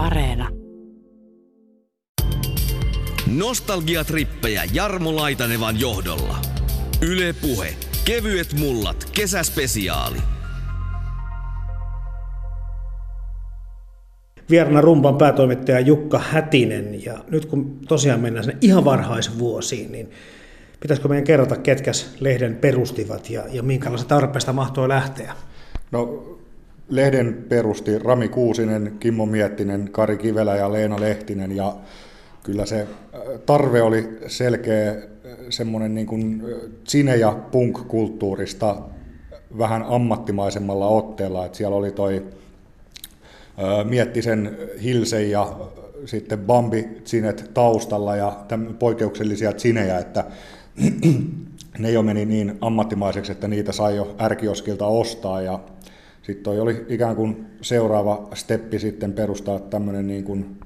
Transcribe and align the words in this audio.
Areena. 0.00 0.48
Nostalgiatrippejä 3.36 4.62
Jarmo 4.72 5.16
Laitanevan 5.16 5.80
johdolla. 5.80 6.38
Yle 7.02 7.34
Puhe. 7.42 7.74
Kevyet 8.04 8.52
mullat. 8.58 9.10
Kesäspesiaali. 9.12 10.18
Vierana 14.50 14.80
rumpan 14.80 15.16
päätoimittaja 15.18 15.80
Jukka 15.80 16.18
Hätinen. 16.18 17.04
Ja 17.04 17.24
nyt 17.30 17.46
kun 17.46 17.78
tosiaan 17.88 18.20
mennään 18.20 18.44
sinne 18.44 18.58
ihan 18.60 18.84
varhaisvuosiin, 18.84 19.92
niin 19.92 20.10
pitäisikö 20.80 21.08
meidän 21.08 21.24
kerrota, 21.24 21.56
ketkäs 21.56 22.16
lehden 22.20 22.56
perustivat 22.56 23.30
ja, 23.30 23.42
ja 23.52 23.62
minkälaista 23.62 24.08
tarpeesta 24.08 24.52
mahtoi 24.52 24.88
lähteä? 24.88 25.34
No, 25.90 26.24
lehden 26.90 27.44
perusti 27.48 27.98
Rami 27.98 28.28
Kuusinen, 28.28 28.96
Kimmo 29.00 29.26
Miettinen, 29.26 29.88
Kari 29.92 30.16
Kivelä 30.16 30.56
ja 30.56 30.72
Leena 30.72 31.00
Lehtinen. 31.00 31.56
Ja 31.56 31.76
kyllä 32.42 32.66
se 32.66 32.80
äh, 32.80 33.20
tarve 33.46 33.82
oli 33.82 34.18
selkeä 34.26 34.90
äh, 34.90 34.96
semmoinen 35.50 35.94
niin 35.94 36.06
kuin 36.06 36.42
äh, 36.44 36.70
cine- 36.88 37.16
ja 37.16 37.38
punk-kulttuurista 37.50 38.76
vähän 39.58 39.82
ammattimaisemmalla 39.88 40.86
otteella, 40.86 41.46
että 41.46 41.58
siellä 41.58 41.76
oli 41.76 41.92
toi 41.92 42.26
Miettisen 43.84 44.58
Hilsen 44.82 45.30
ja 45.30 45.56
sitten 46.04 46.38
Bambi 46.38 46.88
Cinet 47.04 47.50
taustalla 47.54 48.16
ja 48.16 48.32
poikkeuksellisia 48.78 49.52
cinejä, 49.52 49.98
että 49.98 50.24
ne 51.78 51.90
jo 51.90 52.02
meni 52.02 52.24
niin 52.24 52.58
ammattimaiseksi, 52.60 53.32
että 53.32 53.48
niitä 53.48 53.72
sai 53.72 53.96
jo 53.96 54.14
ärkioskilta 54.20 54.86
ostaa. 54.86 55.42
Ja 55.42 55.60
sitten 56.30 56.44
toi 56.44 56.60
oli 56.60 56.84
ikään 56.88 57.16
kuin 57.16 57.46
seuraava 57.62 58.28
steppi 58.34 58.78
sitten 58.78 59.12
perustaa 59.12 59.58
tämmöinen 59.58 60.06
niin 60.06 60.24
kuin 60.24 60.60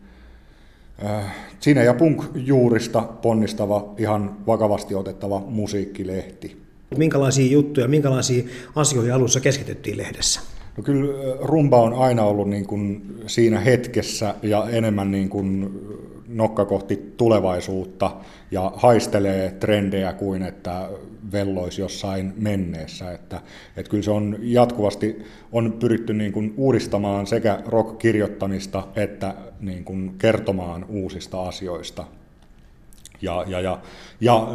äh, 1.04 1.34
Cine 1.60 1.84
ja 1.84 1.95
Punk-juurista 1.95 3.02
ponnistava, 3.23 3.95
ihan 3.98 4.37
vakavasti 4.46 4.95
otettava 4.95 5.43
musiikkilehti. 5.48 6.56
Minkälaisia 6.96 7.52
juttuja, 7.52 7.88
minkälaisia 7.88 8.45
asioihin 8.76 9.15
alussa 9.15 9.40
keskityttiin 9.40 9.96
lehdessä? 9.96 10.40
No 10.76 10.82
kyllä 10.82 11.37
rumba 11.40 11.82
on 11.82 11.93
aina 11.95 12.23
ollut 12.23 12.49
niin 12.49 12.66
kuin 12.66 13.16
siinä 13.26 13.60
hetkessä 13.60 14.34
ja 14.43 14.66
enemmän 14.71 15.10
niin 15.10 15.28
kuin 15.28 15.80
nokka 16.28 16.65
kohti 16.65 17.12
tulevaisuutta 17.16 18.10
ja 18.51 18.73
haistelee 18.76 19.51
trendejä 19.51 20.12
kuin 20.12 20.43
että 20.43 20.88
velloisi 21.33 21.80
jossain 21.80 22.33
menneessä. 22.37 23.13
Että, 23.13 23.41
että 23.77 23.91
kyllä 23.91 24.03
se 24.03 24.11
on 24.11 24.37
jatkuvasti 24.41 25.25
on 25.53 25.73
pyritty 25.73 26.15
niin 26.15 26.33
kuin 26.33 26.55
uudistamaan 26.57 27.27
sekä 27.27 27.63
rock-kirjoittamista 27.67 28.89
että 28.97 29.35
niin 29.61 29.85
kuin 29.85 30.15
kertomaan 30.19 30.85
uusista 30.89 31.43
asioista. 31.43 32.05
Ja, 33.23 33.45
ja, 33.47 33.61
ja, 33.61 33.79
ja 34.21 34.49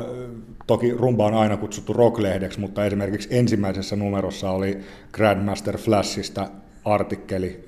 toki 0.68 0.92
rumba 0.92 1.26
on 1.26 1.34
aina 1.34 1.58
kutsuttu 1.58 1.94
rocklehdeksi, 1.94 2.60
mutta 2.60 2.86
esimerkiksi 2.86 3.30
ensimmäisessä 3.32 3.96
numerossa 3.96 4.52
oli 4.52 4.80
Grandmaster 5.12 5.78
Flashista 5.78 6.50
artikkeli, 6.86 7.64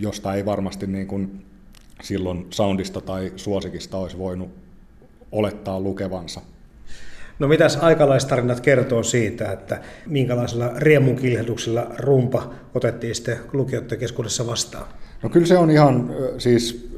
josta 0.00 0.34
ei 0.34 0.44
varmasti 0.44 0.86
niin 0.86 1.06
kuin 1.06 1.44
silloin 2.02 2.46
soundista 2.50 3.00
tai 3.00 3.32
suosikista 3.36 3.98
olisi 3.98 4.18
voinut 4.18 4.50
olettaa 5.32 5.80
lukevansa. 5.80 6.40
No 7.40 7.48
mitäs 7.48 7.76
aikalaistarinat 7.76 8.60
kertoo 8.60 9.02
siitä, 9.02 9.52
että 9.52 9.80
minkälaisella 10.06 10.70
riemunkilhduksella 10.76 11.86
rumpa 11.98 12.50
otettiin 12.74 13.14
sitten 13.14 13.38
lukijoiden 13.52 13.98
keskuudessa 13.98 14.46
vastaan? 14.46 14.86
No 15.22 15.28
kyllä 15.28 15.46
se 15.46 15.58
on 15.58 15.70
ihan 15.70 16.10
siis 16.38 16.90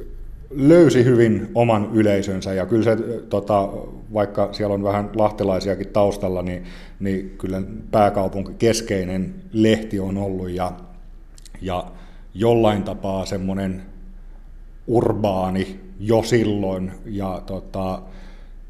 löysi 0.50 1.04
hyvin 1.04 1.48
oman 1.54 1.88
yleisönsä 1.92 2.54
ja 2.54 2.66
kyllä 2.66 2.82
se, 2.82 2.96
tota, 3.28 3.68
vaikka 4.12 4.48
siellä 4.52 4.74
on 4.74 4.82
vähän 4.82 5.10
lahtelaisiakin 5.14 5.88
taustalla, 5.88 6.42
niin, 6.42 6.64
niin 7.00 7.34
kyllä 7.38 7.62
pääkaupunki 7.90 8.52
keskeinen 8.58 9.34
lehti 9.52 10.00
on 10.00 10.16
ollut 10.16 10.50
ja, 10.50 10.72
ja 11.60 11.86
jollain 12.34 12.82
tapaa 12.82 13.26
semmoinen 13.26 13.82
urbaani 14.86 15.80
jo 16.00 16.22
silloin 16.22 16.92
ja 17.04 17.42
tota, 17.46 18.02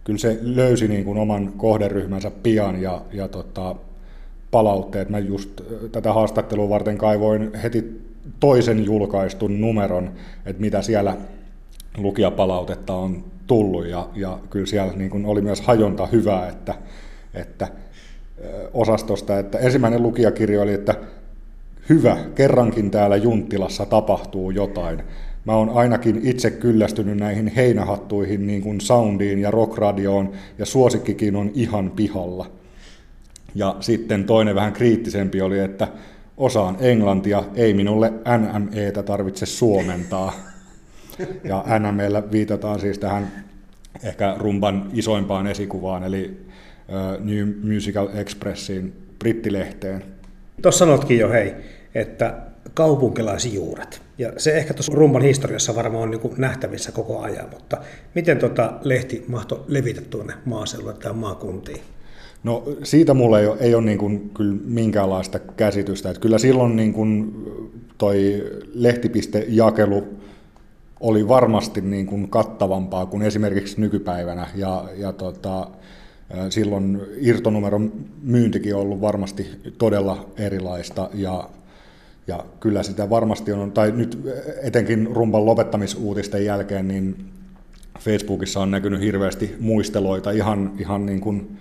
kyllä 0.05 0.19
se 0.19 0.39
löysi 0.43 0.89
niin 0.89 1.05
kuin 1.05 1.19
oman 1.19 1.53
kohderyhmänsä 1.57 2.31
pian 2.31 2.83
ja, 2.83 3.03
ja 3.13 3.29
tota, 3.29 3.75
palautteet. 4.51 5.09
Mä 5.09 5.19
just 5.19 5.61
tätä 5.93 6.13
haastattelua 6.13 6.69
varten 6.69 6.99
kaivoin 6.99 7.55
heti 7.55 8.03
toisen 8.41 8.85
julkaistun 8.85 9.61
numeron, 9.61 10.11
että 10.47 10.61
mitä 10.61 10.83
siellä 10.83 11.17
lukijapalautetta 11.97 12.95
on 12.95 13.25
tullut 13.47 13.87
ja, 13.87 14.09
ja 14.15 14.39
kyllä 14.51 14.67
siellä 14.67 14.93
niin 14.93 15.11
kuin 15.11 15.27
oli 15.27 15.41
myös 15.41 15.61
hajonta 15.61 16.07
hyvää, 16.07 16.49
että, 16.49 16.75
että 17.35 17.69
osastosta, 18.75 19.39
että 19.39 19.59
ensimmäinen 19.59 20.03
lukijakirja 20.03 20.63
oli, 20.63 20.73
että 20.73 20.95
hyvä, 21.89 22.17
kerrankin 22.35 22.91
täällä 22.91 23.17
Junttilassa 23.17 23.87
tapahtuu 23.87 24.51
jotain. 24.51 25.03
Mä 25.45 25.57
oon 25.57 25.71
ainakin 25.71 26.21
itse 26.23 26.51
kyllästynyt 26.51 27.19
näihin 27.19 27.49
heinähattuihin 27.49 28.47
niin 28.47 28.63
kuin 28.63 28.81
soundiin 28.81 29.39
ja 29.39 29.51
rockradioon, 29.51 30.33
ja 30.59 30.67
suosikkikin 30.67 31.37
on 31.37 31.51
ihan 31.55 31.91
pihalla. 31.91 32.51
Ja 33.55 33.77
sitten 33.81 34.25
toinen 34.25 34.55
vähän 34.55 34.73
kriittisempi 34.73 35.41
oli, 35.41 35.59
että 35.59 35.89
osaan 36.37 36.77
englantia, 36.81 37.45
ei 37.55 37.75
minulle 37.75 38.13
NMEtä 38.39 39.03
tarvitse 39.03 39.47
suomentaa. 39.47 40.33
Ja 41.45 41.65
NMEllä 41.79 42.23
viitataan 42.33 42.81
siis 42.81 42.99
tähän 42.99 43.45
ehkä 44.03 44.35
rumban 44.39 44.91
isoimpaan 44.93 45.47
esikuvaan, 45.47 46.05
eli 46.05 46.47
New 47.21 47.49
Musical 47.75 48.09
Expressiin, 48.15 48.93
brittilehteen. 49.19 50.05
Tuossa 50.63 50.79
sanotkin 50.79 51.19
jo 51.19 51.31
hei, 51.31 51.55
että 51.95 52.39
kaupunkilaisjuuret. 52.75 54.03
Ja 54.19 54.33
se 54.37 54.53
ehkä 54.53 54.75
tuossa 54.75 54.93
rumban 54.95 55.23
historiassa 55.23 55.75
varmaan 55.75 56.03
on 56.03 56.11
niin 56.11 56.35
nähtävissä 56.37 56.93
koko 56.93 57.21
ajan, 57.21 57.51
mutta 57.51 57.77
miten 58.15 58.39
tota 58.39 58.73
lehti 58.83 59.25
mahtoi 59.29 59.65
levitä 59.69 60.01
tuonne 60.01 60.35
maaseudulle 60.45 60.95
tai 60.95 61.13
maakuntiin? 61.13 61.81
No 62.45 62.65
siitä 62.83 63.15
mulla 63.15 63.41
ei 63.41 63.47
ole, 63.47 63.57
ei 63.61 63.75
ole 63.75 63.85
niin 63.85 63.99
kuin 63.99 64.31
kyllä 64.35 64.57
minkäänlaista 64.65 65.39
käsitystä. 65.39 66.11
Että 66.11 66.21
kyllä 66.21 66.39
silloin 66.39 66.77
niin 66.77 66.93
kuin 66.93 67.35
toi 67.99 68.45
lehtipistejakelu 68.75 70.05
oli 71.01 71.29
varmasti 71.29 71.81
niin 71.81 72.07
kuin 72.07 72.29
kattavampaa 72.29 73.07
kuin 73.07 73.23
esimerkiksi 73.23 73.81
nykypäivänä. 73.81 74.49
Ja, 74.55 74.85
ja 74.97 75.13
tota, 75.13 75.69
silloin 76.51 77.01
irtonumeron 77.17 77.93
myyntikin 78.23 78.75
on 78.75 78.81
ollut 78.81 79.01
varmasti 79.01 79.47
todella 79.79 80.27
erilaista 80.37 81.11
ja 81.15 81.49
ja 82.27 82.45
kyllä 82.61 82.83
sitä 82.83 83.11
varmasti 83.11 83.53
on, 83.53 83.73
tai 83.73 83.93
nyt 83.93 84.27
etenkin 84.63 85.09
rumpan 85.13 85.47
lopettamisuutisten 85.47 86.45
jälkeen, 86.45 86.89
niin 86.89 87.17
Facebookissa 87.99 88.61
on 88.61 88.71
näkynyt 88.71 89.01
hirveästi 89.01 89.57
muisteloita 89.61 90.31
ihan, 90.31 90.73
ihan 90.79 91.07
niin 91.07 91.21
kuin 91.21 91.59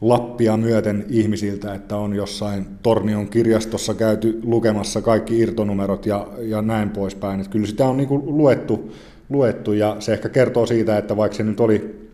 Lappia 0.00 0.56
myöten 0.56 1.04
ihmisiltä, 1.08 1.74
että 1.74 1.96
on 1.96 2.14
jossain 2.14 2.66
Tornion 2.82 3.28
kirjastossa 3.28 3.94
käyty 3.94 4.40
lukemassa 4.42 5.02
kaikki 5.02 5.38
irtonumerot 5.38 6.06
ja, 6.06 6.26
ja 6.40 6.62
näin 6.62 6.90
poispäin. 6.90 7.40
Että 7.40 7.52
kyllä 7.52 7.66
sitä 7.66 7.88
on 7.88 7.96
niin 7.96 8.08
kuin 8.08 8.22
luettu, 8.26 8.92
luettu 9.28 9.72
ja 9.72 9.96
se 9.98 10.12
ehkä 10.12 10.28
kertoo 10.28 10.66
siitä, 10.66 10.98
että 10.98 11.16
vaikka 11.16 11.36
se 11.36 11.42
nyt 11.42 11.60
oli 11.60 12.08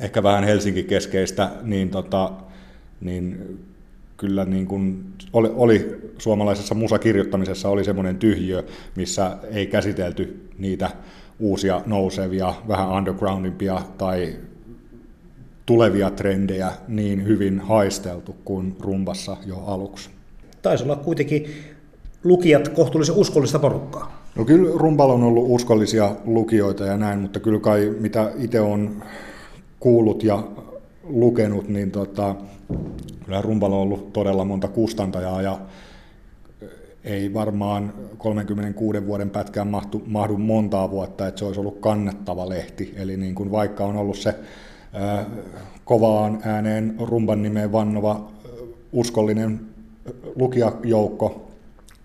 ehkä 0.00 0.22
vähän 0.22 0.44
Helsinki-keskeistä, 0.44 1.50
niin, 1.62 1.90
tota, 1.90 2.32
niin 3.00 3.58
kyllä 4.16 4.44
niin 4.44 4.66
kuin 4.66 5.04
oli, 5.32 5.50
oli 5.54 6.00
suomalaisessa 6.18 6.74
musakirjoittamisessa 6.74 7.68
oli 7.68 7.84
semmoinen 7.84 8.16
tyhjö, 8.16 8.64
missä 8.96 9.36
ei 9.52 9.66
käsitelty 9.66 10.48
niitä 10.58 10.90
uusia 11.38 11.82
nousevia, 11.86 12.54
vähän 12.68 12.88
undergroundimpia 12.88 13.82
tai 13.98 14.36
tulevia 15.66 16.10
trendejä 16.10 16.72
niin 16.88 17.24
hyvin 17.24 17.60
haisteltu 17.60 18.36
kuin 18.44 18.76
rumbassa 18.80 19.36
jo 19.46 19.56
aluksi. 19.56 20.10
Taisi 20.62 20.84
olla 20.84 20.96
kuitenkin 20.96 21.46
lukijat 22.24 22.68
kohtuullisen 22.68 23.14
uskollista 23.14 23.58
porukkaa. 23.58 24.22
No 24.36 24.44
kyllä 24.44 24.70
rumballa 24.74 25.14
on 25.14 25.22
ollut 25.22 25.44
uskollisia 25.48 26.16
lukijoita 26.24 26.84
ja 26.84 26.96
näin, 26.96 27.18
mutta 27.18 27.40
kyllä 27.40 27.60
kai 27.60 27.94
mitä 28.00 28.32
itse 28.38 28.60
on 28.60 29.02
kuullut 29.80 30.22
ja 30.24 30.44
lukenut, 31.08 31.68
niin 31.68 31.90
tota, 31.90 32.34
kyllä 33.24 33.42
rumballa 33.42 33.76
on 33.76 33.82
ollut 33.82 34.12
todella 34.12 34.44
monta 34.44 34.68
kustantajaa 34.68 35.42
ja 35.42 35.58
ei 37.04 37.34
varmaan 37.34 37.94
36 38.18 39.06
vuoden 39.06 39.30
pätkään 39.30 39.68
mahtu, 39.68 40.02
mahdu 40.06 40.36
montaa 40.36 40.90
vuotta, 40.90 41.26
että 41.26 41.38
se 41.38 41.44
olisi 41.44 41.60
ollut 41.60 41.78
kannattava 41.80 42.48
lehti. 42.48 42.94
Eli 42.96 43.16
niin 43.16 43.34
kuin 43.34 43.50
vaikka 43.50 43.84
on 43.84 43.96
ollut 43.96 44.18
se 44.18 44.34
ää, 44.92 45.26
kovaan 45.84 46.38
ääneen 46.44 46.94
rumban 47.00 47.42
nimeen 47.42 47.72
vannova 47.72 48.28
uskollinen 48.92 49.60
lukijajoukko, 50.36 51.50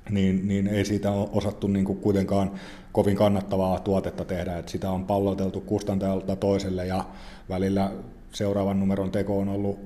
niin, 0.10 0.48
niin 0.48 0.68
ei 0.68 0.86
siitä 0.86 1.12
ole 1.12 1.30
osattu 1.32 1.68
niin 1.68 1.86
kuin 1.86 1.98
kuitenkaan 1.98 2.52
kovin 2.92 3.16
kannattavaa 3.16 3.80
tuotetta 3.80 4.26
tehdä, 4.26 4.58
että 4.58 4.72
sitä 4.72 4.92
on 4.92 5.06
palloteltu 5.06 5.62
kustantajalta 5.62 6.36
toiselle 6.36 6.86
ja 6.86 7.06
välillä 7.50 7.92
seuraavan 8.32 8.80
numeron 8.80 9.12
teko 9.12 9.40
on 9.40 9.50
ollut 9.50 9.80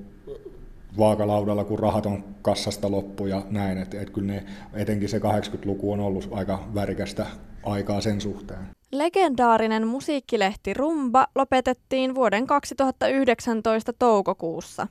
vaakalaudalla, 0.98 1.64
kun 1.64 1.80
rahat 1.80 2.06
on 2.06 2.24
kassasta 2.42 2.92
loppu 2.92 3.26
ja 3.26 3.42
näin, 3.50 3.78
että 3.78 4.02
et 4.02 4.10
kyllä 4.10 4.34
ne, 4.34 4.44
etenkin 4.74 5.10
se 5.10 5.18
80-luku 5.18 5.92
on 5.92 6.00
ollut 6.00 6.30
aika 6.32 6.64
värikästä 6.76 7.26
aikaa 7.64 8.02
sen 8.02 8.22
suhteen. 8.22 8.60
Legendaarinen 8.92 9.88
musiikkilehti 9.88 10.74
Rumba 10.74 11.28
lopetettiin 11.36 12.16
vuoden 12.16 12.48
2019 12.48 13.94
toukokuussa. 13.94 14.88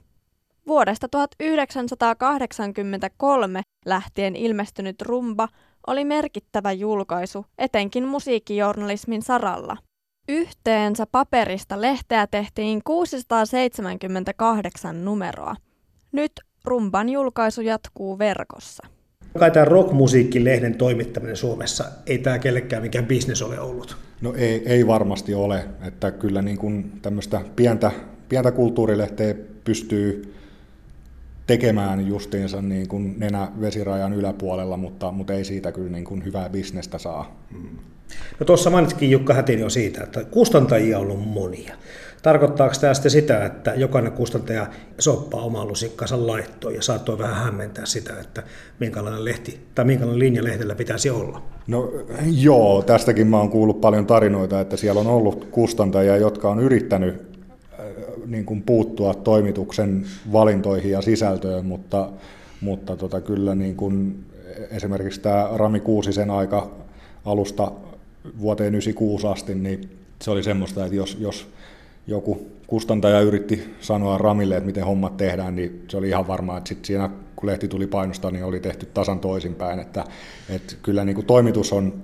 Vuodesta 0.66 1.08
1983 1.08 3.62
lähtien 3.86 4.36
ilmestynyt 4.36 5.02
Rumba 5.02 5.48
oli 5.86 6.04
merkittävä 6.04 6.72
julkaisu, 6.72 7.46
etenkin 7.58 8.08
musiikkijournalismin 8.08 9.22
saralla. 9.22 9.76
Yhteensä 10.28 11.06
paperista 11.12 11.80
lehteä 11.80 12.26
tehtiin 12.26 12.80
678 12.84 15.04
numeroa. 15.04 15.56
Nyt 16.12 16.32
Rumban 16.64 17.08
julkaisu 17.08 17.60
jatkuu 17.60 18.18
verkossa. 18.18 18.86
Kai 19.38 19.50
tämä 19.50 19.64
rockmusiikkilehden 19.64 20.74
toimittaminen 20.74 21.36
Suomessa, 21.36 21.84
ei 22.06 22.18
tämä 22.18 22.38
kellekään 22.38 22.82
mikään 22.82 23.06
bisnes 23.06 23.42
ole 23.42 23.60
ollut. 23.60 23.96
No 24.20 24.34
ei, 24.36 24.62
ei 24.66 24.86
varmasti 24.86 25.34
ole, 25.34 25.64
että 25.82 26.10
kyllä 26.10 26.42
niin 26.42 26.58
kuin 26.58 26.92
tämmöistä 27.02 27.40
pientä, 27.56 27.90
pientä 28.28 28.52
kulttuurilehteä 28.52 29.34
pystyy 29.64 30.34
tekemään 31.46 32.06
justiinsa 32.06 32.62
niin 32.62 32.88
kuin 32.88 33.14
nenä 33.18 33.52
vesirajan 33.60 34.12
yläpuolella, 34.12 34.76
mutta, 34.76 35.10
mutta 35.10 35.32
ei 35.32 35.44
siitä 35.44 35.72
kyllä 35.72 35.90
niin 35.90 36.04
kuin 36.04 36.24
hyvää 36.24 36.48
bisnestä 36.48 36.98
saa. 36.98 37.36
No 38.40 38.46
tuossa 38.46 38.70
mainitkin 38.70 39.10
Jukka 39.10 39.34
Hätin 39.34 39.58
jo 39.58 39.70
siitä, 39.70 40.04
että 40.04 40.24
kustantajia 40.24 40.98
on 40.98 41.04
ollut 41.04 41.28
monia. 41.28 41.74
Tarkoittaako 42.22 42.74
tämä 42.80 42.94
sitten 42.94 43.10
sitä, 43.10 43.44
että 43.44 43.74
jokainen 43.76 44.12
kustantaja 44.12 44.66
soppaa 44.98 45.40
oman 45.40 45.68
lusikkansa 45.68 46.26
laittoon 46.26 46.74
ja 46.74 46.82
saattoi 46.82 47.18
vähän 47.18 47.44
hämmentää 47.44 47.86
sitä, 47.86 48.20
että 48.20 48.42
minkälainen 48.80 49.24
lehti 49.24 49.60
tai 49.74 49.84
minkälainen 49.84 50.18
linja 50.18 50.44
lehdellä 50.44 50.74
pitäisi 50.74 51.10
olla? 51.10 51.42
No 51.66 51.92
joo, 52.26 52.82
tästäkin 52.82 53.26
mä 53.26 53.38
oon 53.38 53.50
kuullut 53.50 53.80
paljon 53.80 54.06
tarinoita, 54.06 54.60
että 54.60 54.76
siellä 54.76 55.00
on 55.00 55.06
ollut 55.06 55.48
kustantajia, 55.50 56.16
jotka 56.16 56.50
on 56.50 56.60
yrittänyt 56.60 57.14
äh, 57.14 57.86
niin 58.26 58.44
kuin 58.44 58.62
puuttua 58.62 59.14
toimituksen 59.14 60.06
valintoihin 60.32 60.90
ja 60.90 61.02
sisältöön, 61.02 61.66
mutta, 61.66 62.08
mutta 62.60 62.96
tota, 62.96 63.20
kyllä 63.20 63.54
niin 63.54 63.76
kuin 63.76 64.24
esimerkiksi 64.70 65.20
tämä 65.20 65.48
Rami 65.54 65.80
Kuusisen 65.80 66.30
aika 66.30 66.70
alusta 67.24 67.72
vuoteen 68.40 68.74
96 68.74 69.26
asti, 69.26 69.54
niin 69.54 69.90
se 70.22 70.30
oli 70.30 70.42
semmoista, 70.42 70.84
että 70.84 70.96
jos, 70.96 71.16
jos 71.20 71.48
joku 72.06 72.46
kustantaja 72.66 73.20
yritti 73.20 73.74
sanoa 73.80 74.18
Ramille, 74.18 74.56
että 74.56 74.66
miten 74.66 74.84
hommat 74.84 75.16
tehdään, 75.16 75.56
niin 75.56 75.84
se 75.88 75.96
oli 75.96 76.08
ihan 76.08 76.26
varmaa, 76.26 76.58
että 76.58 76.68
sitten 76.68 76.86
siinä 76.86 77.10
kun 77.36 77.46
lehti 77.46 77.68
tuli 77.68 77.86
painostaa, 77.86 78.30
niin 78.30 78.44
oli 78.44 78.60
tehty 78.60 78.86
tasan 78.86 79.20
toisinpäin. 79.20 79.78
Että, 79.78 80.04
että 80.48 80.74
kyllä 80.82 81.04
niin 81.04 81.14
kuin 81.14 81.26
toimitus 81.26 81.72
on 81.72 82.02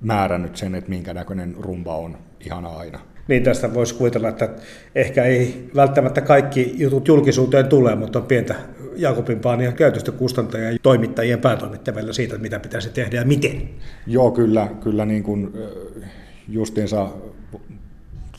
määrännyt 0.00 0.56
sen, 0.56 0.74
että 0.74 0.90
minkä 0.90 1.14
näköinen 1.14 1.56
rumba 1.58 1.96
on 1.96 2.18
ihan 2.46 2.66
aina. 2.66 3.00
Niin 3.28 3.42
tästä 3.42 3.74
voisi 3.74 3.94
kuvitella, 3.94 4.28
että 4.28 4.48
ehkä 4.94 5.24
ei 5.24 5.70
välttämättä 5.76 6.20
kaikki 6.20 6.74
jutut 6.76 7.08
julkisuuteen 7.08 7.66
tule, 7.66 7.94
mutta 7.94 8.18
on 8.18 8.26
pientä 8.26 8.54
Jakobin 8.96 9.40
Paania 9.40 9.72
käytöstä 9.72 10.12
kustantajien 10.12 10.72
ja 10.72 10.78
toimittajien 10.82 11.40
päätoimittajilla 11.40 12.12
siitä, 12.12 12.38
mitä 12.38 12.60
pitäisi 12.60 12.90
tehdä 12.90 13.16
ja 13.16 13.24
miten. 13.24 13.68
Joo, 14.06 14.30
kyllä, 14.30 14.68
kyllä 14.80 15.04
niin 15.04 15.22
kuin 15.22 15.52
justiinsa 16.48 17.08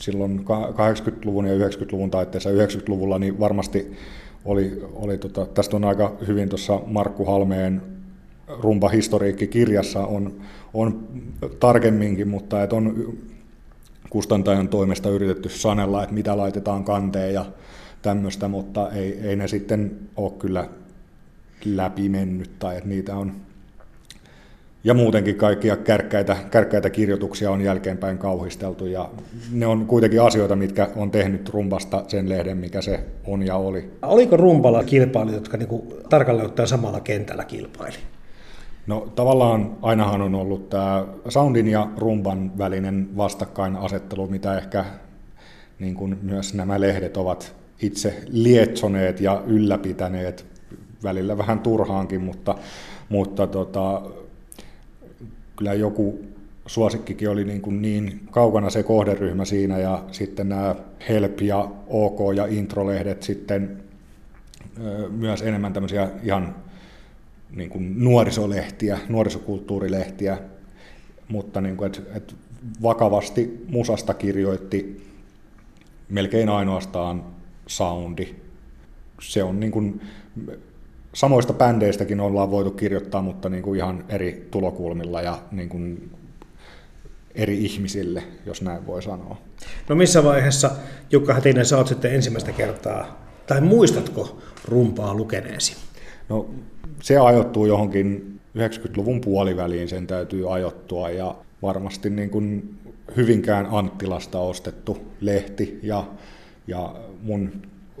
silloin 0.00 0.44
80-luvun 0.48 1.46
ja 1.46 1.68
90-luvun 1.68 2.10
taitteessa 2.10 2.50
90-luvulla 2.50 3.18
niin 3.18 3.40
varmasti 3.40 3.96
oli, 4.44 4.82
oli 4.92 5.18
tota, 5.18 5.46
tästä 5.46 5.76
on 5.76 5.84
aika 5.84 6.16
hyvin 6.26 6.48
tuossa 6.48 6.80
Markku 6.86 7.24
Halmeen 7.24 7.82
rumba 8.48 8.88
historiikki-kirjassa 8.88 10.06
on, 10.06 10.40
on 10.74 11.08
tarkemminkin, 11.60 12.28
mutta 12.28 12.62
et 12.62 12.72
on 12.72 13.14
kustantajan 14.10 14.68
toimesta 14.68 15.08
yritetty 15.08 15.48
sanella, 15.48 16.02
että 16.02 16.14
mitä 16.14 16.36
laitetaan 16.36 16.84
kanteen 16.84 17.34
ja 17.34 17.44
tämmöistä, 18.02 18.48
mutta 18.48 18.90
ei, 18.90 19.20
ei 19.20 19.36
ne 19.36 19.48
sitten 19.48 19.98
ole 20.16 20.32
kyllä 20.38 20.68
läpi 21.64 22.08
mennyt 22.08 22.58
tai 22.58 22.76
että 22.76 22.88
niitä 22.88 23.16
on 23.16 23.32
ja 24.86 24.94
muutenkin 24.94 25.36
kaikkia 25.36 25.76
kärkkäitä, 25.76 26.36
kärkkäitä 26.50 26.90
kirjoituksia 26.90 27.50
on 27.50 27.60
jälkeenpäin 27.60 28.18
kauhisteltu 28.18 28.86
ja 28.86 29.10
ne 29.52 29.66
on 29.66 29.86
kuitenkin 29.86 30.22
asioita, 30.22 30.56
mitkä 30.56 30.88
on 30.96 31.10
tehnyt 31.10 31.48
rumpasta 31.48 32.04
sen 32.08 32.28
lehden, 32.28 32.56
mikä 32.56 32.80
se 32.80 33.00
on 33.26 33.42
ja 33.42 33.56
oli. 33.56 33.90
Oliko 34.02 34.36
rumpalla 34.36 34.84
kilpailijat, 34.84 35.40
jotka 35.40 35.56
niin 35.56 35.82
tarkalleen 36.08 36.46
ottaen 36.46 36.68
samalla 36.68 37.00
kentällä 37.00 37.44
kilpaili? 37.44 37.96
No 38.86 39.12
tavallaan 39.14 39.76
ainahan 39.82 40.22
on 40.22 40.34
ollut 40.34 40.70
tämä 40.70 41.06
soundin 41.28 41.68
ja 41.68 41.88
rumban 41.96 42.58
välinen 42.58 43.08
vastakkainasettelu, 43.16 44.26
mitä 44.26 44.58
ehkä 44.58 44.84
niin 45.78 45.94
kuin 45.94 46.18
myös 46.22 46.54
nämä 46.54 46.80
lehdet 46.80 47.16
ovat 47.16 47.56
itse 47.82 48.22
lietsoneet 48.28 49.20
ja 49.20 49.42
ylläpitäneet. 49.46 50.46
Välillä 51.02 51.38
vähän 51.38 51.58
turhaankin, 51.58 52.20
mutta, 52.20 52.54
mutta 53.08 53.46
tota, 53.46 54.02
kyllä 55.56 55.74
joku 55.74 56.24
suosikkikin 56.66 57.30
oli 57.30 57.44
niin, 57.44 57.60
kuin 57.60 57.82
niin 57.82 58.20
kaukana 58.30 58.70
se 58.70 58.82
kohderyhmä 58.82 59.44
siinä 59.44 59.78
ja 59.78 60.04
sitten 60.12 60.48
nämä 60.48 60.74
Help 61.08 61.40
ja 61.40 61.70
OK 61.86 62.18
ja 62.36 62.46
Introlehdet 62.46 63.22
sitten 63.22 63.82
myös 65.10 65.42
enemmän 65.42 65.72
tämmöisiä 65.72 66.10
ihan 66.22 66.54
niin 67.50 67.70
kuin 67.70 68.04
nuorisolehtiä, 68.04 68.98
nuorisokulttuurilehtiä, 69.08 70.38
mutta 71.28 71.60
niin 71.60 71.76
kuin, 71.76 71.86
et, 71.86 72.02
et 72.14 72.36
vakavasti 72.82 73.64
musasta 73.68 74.14
kirjoitti 74.14 75.06
melkein 76.08 76.48
ainoastaan 76.48 77.24
soundi. 77.66 78.34
Se 79.20 79.42
on 79.42 79.60
niin 79.60 79.72
kuin, 79.72 80.00
samoista 81.14 81.52
bändeistäkin 81.52 82.20
ollaan 82.20 82.50
voitu 82.50 82.70
kirjoittaa, 82.70 83.22
mutta 83.22 83.48
niin 83.48 83.62
kuin 83.62 83.78
ihan 83.78 84.04
eri 84.08 84.48
tulokulmilla 84.50 85.22
ja 85.22 85.38
niin 85.50 85.68
kuin 85.68 86.10
eri 87.34 87.64
ihmisille, 87.64 88.22
jos 88.46 88.62
näin 88.62 88.86
voi 88.86 89.02
sanoa. 89.02 89.36
No 89.88 89.96
missä 89.96 90.24
vaiheessa, 90.24 90.70
Jukka 91.10 91.34
Hätinen, 91.34 91.66
sä 91.66 91.76
oot 91.76 91.86
sitten 91.86 92.14
ensimmäistä 92.14 92.52
kertaa, 92.52 93.26
tai 93.46 93.60
muistatko 93.60 94.38
rumpaa 94.64 95.14
lukeneesi? 95.14 95.76
No 96.28 96.50
se 97.02 97.18
ajoittuu 97.18 97.66
johonkin 97.66 98.40
90-luvun 98.58 99.20
puoliväliin, 99.20 99.88
sen 99.88 100.06
täytyy 100.06 100.54
ajoittua 100.54 101.10
ja 101.10 101.34
varmasti 101.62 102.10
niin 102.10 102.30
kuin 102.30 102.78
Hyvinkään 103.16 103.66
Anttilasta 103.70 104.38
ostettu 104.38 104.98
lehti 105.20 105.78
ja, 105.82 106.04
ja 106.66 106.94
mun 107.26 107.52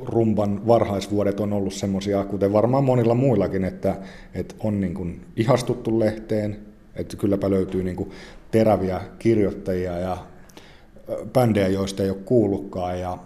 rumban 0.04 0.66
varhaisvuodet 0.66 1.40
on 1.40 1.52
ollut 1.52 1.74
semmoisia, 1.74 2.24
kuten 2.24 2.52
varmaan 2.52 2.84
monilla 2.84 3.14
muillakin, 3.14 3.64
että, 3.64 3.96
että 4.34 4.54
on 4.60 4.80
niin 4.80 4.94
kuin 4.94 5.20
ihastuttu 5.36 5.98
lehteen, 5.98 6.56
että 6.94 7.16
kylläpä 7.16 7.50
löytyy 7.50 7.82
niin 7.82 7.96
kuin 7.96 8.10
teräviä 8.50 9.00
kirjoittajia 9.18 9.98
ja 9.98 10.16
bändejä, 11.32 11.68
joista 11.68 12.02
ei 12.02 12.10
ole 12.10 12.18
kuullutkaan, 12.24 13.00
ja, 13.00 13.18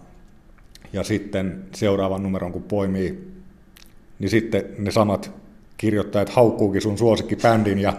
ja 0.93 1.03
sitten 1.03 1.63
seuraavan 1.75 2.23
numeron 2.23 2.53
kun 2.53 2.63
poimii, 2.63 3.33
niin 4.19 4.31
sitten 4.31 4.65
ne 4.79 4.91
samat 4.91 5.31
kirjoittajat 5.77 6.29
haukkuukin 6.29 6.83
sun 6.83 6.99
suosikkibändin, 6.99 7.79
ja 7.79 7.93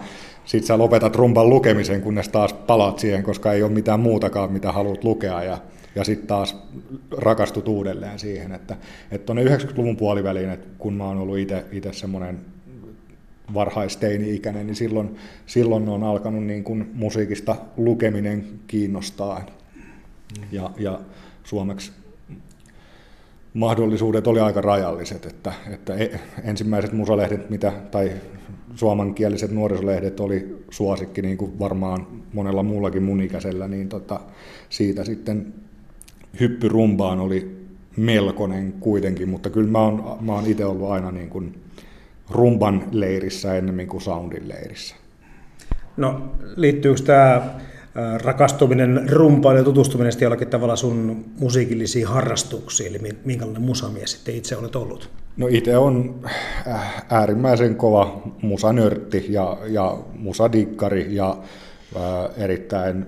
sitten 0.44 0.66
sä 0.66 0.78
lopetat 0.78 1.16
rumban 1.16 1.50
lukemisen, 1.50 2.02
kunnes 2.02 2.28
taas 2.28 2.52
palaat 2.52 2.98
siihen, 2.98 3.22
koska 3.22 3.52
ei 3.52 3.62
ole 3.62 3.72
mitään 3.72 4.00
muutakaan, 4.00 4.52
mitä 4.52 4.72
haluat 4.72 5.04
lukea, 5.04 5.42
ja 5.42 5.58
ja 5.94 6.04
sitten 6.04 6.26
taas 6.26 6.56
rakastut 7.16 7.68
uudelleen 7.68 8.18
siihen, 8.18 8.52
että 8.52 8.76
tuonne 9.26 9.44
90-luvun 9.44 9.96
puoliväliin, 9.96 10.50
että 10.50 10.66
kun 10.78 10.94
mä 10.94 11.04
oon 11.04 11.18
ollut 11.18 11.38
itse 11.72 11.92
semmoinen 11.92 12.40
varhaisteini-ikäinen, 13.54 14.66
niin 14.66 14.76
silloin, 14.76 15.16
silloin 15.46 15.88
on 15.88 16.02
alkanut 16.02 16.44
niin 16.44 16.64
kuin 16.64 16.90
musiikista 16.94 17.56
lukeminen 17.76 18.46
kiinnostaa. 18.66 19.46
Ja, 20.52 20.70
ja 20.78 21.00
suomeksi 21.44 21.92
mahdollisuudet 23.54 24.26
oli 24.26 24.40
aika 24.40 24.60
rajalliset, 24.60 25.26
että, 25.26 25.52
että 25.70 25.94
e, 25.94 26.20
ensimmäiset 26.44 26.92
musalehdet, 26.92 27.50
mitä, 27.50 27.72
tai 27.90 28.12
suomankieliset 28.74 29.50
nuorisolehdet 29.50 30.20
oli 30.20 30.64
suosikki, 30.70 31.22
niin 31.22 31.36
kuin 31.36 31.58
varmaan 31.58 32.06
monella 32.32 32.62
muullakin 32.62 33.02
mun 33.02 33.20
ikäisellä, 33.20 33.68
niin 33.68 33.88
tota, 33.88 34.20
siitä 34.68 35.04
sitten 35.04 35.54
hyppy 36.40 36.68
rumbaan 36.68 37.20
oli 37.20 37.66
melkoinen 37.96 38.72
kuitenkin, 38.72 39.28
mutta 39.28 39.50
kyllä 39.50 39.70
mä 39.70 39.78
oon, 39.78 40.18
mä 40.20 40.32
oon 40.32 40.46
itse 40.46 40.64
ollut 40.64 40.90
aina 40.90 41.10
niin 41.10 41.28
kuin 41.28 41.62
rumban 42.30 42.84
leirissä 42.92 43.54
ennemmin 43.54 43.88
kuin 43.88 44.00
soundin 44.00 44.48
leirissä. 44.48 44.94
No 45.96 46.22
liittyykö 46.56 47.02
tämä 47.02 47.60
rakastuminen 48.22 49.08
rumpaan 49.10 49.56
ja 49.56 49.64
tutustuminen 49.64 50.12
jollakin 50.20 50.48
tavalla 50.48 50.76
sun 50.76 51.24
musiikillisiin 51.40 52.06
harrastuksiin, 52.06 52.90
eli 52.90 53.12
minkälainen 53.24 53.62
musamies 53.62 54.12
sitten 54.12 54.34
itse 54.34 54.56
olet 54.56 54.76
ollut? 54.76 55.10
No 55.36 55.46
itse 55.50 55.76
on 55.76 56.20
äh, 56.68 57.04
äärimmäisen 57.10 57.76
kova 57.76 58.22
musanörtti 58.42 59.26
ja, 59.28 59.58
ja 59.66 59.98
musadikkari 60.18 61.14
ja 61.14 61.36
ää, 61.96 62.28
erittäin 62.36 63.06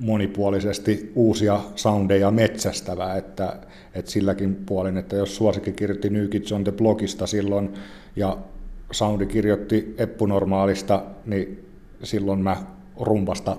monipuolisesti 0.00 1.12
uusia 1.14 1.60
soundeja 1.76 2.30
metsästävää, 2.30 3.16
että, 3.16 3.56
että 3.94 4.10
silläkin 4.10 4.56
puolin, 4.66 4.96
että 4.96 5.16
jos 5.16 5.36
suosikki 5.36 5.72
kirjoitti 5.72 6.10
New 6.10 6.28
Kids 6.28 6.52
on 6.52 6.64
the 6.64 6.72
Blogista 6.72 7.26
silloin 7.26 7.74
ja 8.16 8.38
soundi 8.92 9.26
kirjoitti 9.26 9.94
Eppunormaalista, 9.98 11.02
niin 11.26 11.64
silloin 12.02 12.40
mä 12.40 12.56
rumpasta 13.00 13.56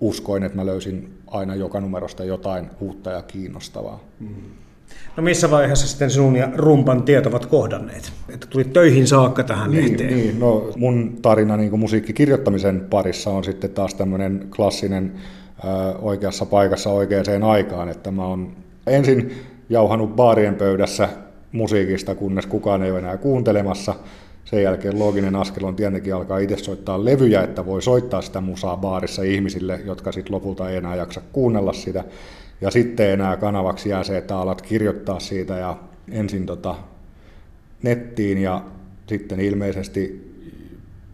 uskoin, 0.00 0.42
että 0.42 0.58
mä 0.58 0.66
löysin 0.66 1.12
aina 1.26 1.54
joka 1.54 1.80
numerosta 1.80 2.24
jotain 2.24 2.70
uutta 2.80 3.10
ja 3.10 3.22
kiinnostavaa. 3.22 4.00
Mm. 4.20 4.28
No 5.16 5.22
missä 5.22 5.50
vaiheessa 5.50 5.88
sitten 5.88 6.10
sinun 6.10 6.36
ja 6.36 6.48
rumpan 6.54 7.02
tiet 7.02 7.26
ovat 7.26 7.46
kohdanneet? 7.46 8.12
Että 8.28 8.46
tuli 8.46 8.64
töihin 8.64 9.06
saakka 9.06 9.44
tähän 9.44 9.70
niin, 9.70 9.84
lehteen. 9.84 10.16
Niin, 10.16 10.40
no 10.40 10.72
mun 10.76 11.18
tarina 11.22 11.56
niin 11.56 11.78
musiikkikirjoittamisen 11.78 12.86
parissa 12.90 13.30
on 13.30 13.44
sitten 13.44 13.70
taas 13.70 13.94
tämmöinen 13.94 14.46
klassinen 14.56 15.12
oikeassa 16.02 16.46
paikassa 16.46 16.90
oikeaan 16.90 17.42
aikaan, 17.42 17.88
että 17.88 18.10
mä 18.10 18.26
oon 18.26 18.52
ensin 18.86 19.32
jauhanut 19.68 20.16
baarien 20.16 20.54
pöydässä 20.54 21.08
musiikista, 21.52 22.14
kunnes 22.14 22.46
kukaan 22.46 22.82
ei 22.82 22.90
ole 22.90 22.98
enää 22.98 23.16
kuuntelemassa. 23.16 23.94
Sen 24.44 24.62
jälkeen 24.62 24.98
looginen 24.98 25.36
askel 25.36 25.64
on 25.64 25.76
tietenkin 25.76 26.14
alkaa 26.14 26.38
itse 26.38 26.56
soittaa 26.56 27.04
levyjä, 27.04 27.42
että 27.42 27.66
voi 27.66 27.82
soittaa 27.82 28.22
sitä 28.22 28.40
musaa 28.40 28.76
baarissa 28.76 29.22
ihmisille, 29.22 29.80
jotka 29.84 30.12
sitten 30.12 30.34
lopulta 30.34 30.70
ei 30.70 30.76
enää 30.76 30.96
jaksa 30.96 31.20
kuunnella 31.32 31.72
sitä. 31.72 32.04
Ja 32.60 32.70
sitten 32.70 33.10
enää 33.10 33.36
kanavaksi 33.36 33.88
jää 33.88 34.04
se, 34.04 34.16
että 34.16 34.36
alat 34.36 34.62
kirjoittaa 34.62 35.20
siitä 35.20 35.56
ja 35.56 35.76
ensin 36.10 36.46
tota 36.46 36.74
nettiin 37.82 38.38
ja 38.38 38.64
sitten 39.06 39.40
ilmeisesti 39.40 40.30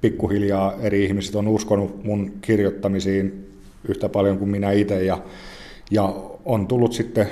pikkuhiljaa 0.01 0.75
eri 0.81 1.05
ihmiset 1.05 1.35
on 1.35 1.49
uskonut 1.49 2.05
mun 2.05 2.33
kirjoittamisiin 2.41 3.46
yhtä 3.89 4.09
paljon 4.09 4.39
kuin 4.39 4.51
minä 4.51 4.73
itse 4.73 5.05
ja, 5.05 5.19
ja 5.91 6.15
on 6.45 6.67
tullut 6.67 6.93
sitten 6.93 7.29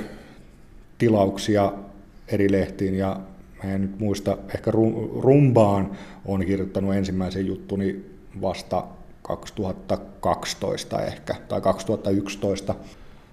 tilauksia 0.98 1.72
eri 2.28 2.52
lehtiin 2.52 2.94
ja 2.94 3.20
mä 3.64 3.72
en 3.72 3.82
nyt 3.82 3.98
muista, 3.98 4.38
ehkä 4.54 4.70
rumbaan 5.20 5.90
on 6.24 6.46
kirjoittanut 6.46 6.94
ensimmäisen 6.94 7.46
juttuni 7.46 8.04
vasta 8.40 8.84
2012 9.22 11.04
ehkä, 11.04 11.34
tai 11.48 11.60
2011. 11.60 12.74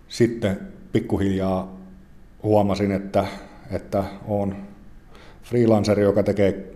Sitten 0.07 0.59
pikkuhiljaa 0.91 1.77
huomasin, 2.43 2.91
että, 2.91 3.25
että 3.71 4.03
on 4.27 4.55
freelanceri, 5.43 6.03
joka 6.03 6.23
tekee 6.23 6.73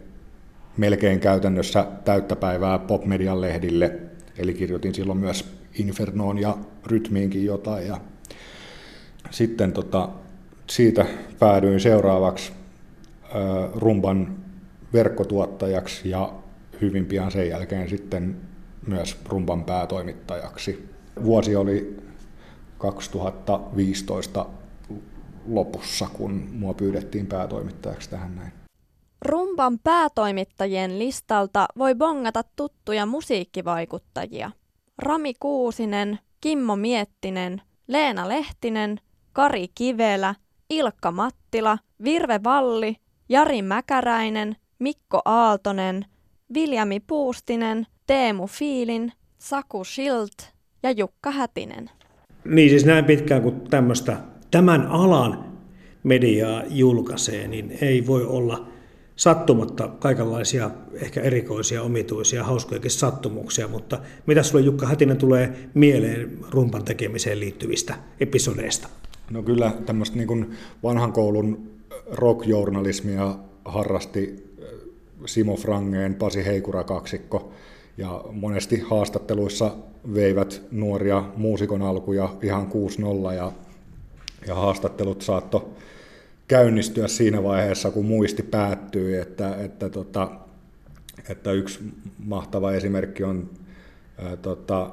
melkein 0.77 1.19
käytännössä 1.19 1.87
täyttä 2.05 2.35
päivää 2.35 2.79
popmedian 2.79 3.41
lehdille. 3.41 3.99
Eli 4.37 4.53
kirjoitin 4.53 4.93
silloin 4.93 5.19
myös 5.19 5.55
Infernoon 5.79 6.37
ja 6.37 6.57
Rytmiinkin 6.85 7.45
jotain. 7.45 7.87
Ja 7.87 7.97
sitten 9.29 9.73
tota, 9.73 10.09
siitä 10.67 11.05
päädyin 11.39 11.79
seuraavaksi 11.79 12.51
rumban 13.75 14.35
verkkotuottajaksi 14.93 16.09
ja 16.09 16.33
hyvin 16.81 17.05
pian 17.05 17.31
sen 17.31 17.49
jälkeen 17.49 17.89
sitten 17.89 18.35
myös 18.87 19.17
rumban 19.25 19.63
päätoimittajaksi. 19.63 20.89
Vuosi 21.23 21.55
oli 21.55 21.97
2015 22.77 24.45
lopussa, 25.47 26.07
kun 26.13 26.49
mua 26.51 26.73
pyydettiin 26.73 27.27
päätoimittajaksi 27.27 28.09
tähän 28.09 28.35
näin. 28.35 28.51
Rumban 29.21 29.79
päätoimittajien 29.79 30.99
listalta 30.99 31.67
voi 31.77 31.95
bongata 31.95 32.43
tuttuja 32.55 33.05
musiikkivaikuttajia. 33.05 34.51
Rami 34.97 35.33
Kuusinen, 35.39 36.19
Kimmo 36.41 36.75
Miettinen, 36.75 37.61
Leena 37.87 38.27
Lehtinen, 38.29 38.99
Kari 39.33 39.67
Kivelä, 39.75 40.35
Ilkka 40.69 41.11
Mattila, 41.11 41.77
Virve 42.03 42.39
Valli, 42.43 42.95
Jari 43.29 43.61
Mäkäräinen, 43.61 44.55
Mikko 44.79 45.21
Aaltonen, 45.25 46.05
Viljami 46.53 46.99
Puustinen, 46.99 47.87
Teemu 48.07 48.47
Fiilin, 48.47 49.11
Saku 49.37 49.83
Schilt 49.83 50.53
ja 50.83 50.91
Jukka 50.91 51.31
Hätinen. 51.31 51.89
Niin 52.45 52.69
siis 52.69 52.85
näin 52.85 53.05
pitkään 53.05 53.41
kuin 53.41 53.61
tämmöistä 53.69 54.17
tämän 54.51 54.87
alan 54.87 55.57
mediaa 56.03 56.63
julkaisee, 56.69 57.47
niin 57.47 57.77
ei 57.81 58.07
voi 58.07 58.25
olla 58.25 58.67
sattumatta 59.15 59.87
kaikenlaisia 59.87 60.71
ehkä 60.93 61.21
erikoisia, 61.21 61.81
omituisia, 61.81 62.43
hauskojakin 62.43 62.91
sattumuksia, 62.91 63.67
mutta 63.67 63.99
mitä 64.25 64.43
sulle 64.43 64.63
Jukka 64.63 64.87
Hätinen 64.87 65.17
tulee 65.17 65.69
mieleen 65.73 66.37
rumpan 66.51 66.83
tekemiseen 66.83 67.39
liittyvistä 67.39 67.95
episodeista? 68.19 68.87
No 69.31 69.43
kyllä 69.43 69.71
tämmöistä 69.85 70.17
niin 70.17 70.55
vanhan 70.83 71.11
koulun 71.11 71.69
rockjournalismia 72.11 73.35
harrasti 73.65 74.35
äh, 74.63 74.69
Simo 75.25 75.55
Frangeen, 75.55 76.15
Pasi 76.15 76.45
Heikura 76.45 76.83
kaksikko, 76.83 77.51
ja 77.97 78.23
monesti 78.31 78.79
haastatteluissa 78.79 79.75
veivät 80.13 80.61
nuoria 80.71 81.23
muusikon 81.37 81.81
alkuja 81.81 82.29
ihan 82.43 82.67
6-0 83.29 83.33
ja, 83.33 83.51
ja 84.47 84.55
haastattelut 84.55 85.21
saatto 85.21 85.69
käynnistyä 86.47 87.07
siinä 87.07 87.43
vaiheessa, 87.43 87.91
kun 87.91 88.05
muisti 88.05 88.43
päättyy, 88.43 89.21
että, 89.21 89.55
että, 89.55 89.89
tota, 89.89 90.31
että 91.29 91.51
yksi 91.51 91.79
mahtava 92.17 92.71
esimerkki 92.71 93.23
on 93.23 93.49
ää, 94.17 94.37
tota, 94.37 94.91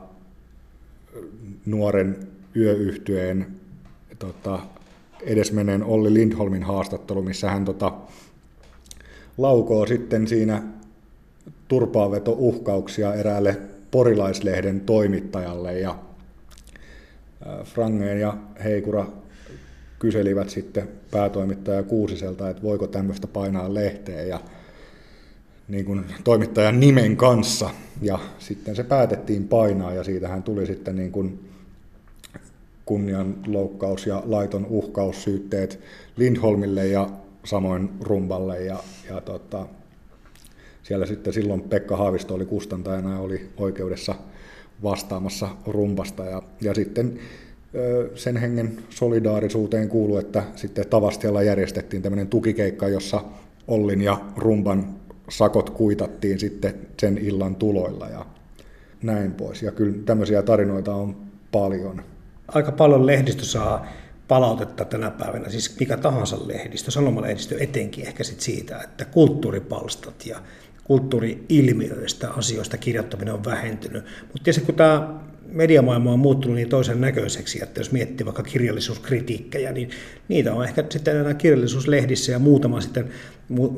nuoren 1.66 2.28
yöyhtyeen 2.56 3.46
tota, 4.18 4.58
edesmenneen 5.22 5.84
Olli 5.84 6.14
Lindholmin 6.14 6.62
haastattelu, 6.62 7.22
missä 7.22 7.50
hän 7.50 7.64
tota, 7.64 7.92
laukoo 9.38 9.86
sitten 9.86 10.28
siinä 10.28 10.62
turpaaveto-uhkauksia 11.68 13.14
eräälle 13.14 13.58
porilaislehden 13.90 14.80
toimittajalle 14.80 15.78
ja 15.78 15.98
Frangeen 17.64 18.20
ja 18.20 18.36
Heikura 18.64 19.06
kyselivät 20.02 20.50
sitten 20.50 20.88
päätoimittaja 21.10 21.82
Kuusiselta, 21.82 22.50
että 22.50 22.62
voiko 22.62 22.86
tämmöistä 22.86 23.26
painaa 23.26 23.74
lehteen 23.74 24.28
ja 24.28 24.40
niin 25.68 25.84
kuin 25.84 26.04
toimittajan 26.24 26.80
nimen 26.80 27.16
kanssa. 27.16 27.70
Ja 28.00 28.18
sitten 28.38 28.76
se 28.76 28.84
päätettiin 28.84 29.48
painaa 29.48 29.94
ja 29.94 30.04
siitähän 30.04 30.42
tuli 30.42 30.66
sitten 30.66 30.96
niin 30.96 31.12
kuin 31.12 31.50
kunnianloukkaus 32.84 34.06
ja 34.06 34.22
laiton 34.26 34.66
uhkaussyytteet 34.66 35.80
Lindholmille 36.16 36.86
ja 36.86 37.08
samoin 37.44 37.90
Rumballe. 38.00 38.60
Ja, 38.60 38.78
ja 39.10 39.20
tota, 39.20 39.66
siellä 40.82 41.06
sitten 41.06 41.32
silloin 41.32 41.60
Pekka 41.60 41.96
Haavisto 41.96 42.34
oli 42.34 42.46
kustantajana 42.46 43.12
ja 43.12 43.18
oli 43.18 43.50
oikeudessa 43.56 44.14
vastaamassa 44.82 45.48
rumpasta. 45.66 46.24
Ja, 46.24 46.42
ja 46.60 46.74
sitten 46.74 47.18
sen 48.14 48.36
hengen 48.36 48.78
solidaarisuuteen 48.90 49.88
kuuluu, 49.88 50.16
että 50.16 50.42
sitten 50.56 50.88
Tavastialla 50.88 51.42
järjestettiin 51.42 52.02
tämmöinen 52.02 52.28
tukikeikka, 52.28 52.88
jossa 52.88 53.24
Ollin 53.68 54.02
ja 54.02 54.20
Rumban 54.36 54.94
sakot 55.30 55.70
kuitattiin 55.70 56.38
sitten 56.38 56.74
sen 57.00 57.18
illan 57.18 57.56
tuloilla 57.56 58.08
ja 58.08 58.26
näin 59.02 59.32
pois. 59.32 59.62
Ja 59.62 59.72
kyllä 59.72 59.98
tämmöisiä 60.04 60.42
tarinoita 60.42 60.94
on 60.94 61.16
paljon. 61.52 62.02
Aika 62.48 62.72
paljon 62.72 63.06
lehdistö 63.06 63.44
saa 63.44 63.86
palautetta 64.28 64.84
tänä 64.84 65.10
päivänä, 65.10 65.48
siis 65.48 65.80
mikä 65.80 65.96
tahansa 65.96 66.48
lehdistö, 66.48 66.90
sanomalehdistö 66.90 67.56
etenkin 67.60 68.06
ehkä 68.06 68.24
sit 68.24 68.40
siitä, 68.40 68.78
että 68.78 69.04
kulttuuripalstat 69.04 70.26
ja 70.26 70.38
kulttuuri-ilmiöistä, 70.84 72.30
asioista 72.30 72.78
kirjoittaminen 72.78 73.34
on 73.34 73.44
vähentynyt. 73.44 74.04
Mutta 74.22 74.44
tietysti 74.44 74.66
kun 74.66 74.74
tämä 74.74 75.20
mediamaailma 75.46 76.12
on 76.12 76.18
muuttunut 76.18 76.56
niin 76.56 76.68
toisen 76.68 77.00
näköiseksi, 77.00 77.62
että 77.62 77.80
jos 77.80 77.92
miettii 77.92 78.26
vaikka 78.26 78.42
kirjallisuuskritiikkejä, 78.42 79.72
niin 79.72 79.90
niitä 80.28 80.54
on 80.54 80.64
ehkä 80.64 80.84
sitten 80.90 81.16
enää 81.16 81.34
kirjallisuuslehdissä 81.34 82.32
ja 82.32 82.38
muutama 82.38 82.80
sitten 82.80 83.08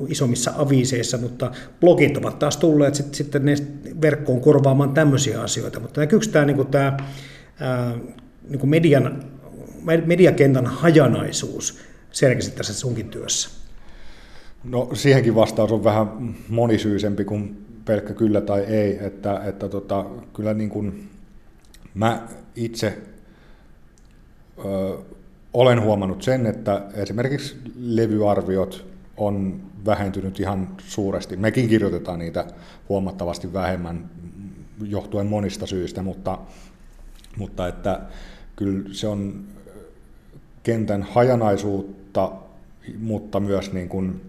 isommissa 0.09 0.53
aviseissa, 0.57 1.19
mutta 1.19 1.51
blogit 1.81 2.17
ovat 2.17 2.39
taas 2.39 2.57
tulleet 2.57 2.95
sitten, 2.95 3.15
sitten 3.15 3.45
ne 3.45 3.57
verkkoon 4.03 4.41
korvaamaan 4.41 4.95
tämmöisiä 4.95 5.43
asioita. 5.43 5.81
Mutta 5.81 6.01
näkyykö 6.01 6.27
tämä, 6.33 6.45
niin 6.45 6.57
kuin 6.57 6.69
tämä 6.69 6.97
niin 8.49 8.61
kuin 8.61 8.71
median, 8.71 9.25
mediakentän 10.07 10.67
hajanaisuus 10.67 11.79
selkeästi 12.13 12.57
tässä 12.57 12.75
sunkin 12.75 13.09
työssä? 13.09 13.49
No 14.65 14.91
siihenkin 14.93 15.35
vastaus 15.35 15.73
on 15.73 15.85
vähän 15.85 16.35
monisyisempi 16.49 17.25
kuin 17.25 17.65
pelkkä 17.85 18.15
kyllä 18.15 18.41
tai 18.41 18.61
ei, 18.61 18.99
että, 19.07 19.41
että 19.45 19.69
tota, 19.69 20.05
kyllä 20.37 20.55
niin 20.55 20.71
kuin 20.71 21.09
mä 21.95 22.29
itse 22.57 22.99
ö, 24.65 24.99
olen 25.53 25.83
huomannut 25.83 26.23
sen, 26.23 26.47
että 26.47 26.83
esimerkiksi 26.95 27.57
levyarviot 27.77 28.87
on 29.17 29.63
vähentynyt 29.87 30.41
ihan 30.41 30.69
suuresti. 30.79 31.37
Mekin 31.37 31.69
kirjoitetaan 31.69 32.19
niitä 32.19 32.47
huomattavasti 32.89 33.53
vähemmän 33.53 34.11
johtuen 34.83 35.27
monista 35.27 35.67
syistä, 35.67 36.03
mutta, 36.03 36.39
mutta 37.37 37.69
että 37.69 38.01
kyllä 38.57 38.89
se 38.93 39.09
on 39.09 39.45
kentän 40.63 41.03
hajanaisuutta, 41.03 42.33
mutta 42.99 43.41
myös 43.41 43.73
niin 43.73 43.89
kuin, 43.89 44.21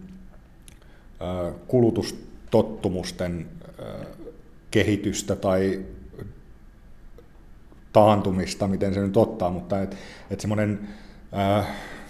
kulutustottumusten 1.67 3.47
kehitystä 4.71 5.35
tai 5.35 5.85
taantumista, 7.95 8.67
miten 8.67 8.93
se 8.93 8.99
nyt 8.99 9.17
ottaa, 9.17 9.49
mutta 9.49 9.81
että 9.81 9.95
et 10.29 10.39
semmoinen 10.39 10.87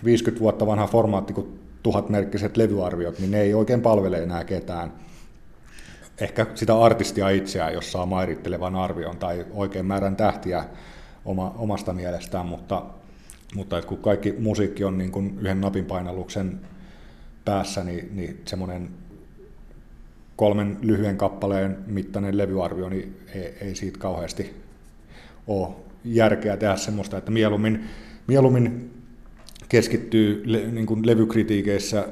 50 0.03 0.41
vuotta 0.41 0.67
vanha 0.67 0.87
formaatti 0.87 1.33
kuin 1.33 1.59
tuhatmerkkiset 1.83 2.57
levyarviot, 2.57 3.19
niin 3.19 3.31
ne 3.31 3.41
ei 3.41 3.53
oikein 3.53 3.81
palvele 3.81 4.23
enää 4.23 4.43
ketään. 4.43 4.93
Ehkä 6.21 6.45
sitä 6.55 6.79
artistia 6.79 7.29
itseään, 7.29 7.73
jos 7.73 7.91
saa 7.91 8.05
mairittelevan 8.05 8.75
arvion 8.75 9.17
tai 9.17 9.45
oikein 9.53 9.85
määrän 9.85 10.15
tähtiä 10.15 10.65
oma, 11.25 11.55
omasta 11.57 11.93
mielestään, 11.93 12.45
mutta, 12.45 12.85
mutta 13.55 13.77
että 13.77 13.89
kun 13.89 13.97
kaikki 13.97 14.35
musiikki 14.39 14.83
on 14.83 14.97
niin 14.97 15.11
kuin 15.11 15.37
yhden 15.39 15.61
napin 15.61 15.85
painalluksen 15.85 16.59
päässä, 17.45 17.83
niin, 17.83 18.15
niin 18.15 18.41
semmoinen 18.45 18.89
kolmen 20.35 20.77
lyhyen 20.81 21.17
kappaleen 21.17 21.77
mittainen 21.87 22.37
levyarvio, 22.37 22.89
niin 22.89 23.17
ei, 23.33 23.57
ei 23.61 23.75
siitä 23.75 23.99
kauheasti 23.99 24.64
ole 25.47 25.75
järkeä 26.03 26.57
tehdä 26.57 26.75
semmoista, 26.75 27.17
että 27.17 27.31
mieluummin, 27.31 27.83
mieluummin 28.27 28.91
keskittyy 29.69 30.43
le, 30.45 30.57
niin 30.71 30.85
kuin 30.85 31.07
levykritiikeissä 31.07 32.07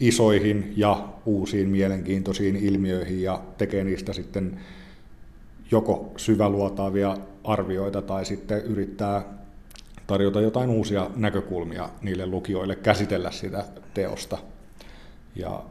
isoihin 0.00 0.72
ja 0.76 1.08
uusiin 1.26 1.68
mielenkiintoisiin 1.68 2.56
ilmiöihin 2.56 3.22
ja 3.22 3.42
tekee 3.58 3.84
niistä 3.84 4.12
sitten 4.12 4.60
joko 5.70 6.12
syväluotaavia 6.16 7.16
arvioita 7.44 8.02
tai 8.02 8.24
sitten 8.24 8.62
yrittää 8.62 9.24
tarjota 10.06 10.40
jotain 10.40 10.70
uusia 10.70 11.10
näkökulmia 11.16 11.90
niille 12.02 12.26
lukijoille 12.26 12.76
käsitellä 12.76 13.30
sitä 13.30 13.64
teosta. 13.94 14.38
Ja, 15.36 15.62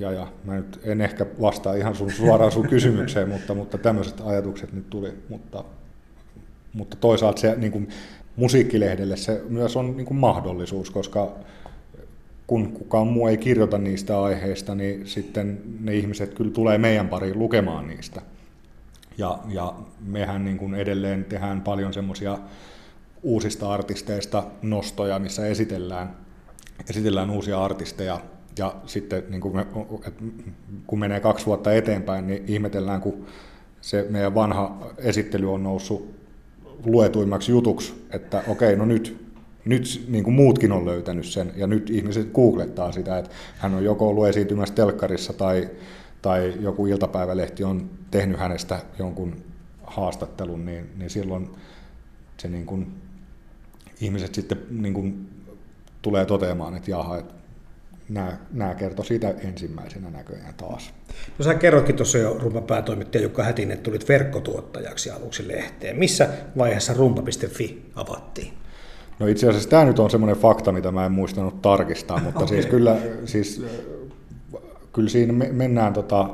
ja, 0.00 0.12
ja 0.12 0.32
mä 0.44 0.56
nyt 0.56 0.80
en 0.84 1.00
ehkä 1.00 1.26
vastaa 1.40 1.74
ihan 1.74 1.94
sun, 1.94 2.10
suoraan 2.10 2.52
sun 2.52 2.68
kysymykseen, 2.74 3.28
mutta, 3.28 3.54
mutta 3.54 3.78
tämmöiset 3.78 4.20
ajatukset 4.24 4.72
nyt 4.72 4.90
tuli. 4.90 5.12
Mutta, 5.28 5.64
mutta 6.72 6.96
toisaalta 6.96 7.40
se 7.40 7.54
niin 7.56 7.72
kuin, 7.72 7.88
musiikkilehdelle 8.36 9.16
se 9.16 9.42
myös 9.48 9.76
on 9.76 9.96
niin 9.96 10.06
kuin 10.06 10.18
mahdollisuus, 10.18 10.90
koska 10.90 11.32
kun 12.46 12.72
kukaan 12.72 13.06
muu 13.06 13.26
ei 13.26 13.36
kirjoita 13.36 13.78
niistä 13.78 14.22
aiheista, 14.22 14.74
niin 14.74 15.06
sitten 15.06 15.60
ne 15.80 15.94
ihmiset 15.94 16.34
kyllä 16.34 16.50
tulee 16.50 16.78
meidän 16.78 17.08
pariin 17.08 17.38
lukemaan 17.38 17.86
niistä. 17.86 18.22
Ja, 19.18 19.38
ja 19.48 19.74
mehän 20.00 20.44
niin 20.44 20.58
kuin 20.58 20.74
edelleen 20.74 21.24
tehdään 21.24 21.60
paljon 21.60 21.92
semmoisia 21.92 22.38
uusista 23.22 23.72
artisteista 23.72 24.44
nostoja, 24.62 25.18
missä 25.18 25.46
esitellään, 25.46 26.16
esitellään 26.90 27.30
uusia 27.30 27.64
artisteja. 27.64 28.20
Ja 28.58 28.74
sitten 28.86 29.22
niin 29.28 29.40
kuin 29.40 29.56
me, 29.56 29.66
kun 30.86 30.98
menee 30.98 31.20
kaksi 31.20 31.46
vuotta 31.46 31.72
eteenpäin, 31.72 32.26
niin 32.26 32.44
ihmetellään, 32.46 33.00
kun 33.00 33.26
se 33.80 34.06
meidän 34.10 34.34
vanha 34.34 34.78
esittely 34.98 35.52
on 35.54 35.62
noussut 35.62 36.21
luetuimmaksi 36.86 37.52
jutuksi, 37.52 38.06
että 38.10 38.42
okei, 38.48 38.76
no 38.76 38.84
nyt, 38.84 39.26
nyt 39.64 40.04
niin 40.08 40.24
kuin 40.24 40.34
muutkin 40.34 40.72
on 40.72 40.84
löytänyt 40.84 41.26
sen, 41.26 41.52
ja 41.56 41.66
nyt 41.66 41.90
ihmiset 41.90 42.32
googlettaa 42.32 42.92
sitä, 42.92 43.18
että 43.18 43.30
hän 43.58 43.74
on 43.74 43.84
joko 43.84 44.08
ollut 44.08 44.26
esiintymässä 44.26 44.74
telkkarissa 44.74 45.32
tai, 45.32 45.70
tai 46.22 46.54
joku 46.60 46.86
iltapäivälehti 46.86 47.64
on 47.64 47.90
tehnyt 48.10 48.38
hänestä 48.38 48.80
jonkun 48.98 49.36
haastattelun, 49.84 50.64
niin, 50.64 50.90
niin 50.96 51.10
silloin 51.10 51.50
se 52.36 52.48
niin 52.48 52.66
kuin, 52.66 52.94
ihmiset 54.00 54.34
sitten 54.34 54.58
niin 54.70 54.94
kuin, 54.94 55.28
tulee 56.02 56.26
toteamaan, 56.26 56.74
että 56.74 56.90
jaha, 56.90 57.18
että 57.18 57.34
nämä, 58.14 58.36
nämä 58.52 58.74
kertoi 58.74 59.04
siitä 59.04 59.34
ensimmäisenä 59.44 60.10
näköjään 60.10 60.54
taas. 60.54 60.94
No 61.38 61.44
sä 61.44 61.54
kerroitkin 61.54 61.96
tuossa 61.96 62.18
jo 62.18 62.38
Rumpan 62.38 62.62
päätoimittaja 62.62 63.22
Jukka 63.22 63.42
Hätinen, 63.42 63.74
että 63.74 63.82
tulit 63.82 64.08
verkkotuottajaksi 64.08 65.10
aluksi 65.10 65.48
lehteen. 65.48 65.96
Missä 65.96 66.28
vaiheessa 66.58 66.94
rumpa.fi 66.94 67.82
avattiin? 67.94 68.52
No 69.18 69.26
itse 69.26 69.48
asiassa 69.48 69.68
tämä 69.68 69.84
nyt 69.84 69.98
on 69.98 70.10
semmoinen 70.10 70.36
fakta, 70.36 70.72
mitä 70.72 70.92
mä 70.92 71.06
en 71.06 71.12
muistanut 71.12 71.62
tarkistaa, 71.62 72.20
mutta 72.20 72.38
okay. 72.38 72.48
siis 72.48 72.66
kyllä, 72.66 72.96
siis, 73.24 73.64
kyllä 74.92 75.08
siinä 75.08 75.32
mennään 75.32 75.92
tota, 75.92 76.28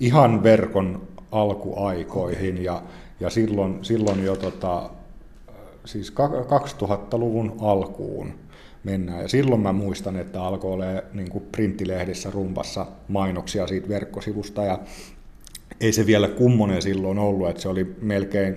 ihan 0.00 0.42
verkon 0.42 1.08
alkuaikoihin 1.32 2.54
okay. 2.54 2.64
ja, 2.64 2.82
ja 3.20 3.30
silloin, 3.30 3.78
silloin 3.82 4.24
jo 4.24 4.36
tota, 4.36 4.90
siis 5.84 6.14
2000-luvun 6.14 7.56
alkuun 7.60 8.34
mennään. 8.84 9.22
Ja 9.22 9.28
silloin 9.28 9.60
mä 9.60 9.72
muistan, 9.72 10.16
että 10.16 10.42
alkoi 10.42 10.72
olla 10.72 10.84
niin 11.12 11.30
kuin 11.30 11.44
printtilehdissä 11.52 12.30
rumpassa 12.30 12.86
mainoksia 13.08 13.66
siitä 13.66 13.88
verkkosivusta 13.88 14.64
ja 14.64 14.78
ei 15.80 15.92
se 15.92 16.06
vielä 16.06 16.28
kummonen 16.28 16.82
silloin 16.82 17.18
ollut, 17.18 17.48
että 17.48 17.62
se 17.62 17.68
oli 17.68 17.96
melkein, 18.00 18.56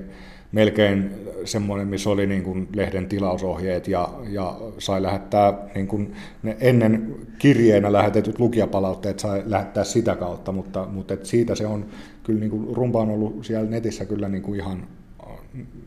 melkein 0.52 1.12
semmoinen, 1.46 1.88
missä 1.88 2.10
oli 2.10 2.28
niin 2.28 2.44
kuin 2.44 2.68
lehden 2.76 3.10
tilausohjeet 3.10 3.88
ja, 3.88 4.10
ja 4.30 4.58
sai 4.78 5.02
lähettää 5.02 5.54
niin 5.76 5.88
kuin 5.88 6.14
ne 6.44 6.58
ennen 6.60 7.16
kirjeenä 7.40 7.94
lähetetyt 7.94 8.40
lukijapalautteet 8.40 9.20
sai 9.20 9.44
lähettää 9.46 9.84
sitä 9.84 10.16
kautta, 10.16 10.52
mutta, 10.52 10.88
mutta 10.92 11.14
et 11.14 11.26
siitä 11.26 11.56
se 11.56 11.68
on 11.68 11.86
kyllä 12.24 12.40
niin 12.40 12.52
kuin, 12.52 12.76
rumpa 12.76 13.02
on 13.02 13.10
ollut 13.10 13.46
siellä 13.46 13.70
netissä 13.70 14.06
kyllä 14.06 14.30
niin 14.30 14.44
kuin 14.44 14.60
ihan 14.60 14.88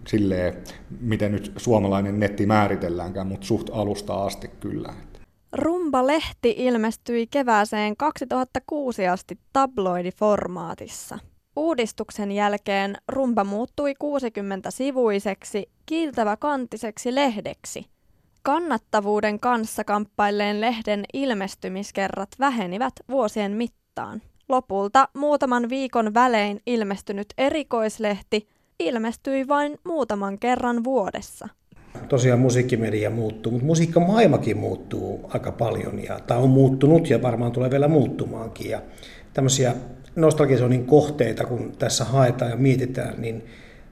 silleen, 0.07 0.65
miten 1.01 1.33
nyt 1.33 1.53
suomalainen 1.57 2.21
netti 2.21 2.47
määritelläänkään, 2.47 3.27
mutta 3.27 3.47
suht 3.47 3.71
alusta 3.73 4.25
asti 4.25 4.49
kyllä. 4.49 4.95
Rumba-lehti 5.53 6.55
ilmestyi 6.57 7.27
kevääseen 7.27 7.97
2006 7.97 9.09
asti 9.09 9.39
tabloidiformaatissa. 9.53 11.19
Uudistuksen 11.57 12.33
jälkeen 12.33 12.97
Rumba 13.09 13.45
muuttui 13.45 13.95
60-sivuiseksi 14.05 15.71
kiiltävä-kanttiseksi 15.87 17.15
lehdeksi. 17.15 17.85
Kannattavuuden 18.43 19.41
kanssa 19.41 19.85
kamppailleen 19.85 20.61
lehden 20.61 21.05
ilmestymiskerrat 21.13 22.29
vähenivät 22.39 22.93
vuosien 23.09 23.53
mittaan. 23.53 24.23
Lopulta 24.49 25.09
muutaman 25.17 25.69
viikon 25.69 26.15
välein 26.15 26.61
ilmestynyt 26.67 27.27
erikoislehti 27.39 28.49
ilmestyi 28.81 29.49
vain 29.49 29.79
muutaman 29.85 30.39
kerran 30.39 30.85
vuodessa. 30.85 31.49
Tosiaan 32.09 32.41
musiikkimedia 32.41 33.11
muuttuu, 33.11 33.53
mutta 33.53 33.67
musiikkamaailmakin 33.67 34.57
muuttuu 34.57 35.31
aika 35.35 35.53
paljon 35.53 36.05
ja 36.05 36.21
tämä 36.27 36.41
on 36.41 36.51
muuttunut 36.51 37.11
ja 37.11 37.23
varmaan 37.23 37.53
tulee 37.53 37.71
vielä 37.71 37.89
muuttumaankin. 37.89 38.71
Ja 38.71 38.83
tämmöisiä 39.35 39.75
nostalgisoinnin 40.17 40.87
kohteita, 40.87 41.45
kun 41.45 41.73
tässä 41.79 42.05
haetaan 42.05 42.51
ja 42.51 42.57
mietitään, 42.57 43.21
niin 43.21 43.45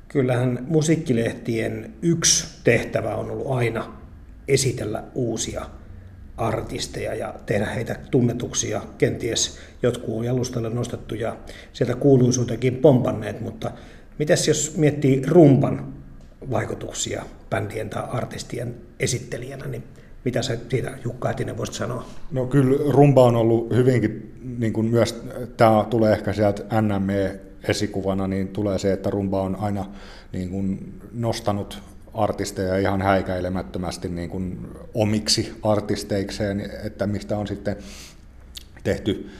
kyllähän 0.08 0.66
musiikkilehtien 0.68 1.94
yksi 2.02 2.46
tehtävä 2.64 3.16
on 3.16 3.30
ollut 3.30 3.52
aina 3.52 3.92
esitellä 4.48 5.04
uusia 5.14 5.64
artisteja 6.36 7.14
ja 7.14 7.34
tehdä 7.46 7.66
heitä 7.66 7.96
tunnetuksia. 8.10 8.82
Kenties 8.98 9.58
jotkut 9.82 10.16
on 10.16 10.24
jalustalle 10.24 10.70
nostettu 10.70 11.14
ja 11.14 11.36
sieltä 11.72 11.94
kuuluisuutenkin 11.94 12.76
pompanneet, 12.76 13.40
mutta 13.40 13.70
Mitäs 14.18 14.48
jos 14.48 14.76
miettii 14.76 15.22
rumpan 15.26 15.94
vaikutuksia 16.50 17.24
bändien 17.50 17.90
tai 17.90 18.02
artistien 18.08 18.74
esittelijänä, 19.00 19.66
niin 19.66 19.84
mitä 20.24 20.42
sä 20.42 20.58
siitä 20.68 20.98
Jukka 21.04 21.28
Hätinen 21.28 21.56
voisit 21.56 21.74
sanoa? 21.74 22.06
No 22.30 22.46
kyllä 22.46 22.92
rumba 22.92 23.24
on 23.24 23.36
ollut 23.36 23.70
hyvinkin, 23.70 24.40
niin 24.58 24.72
kuin 24.72 24.86
myös 24.86 25.24
tämä 25.56 25.86
tulee 25.90 26.12
ehkä 26.12 26.32
sieltä 26.32 26.82
NME 26.82 27.40
esikuvana, 27.68 28.26
niin 28.26 28.48
tulee 28.48 28.78
se, 28.78 28.92
että 28.92 29.10
rumba 29.10 29.42
on 29.42 29.56
aina 29.56 29.86
niin 30.32 30.50
kuin 30.50 30.94
nostanut 31.12 31.82
artisteja 32.14 32.78
ihan 32.78 33.02
häikäilemättömästi 33.02 34.08
niin 34.08 34.30
kuin 34.30 34.58
omiksi 34.94 35.52
artisteikseen, 35.62 36.70
että 36.84 37.06
mistä 37.06 37.38
on 37.38 37.46
sitten 37.46 37.76
tehty 38.84 39.30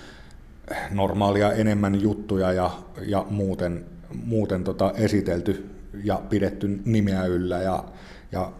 normaalia 0.91 1.53
enemmän 1.53 2.01
juttuja 2.01 2.53
ja, 2.53 2.71
ja 3.07 3.27
muuten 3.31 3.85
muuten 4.25 4.64
tota 4.64 4.92
esitelty 4.97 5.71
ja 6.05 6.23
pidetty 6.31 6.81
nimeä 6.85 7.25
yllä 7.25 7.59
ja, 7.59 7.85
ja 8.33 8.53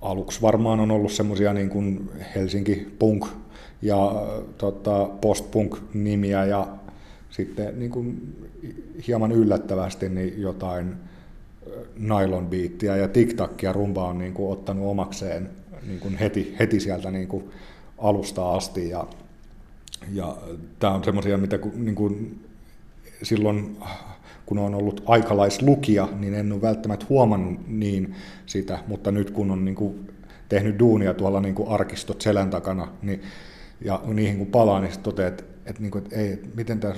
aluksi 0.00 0.42
varmaan 0.42 0.80
on 0.80 0.90
ollut 0.90 1.12
semmoisia 1.12 1.52
niin 1.52 1.70
kuin 1.70 2.10
Helsinki 2.34 2.94
Punk 2.98 3.26
ja 3.82 4.12
tota, 4.58 5.08
post-punk-nimiä 5.20 6.44
ja 6.44 6.66
sitten 7.30 7.78
niin 7.78 7.90
kuin 7.90 8.36
hieman 9.06 9.32
yllättävästi 9.32 10.08
niin 10.08 10.40
jotain 10.42 10.94
nylon 11.96 12.46
beattiä 12.46 12.96
ja 12.96 13.08
tiktakkia 13.08 13.72
rumba 13.72 14.08
on 14.08 14.18
niin 14.18 14.34
kuin 14.34 14.52
ottanut 14.52 14.86
omakseen 14.86 15.50
niin 15.86 16.00
kuin 16.00 16.16
heti, 16.16 16.56
heti 16.58 16.80
sieltä 16.80 17.10
niin 17.10 17.28
kuin 17.28 17.44
alusta 17.98 18.52
asti 18.52 18.88
ja, 18.88 19.06
ja 20.12 20.36
tämä 20.78 20.94
on 20.94 21.04
semmoisia, 21.04 21.38
mitä 21.38 21.58
niin 21.74 21.94
kuin 21.94 22.44
silloin 23.24 23.76
kun 24.46 24.58
on 24.58 24.74
ollut 24.74 25.02
aikalaislukija, 25.06 26.08
niin 26.18 26.34
en 26.34 26.52
ole 26.52 26.62
välttämättä 26.62 27.06
huomannut 27.08 27.68
niin 27.68 28.14
sitä, 28.46 28.78
mutta 28.86 29.10
nyt 29.10 29.30
kun 29.30 29.50
on 29.50 29.64
niin 29.64 29.74
kuin 29.74 30.10
tehnyt 30.48 30.78
duunia 30.78 31.14
tuolla 31.14 31.40
niin 31.40 31.54
kuin 31.54 31.68
arkistot 31.68 32.20
selän 32.20 32.50
takana, 32.50 32.88
niin, 33.02 33.22
ja 33.80 34.00
niihin 34.06 34.38
kun 34.38 34.46
palaa, 34.46 34.80
niin 34.80 34.92
toteaa, 35.02 35.28
että, 35.28 35.44
että, 35.66 35.82
niin 35.82 35.90
kuin, 35.90 36.04
että 36.04 36.16
ei, 36.16 36.32
että 36.32 36.48
miten 36.54 36.80
tämä 36.80 36.94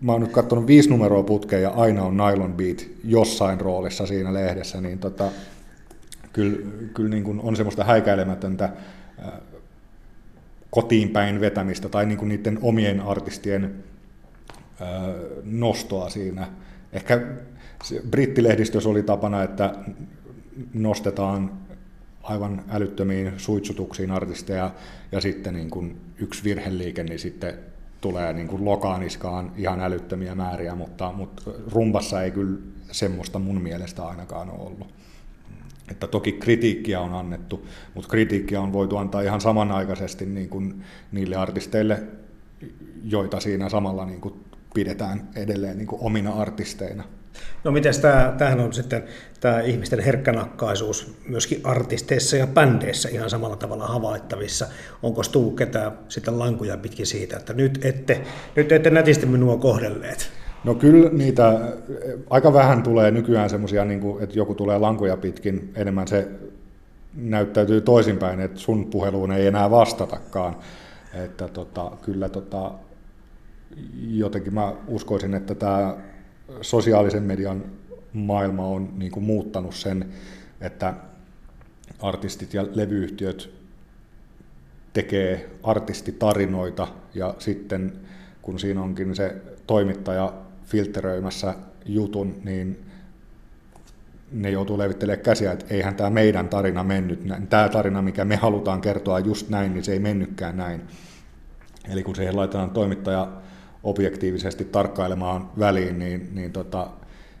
mä 0.00 0.12
oon 0.12 0.20
nyt 0.20 0.32
katsonut 0.32 0.66
viisi 0.66 0.90
numeroa 0.90 1.22
putkeen 1.22 1.62
ja 1.62 1.70
aina 1.70 2.02
on 2.02 2.16
Nylon 2.16 2.54
Beat 2.54 2.86
jossain 3.04 3.60
roolissa 3.60 4.06
siinä 4.06 4.34
lehdessä, 4.34 4.80
niin 4.80 4.98
tota, 4.98 5.28
kyllä, 6.32 6.58
kyllä 6.94 7.08
niin 7.08 7.24
kuin 7.24 7.40
on 7.40 7.56
semmoista 7.56 7.84
häikäilemätöntä 7.84 8.68
kotiin 10.70 11.08
päin 11.08 11.40
vetämistä 11.40 11.88
tai 11.88 12.06
niin 12.06 12.18
kuin 12.18 12.28
niiden 12.28 12.58
omien 12.62 13.00
artistien 13.00 13.74
nostoa 15.44 16.10
siinä. 16.10 16.48
Ehkä 16.92 17.20
brittilehdistössä 18.10 18.88
oli 18.88 19.02
tapana, 19.02 19.42
että 19.42 19.74
nostetaan 20.74 21.50
aivan 22.22 22.64
älyttömiin 22.70 23.32
suitsutuksiin 23.36 24.10
artisteja 24.10 24.70
ja 25.12 25.20
sitten 25.20 25.54
niin 25.54 25.70
kuin 25.70 26.00
yksi 26.18 26.44
virheliike, 26.44 27.04
niin 27.04 27.18
sitten 27.18 27.54
tulee 28.00 28.32
niin 28.32 28.48
kuin 28.48 28.64
lokaaniskaan 28.64 29.52
ihan 29.56 29.80
älyttömiä 29.80 30.34
määriä, 30.34 30.74
mutta, 30.74 31.12
mutta 31.12 31.42
rumpassa 31.72 32.22
ei 32.22 32.30
kyllä 32.30 32.58
semmoista 32.90 33.38
mun 33.38 33.62
mielestä 33.62 34.06
ainakaan 34.06 34.50
ole 34.50 34.60
ollut. 34.60 34.94
Että 35.90 36.06
toki 36.06 36.32
kritiikkiä 36.32 37.00
on 37.00 37.14
annettu, 37.14 37.66
mutta 37.94 38.10
kritiikkiä 38.10 38.60
on 38.60 38.72
voitu 38.72 38.96
antaa 38.96 39.20
ihan 39.20 39.40
samanaikaisesti 39.40 40.26
niin 40.26 40.48
kuin 40.48 40.82
niille 41.12 41.36
artisteille, 41.36 42.02
joita 43.04 43.40
siinä 43.40 43.68
samalla 43.68 44.06
niin 44.06 44.20
kuin 44.20 44.34
pidetään 44.74 45.28
edelleen 45.36 45.78
niin 45.78 45.86
kuin 45.86 46.02
omina 46.02 46.32
artisteina. 46.32 47.04
No 47.64 47.70
miten 47.70 48.00
tämä, 48.00 48.34
tämähän 48.38 48.60
on 48.60 48.72
sitten 48.72 49.04
tämä 49.40 49.60
ihmisten 49.60 50.00
herkkänakkaisuus 50.00 51.14
myöskin 51.28 51.60
artisteissa 51.64 52.36
ja 52.36 52.46
bändeissä 52.46 53.08
ihan 53.08 53.30
samalla 53.30 53.56
tavalla 53.56 53.86
havaittavissa. 53.86 54.66
Onko 55.02 55.22
tullut 55.32 55.56
ketään 55.56 55.92
sitten 56.08 56.38
lankuja 56.38 56.76
pitkin 56.76 57.06
siitä, 57.06 57.36
että 57.36 57.52
nyt 57.52 57.84
ette, 57.84 58.20
nyt 58.56 58.72
ette 58.72 58.90
nätisti 58.90 59.26
minua 59.26 59.56
kohdelleet? 59.56 60.30
No 60.64 60.74
kyllä 60.74 61.10
niitä 61.10 61.60
aika 62.30 62.52
vähän 62.52 62.82
tulee 62.82 63.10
nykyään 63.10 63.50
semmoisia, 63.50 63.84
niin 63.84 64.02
että 64.20 64.38
joku 64.38 64.54
tulee 64.54 64.78
lankuja 64.78 65.16
pitkin, 65.16 65.72
enemmän 65.76 66.08
se 66.08 66.28
näyttäytyy 67.14 67.80
toisinpäin, 67.80 68.40
että 68.40 68.60
sun 68.60 68.86
puheluun 68.86 69.32
ei 69.32 69.46
enää 69.46 69.70
vastatakaan. 69.70 70.56
Että 71.24 71.48
tota, 71.48 71.92
kyllä 72.02 72.28
tota, 72.28 72.72
jotenkin 74.22 74.54
mä 74.54 74.72
uskoisin, 74.86 75.34
että 75.34 75.54
tämä 75.54 75.96
sosiaalisen 76.60 77.22
median 77.22 77.64
maailma 78.12 78.66
on 78.66 78.88
niin 78.96 79.12
kuin 79.12 79.24
muuttanut 79.24 79.74
sen, 79.74 80.08
että 80.60 80.94
artistit 82.02 82.54
ja 82.54 82.66
levyyhtiöt 82.74 83.50
tekee 84.92 85.50
artistitarinoita 85.62 86.88
ja 87.14 87.34
sitten 87.38 87.92
kun 88.42 88.58
siinä 88.58 88.82
onkin 88.82 89.16
se 89.16 89.36
toimittaja 89.66 90.32
filteröimässä 90.64 91.54
jutun, 91.86 92.40
niin 92.44 92.84
ne 94.32 94.50
joutuu 94.50 94.78
levittelemään 94.78 95.24
käsiä, 95.24 95.52
että 95.52 95.66
eihän 95.70 95.94
tämä 95.94 96.10
meidän 96.10 96.48
tarina 96.48 96.84
mennyt, 96.84 97.20
tämä 97.50 97.68
tarina, 97.68 98.02
mikä 98.02 98.24
me 98.24 98.36
halutaan 98.36 98.80
kertoa 98.80 99.18
just 99.18 99.48
näin, 99.48 99.74
niin 99.74 99.84
se 99.84 99.92
ei 99.92 99.98
mennytkään 99.98 100.56
näin. 100.56 100.82
Eli 101.90 102.02
kun 102.02 102.16
siihen 102.16 102.36
laitetaan 102.36 102.70
toimittaja 102.70 103.32
objektiivisesti 103.84 104.64
tarkkailemaan 104.64 105.50
väliin, 105.58 105.98
niin, 105.98 106.28
niin 106.32 106.52
tota, 106.52 106.90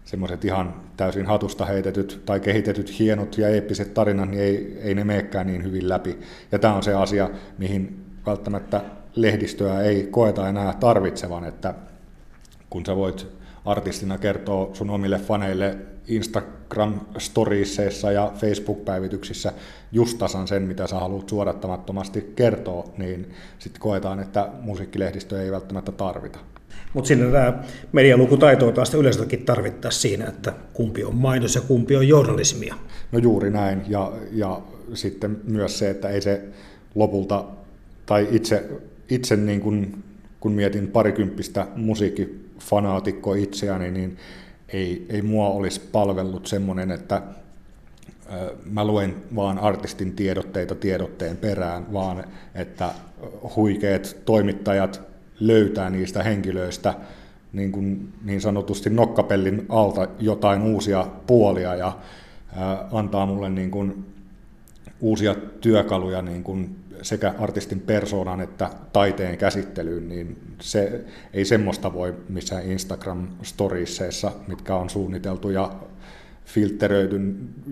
semmoiset 0.04 0.44
ihan 0.44 0.74
täysin 0.96 1.26
hatusta 1.26 1.64
heitetyt 1.64 2.22
tai 2.26 2.40
kehitetyt 2.40 2.98
hienot 2.98 3.38
ja 3.38 3.48
eeppiset 3.48 3.94
tarinat, 3.94 4.30
niin 4.30 4.42
ei, 4.42 4.78
ei 4.82 4.94
ne 4.94 5.04
meekään 5.04 5.46
niin 5.46 5.64
hyvin 5.64 5.88
läpi. 5.88 6.18
Ja 6.52 6.58
tämä 6.58 6.74
on 6.74 6.82
se 6.82 6.94
asia, 6.94 7.30
mihin 7.58 8.04
välttämättä 8.26 8.80
lehdistöä 9.14 9.80
ei 9.80 10.08
koeta 10.10 10.48
enää 10.48 10.74
tarvitsevan, 10.80 11.44
että 11.44 11.74
kun 12.70 12.86
sä 12.86 12.96
voit 12.96 13.41
artistina 13.64 14.18
kertoa 14.18 14.74
sun 14.74 14.90
omille 14.90 15.18
faneille 15.18 15.78
Instagram-storiisseissa 16.08 18.12
ja 18.12 18.32
Facebook-päivityksissä 18.36 19.52
just 19.92 20.18
tasan 20.18 20.48
sen, 20.48 20.62
mitä 20.62 20.86
sä 20.86 20.96
haluat 20.96 21.28
suodattamattomasti 21.28 22.32
kertoa, 22.36 22.84
niin 22.98 23.30
sitten 23.58 23.80
koetaan, 23.80 24.20
että 24.20 24.48
musiikkilehdistö 24.60 25.42
ei 25.42 25.52
välttämättä 25.52 25.92
tarvita. 25.92 26.38
Mutta 26.94 27.08
siinä 27.08 27.30
tämä 27.30 27.62
medialukutaito 27.92 28.72
taas 28.72 28.94
yleisölläkin 28.94 29.44
tarvittaisiin 29.44 30.02
siinä, 30.02 30.26
että 30.26 30.52
kumpi 30.72 31.04
on 31.04 31.16
mainos 31.16 31.54
ja 31.54 31.60
kumpi 31.60 31.96
on 31.96 32.08
journalismia. 32.08 32.74
No 33.12 33.18
juuri 33.18 33.50
näin, 33.50 33.82
ja, 33.88 34.12
ja 34.32 34.60
sitten 34.94 35.40
myös 35.44 35.78
se, 35.78 35.90
että 35.90 36.08
ei 36.08 36.20
se 36.20 36.42
lopulta, 36.94 37.44
tai 38.06 38.28
itse, 38.30 38.68
itse 39.10 39.36
niin 39.36 39.60
kun, 39.60 40.04
kun 40.40 40.52
mietin 40.52 40.88
parikymppistä 40.88 41.66
musiikkifanaatikkoa 42.62 43.36
itseäni, 43.36 43.90
niin 43.90 44.16
ei, 44.68 45.06
ei 45.08 45.22
mua 45.22 45.48
olisi 45.48 45.80
palvellut 45.92 46.46
semmoinen, 46.46 46.90
että 46.90 47.22
mä 48.64 48.84
luen 48.84 49.16
vaan 49.34 49.58
artistin 49.58 50.12
tiedotteita 50.12 50.74
tiedotteen 50.74 51.36
perään, 51.36 51.92
vaan 51.92 52.24
että 52.54 52.90
huikeat 53.56 54.16
toimittajat 54.24 55.00
löytää 55.40 55.90
niistä 55.90 56.22
henkilöistä 56.22 56.94
niin, 57.52 57.72
kuin 57.72 58.12
niin 58.24 58.40
sanotusti 58.40 58.90
nokkapellin 58.90 59.66
alta 59.68 60.08
jotain 60.18 60.62
uusia 60.62 61.06
puolia 61.26 61.74
ja 61.74 61.98
antaa 62.92 63.26
mulle 63.26 63.50
niin 63.50 63.70
kuin 63.70 64.04
uusia 65.00 65.34
työkaluja 65.60 66.22
niin 66.22 66.42
kuin 66.42 66.76
sekä 67.02 67.34
artistin 67.38 67.80
persoonan 67.80 68.40
että 68.40 68.70
taiteen 68.92 69.38
käsittelyyn, 69.38 70.08
niin 70.08 70.36
se, 70.60 71.04
ei 71.32 71.44
semmoista 71.44 71.92
voi 71.92 72.14
missään 72.28 72.64
Instagram-storiisseissa, 72.64 74.32
mitkä 74.48 74.74
on 74.74 74.90
suunniteltu 74.90 75.50
ja 75.50 75.72
filtteröity 76.44 77.20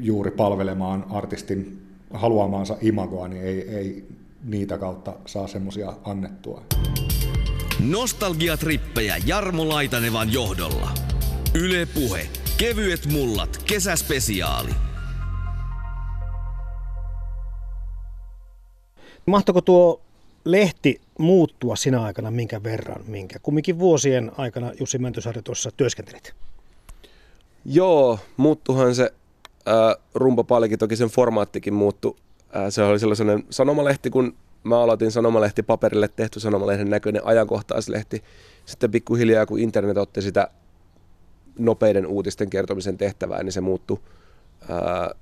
juuri 0.00 0.30
palvelemaan 0.30 1.06
artistin 1.10 1.82
haluamaansa 2.10 2.76
imagoa, 2.80 3.28
niin 3.28 3.42
ei, 3.42 3.68
ei 3.68 4.04
niitä 4.44 4.78
kautta 4.78 5.12
saa 5.26 5.46
semmoisia 5.46 5.92
annettua. 6.04 6.62
Nostalgiatrippejä 7.80 9.16
Jarmo 9.26 9.68
Laitanevan 9.68 10.32
johdolla. 10.32 10.90
Yle 11.54 11.86
Puhe. 11.94 12.26
Kevyet 12.56 13.06
mullat. 13.06 13.62
Kesäspesiaali. 13.66 14.89
Mahtoiko 19.30 19.60
tuo 19.60 20.00
lehti 20.44 21.00
muuttua 21.18 21.76
sinä 21.76 22.02
aikana 22.02 22.30
minkä 22.30 22.62
verran, 22.62 23.04
minkä 23.06 23.38
kumminkin 23.42 23.78
vuosien 23.78 24.32
aikana 24.36 24.72
Jussi 24.80 24.98
Mäntysaari 24.98 25.42
tuossa 25.42 25.70
työskentelit? 25.76 26.34
Joo, 27.64 28.18
muuttuhan 28.36 28.94
se 28.94 29.12
äh, 29.68 30.04
rumpapallikin, 30.14 30.78
toki 30.78 30.96
sen 30.96 31.08
formaattikin 31.08 31.74
muuttu. 31.74 32.16
Äh, 32.56 32.62
se 32.68 32.82
oli 32.82 32.98
sellainen 32.98 33.44
sanomalehti, 33.50 34.10
kun 34.10 34.34
mä 34.64 34.80
aloitin 34.80 35.12
sanomalehti 35.12 35.62
paperille 35.62 36.08
tehty 36.08 36.40
sanomalehden 36.40 36.90
näköinen 36.90 37.26
ajankohtaislehti. 37.26 38.22
Sitten 38.66 38.90
pikkuhiljaa, 38.90 39.46
kun 39.46 39.58
internet 39.58 39.96
otti 39.96 40.22
sitä 40.22 40.48
nopeiden 41.58 42.06
uutisten 42.06 42.50
kertomisen 42.50 42.98
tehtävää, 42.98 43.42
niin 43.42 43.52
se 43.52 43.60
muuttui. 43.60 44.00
Ää, 44.68 45.14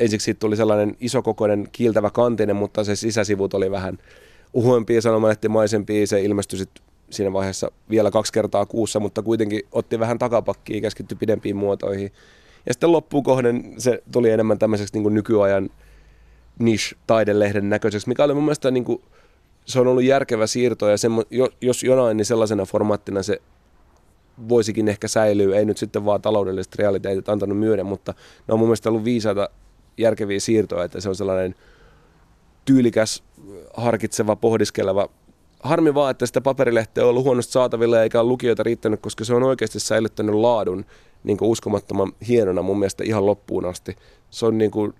ensiksi 0.00 0.24
siitä 0.24 0.40
tuli 0.40 0.56
sellainen 0.56 0.96
isokokoinen 1.00 1.68
kiiltävä 1.72 2.10
kantinen, 2.10 2.56
mutta 2.56 2.84
se 2.84 2.96
sisäsivut 2.96 3.54
oli 3.54 3.70
vähän 3.70 3.98
uhuempia 4.52 5.02
sanomalehtimaisempia. 5.02 6.06
Se 6.06 6.20
ilmestyi 6.22 6.58
sitten 6.58 6.84
siinä 7.10 7.32
vaiheessa 7.32 7.70
vielä 7.90 8.10
kaksi 8.10 8.32
kertaa 8.32 8.66
kuussa, 8.66 9.00
mutta 9.00 9.22
kuitenkin 9.22 9.62
otti 9.72 10.00
vähän 10.00 10.18
takapakkia 10.18 10.76
ja 10.76 10.80
keskittyi 10.80 11.18
pidempiin 11.20 11.56
muotoihin. 11.56 12.12
Ja 12.66 12.74
sitten 12.74 12.92
loppukohden 12.92 13.74
se 13.78 14.02
tuli 14.12 14.30
enemmän 14.30 14.58
tämmöiseksi 14.58 14.98
niin 14.98 15.14
nykyajan 15.14 15.70
niche-taidelehden 16.58 17.70
näköiseksi, 17.70 18.08
mikä 18.08 18.24
oli 18.24 18.34
mun 18.34 18.44
mielestä 18.44 18.70
niin 18.70 18.84
kuin, 18.84 19.02
se 19.64 19.80
on 19.80 19.86
ollut 19.86 20.04
järkevä 20.04 20.46
siirto 20.46 20.88
ja 20.88 20.96
semmo, 20.96 21.22
jos 21.60 21.82
jonain, 21.84 22.16
niin 22.16 22.24
sellaisena 22.24 22.64
formaattina 22.64 23.22
se 23.22 23.42
voisikin 24.48 24.88
ehkä 24.88 25.08
säilyä, 25.08 25.56
ei 25.56 25.64
nyt 25.64 25.78
sitten 25.78 26.04
vaan 26.04 26.22
taloudelliset 26.22 26.74
realiteetit 26.76 27.28
antanut 27.28 27.58
myöden, 27.58 27.86
mutta 27.86 28.14
ne 28.48 28.54
on 28.54 28.58
mun 28.58 28.68
mielestä 28.68 28.88
ollut 28.88 29.04
viisaita 29.04 29.50
järkeviä 30.00 30.40
siirtoja, 30.40 30.84
että 30.84 31.00
se 31.00 31.08
on 31.08 31.16
sellainen 31.16 31.54
tyylikäs, 32.64 33.22
harkitseva, 33.76 34.36
pohdiskeleva 34.36 35.08
harmi 35.62 35.94
vaan, 35.94 36.10
että 36.10 36.26
sitä 36.26 36.40
paperilehteä 36.40 37.04
on 37.04 37.10
ollut 37.10 37.24
huonosti 37.24 37.52
saatavilla 37.52 38.02
eikä 38.02 38.20
ole 38.20 38.28
lukijoita 38.28 38.62
riittänyt, 38.62 39.00
koska 39.00 39.24
se 39.24 39.34
on 39.34 39.42
oikeasti 39.42 39.80
säilyttänyt 39.80 40.34
laadun 40.34 40.84
niin 41.24 41.36
kuin 41.36 41.48
uskomattoman 41.48 42.12
hienona 42.28 42.62
mun 42.62 42.78
mielestä 42.78 43.04
ihan 43.04 43.26
loppuun 43.26 43.64
asti. 43.64 43.96
Se 44.30 44.46
on 44.46 44.58
niin 44.58 44.70
kuin 44.70 44.94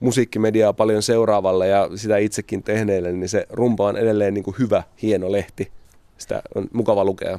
musiikkimediaa 0.00 0.72
paljon 0.72 1.02
seuraavalle 1.02 1.68
ja 1.68 1.90
sitä 1.94 2.16
itsekin 2.16 2.62
tehneille, 2.62 3.12
niin 3.12 3.28
se 3.28 3.46
rumpa 3.50 3.86
on 3.86 3.96
edelleen 3.96 4.34
niin 4.34 4.44
kuin 4.44 4.56
hyvä, 4.58 4.82
hieno 5.02 5.32
lehti. 5.32 5.72
Sitä 6.18 6.42
on 6.54 6.68
mukava 6.72 7.04
lukea. 7.04 7.38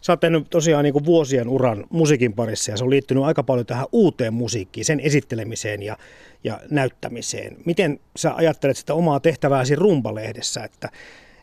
Sä 0.00 0.12
oot 0.12 0.20
tehnyt 0.20 0.50
tosiaan 0.50 0.84
niin 0.84 1.04
vuosien 1.04 1.48
uran 1.48 1.86
musiikin 1.90 2.32
parissa 2.32 2.70
ja 2.70 2.76
se 2.76 2.84
on 2.84 2.90
liittynyt 2.90 3.24
aika 3.24 3.42
paljon 3.42 3.66
tähän 3.66 3.86
uuteen 3.92 4.34
musiikkiin, 4.34 4.84
sen 4.84 5.00
esittelemiseen 5.00 5.82
ja, 5.82 5.96
ja 6.44 6.60
näyttämiseen. 6.70 7.56
Miten 7.64 8.00
sä 8.16 8.34
ajattelet 8.34 8.76
sitä 8.76 8.94
omaa 8.94 9.20
tehtävääsi 9.20 9.74
rumpalehdessä, 9.74 10.64
että 10.64 10.88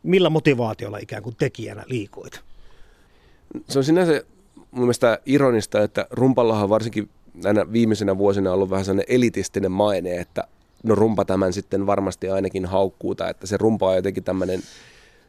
millä 0.04 0.30
motivaatiolla 0.30 0.98
ikään 0.98 1.24
kuin 1.24 1.36
tekijänä 1.36 1.84
liikuit? 1.88 2.42
Se 3.70 3.80
on 3.80 3.84
sinänsä 3.84 4.24
mun 4.72 4.84
mielestä 4.84 5.20
ironista, 5.26 5.84
että 5.84 6.08
rumpallahan 6.12 6.70
varsinkin 6.70 7.10
näinä 7.44 7.72
viimeisenä 7.72 8.18
vuosina 8.18 8.54
ollut 8.54 8.70
vähän 8.70 8.86
sellainen 8.86 9.16
elitistinen 9.16 9.72
maine, 9.72 10.16
että 10.16 10.44
no 10.84 10.96
rumpa 10.96 11.26
tämän 11.26 11.54
sitten 11.54 11.86
varmasti 11.86 12.30
ainakin 12.30 12.66
haukkuu, 12.66 13.16
tai 13.16 13.30
että 13.30 13.48
se 13.48 13.58
rumpa 13.58 13.90
on 13.90 13.96
jotenkin 13.96 14.24
tämmöinen, 14.24 14.60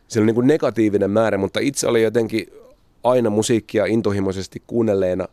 se 0.08 0.20
on 0.20 0.26
niin 0.26 0.34
kuin 0.34 0.46
negatiivinen 0.46 1.10
määrä, 1.10 1.38
mutta 1.38 1.60
itse 1.60 1.86
oli 1.86 2.02
jotenkin 2.02 2.46
aina 3.04 3.30
musiikkia 3.30 3.86
intohimoisesti 3.86 4.62
kuunnelleena, 4.66 5.28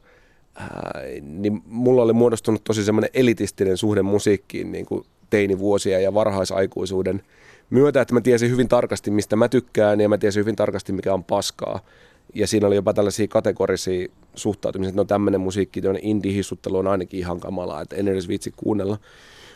ää, 0.56 1.01
niin 1.21 1.62
mulla 1.65 2.01
oli 2.01 2.13
muodostunut 2.13 2.63
tosi 2.63 2.84
semmoinen 2.84 3.10
elitistinen 3.13 3.78
suhde 3.78 4.01
musiikkiin 4.01 4.71
niin 4.71 4.86
kuin 4.86 5.06
teinivuosia 5.30 5.99
ja 5.99 6.13
varhaisaikuisuuden 6.13 7.21
myötä, 7.69 8.01
että 8.01 8.13
mä 8.13 8.21
tiesin 8.21 8.51
hyvin 8.51 8.67
tarkasti, 8.67 9.12
mistä 9.12 9.36
mä 9.36 9.49
tykkään 9.49 10.01
ja 10.01 10.10
mä 10.10 10.17
tiesin 10.17 10.39
hyvin 10.39 10.56
tarkasti, 10.56 10.93
mikä 10.93 11.13
on 11.13 11.23
paskaa. 11.23 11.80
Ja 12.34 12.47
siinä 12.47 12.67
oli 12.67 12.75
jopa 12.75 12.93
tällaisia 12.93 13.28
kategorisia 13.28 14.08
suhtautumisia, 14.36 14.89
että 14.89 15.01
no 15.01 15.06
tämmöinen 15.06 15.41
musiikki, 15.41 15.82
tämmöinen 15.82 16.06
indie-hissuttelu 16.06 16.78
on 16.78 16.88
ainakin 16.88 17.19
ihan 17.19 17.39
kamalaa, 17.39 17.82
että 17.82 17.95
en 17.95 18.08
edes 18.08 18.28
viitsi 18.28 18.54
kuunnella. 18.56 18.97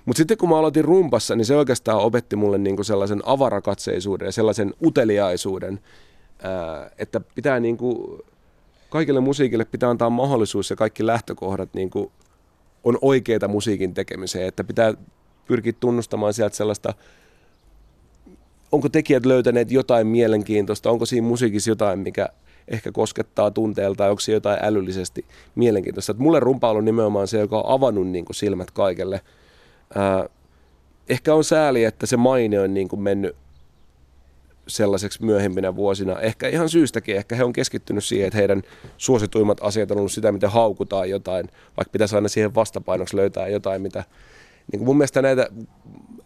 Mutta 0.05 0.17
sitten 0.17 0.37
kun 0.37 0.49
mä 0.49 0.57
aloitin 0.57 0.85
rumpassa, 0.85 1.35
niin 1.35 1.45
se 1.45 1.55
oikeastaan 1.55 1.99
opetti 1.99 2.35
mulle 2.35 2.57
niinku 2.57 2.83
sellaisen 2.83 3.21
avarakatseisuuden 3.25 4.25
ja 4.25 4.31
sellaisen 4.31 4.73
uteliaisuuden, 4.85 5.79
että 6.97 7.21
pitää 7.35 7.59
niinku, 7.59 8.19
kaikille 8.89 9.19
musiikille 9.19 9.65
pitää 9.65 9.89
antaa 9.89 10.09
mahdollisuus 10.09 10.69
ja 10.69 10.75
kaikki 10.75 11.05
lähtökohdat 11.05 11.69
niinku 11.73 12.11
on 12.83 12.97
oikeita 13.01 13.47
musiikin 13.47 13.93
tekemiseen, 13.93 14.47
että 14.47 14.63
pitää 14.63 14.93
pyrkiä 15.47 15.73
tunnustamaan 15.79 16.33
sieltä 16.33 16.55
sellaista 16.55 16.93
onko 18.71 18.89
tekijät 18.89 19.25
löytäneet 19.25 19.71
jotain 19.71 20.07
mielenkiintoista, 20.07 20.91
onko 20.91 21.05
siinä 21.05 21.27
musiikissa 21.27 21.71
jotain, 21.71 21.99
mikä 21.99 22.29
ehkä 22.67 22.91
koskettaa 22.91 23.51
tunteelta, 23.51 24.09
onko 24.09 24.19
se 24.19 24.31
jotain 24.31 24.59
älyllisesti 24.61 25.25
mielenkiintoista. 25.55 26.11
Et 26.11 26.17
mulle 26.17 26.39
rumpa 26.39 26.71
on 26.71 26.85
nimenomaan 26.85 27.27
se, 27.27 27.39
joka 27.39 27.57
on 27.57 27.73
avannut 27.73 28.07
niin 28.07 28.25
kuin 28.25 28.35
silmät 28.35 28.71
kaikelle. 28.71 29.21
Ää, 29.95 30.29
ehkä 31.09 31.33
on 31.33 31.43
sääli, 31.43 31.83
että 31.83 32.05
se 32.05 32.17
maine 32.17 32.59
on 32.59 32.73
niin 32.73 32.87
kuin 32.87 33.01
mennyt 33.01 33.35
sellaiseksi 34.69 35.25
myöhempinä 35.25 35.75
vuosina. 35.75 36.19
Ehkä 36.19 36.47
ihan 36.47 36.69
syystäkin, 36.69 37.15
ehkä 37.15 37.35
he 37.35 37.43
on 37.43 37.53
keskittynyt 37.53 38.03
siihen, 38.03 38.27
että 38.27 38.37
heidän 38.37 38.61
suosituimmat 38.97 39.57
asiat 39.61 39.91
on 39.91 39.97
ollut 39.97 40.11
sitä, 40.11 40.31
miten 40.31 40.49
haukutaan 40.49 41.09
jotain, 41.09 41.49
vaikka 41.77 41.91
pitäisi 41.91 42.15
aina 42.15 42.27
siihen 42.27 42.55
vastapainoksi 42.55 43.15
löytää 43.15 43.47
jotain, 43.47 43.81
mitä... 43.81 44.03
Niin 44.71 44.83
mun 44.83 44.97
mielestä 44.97 45.21
näitä, 45.21 45.49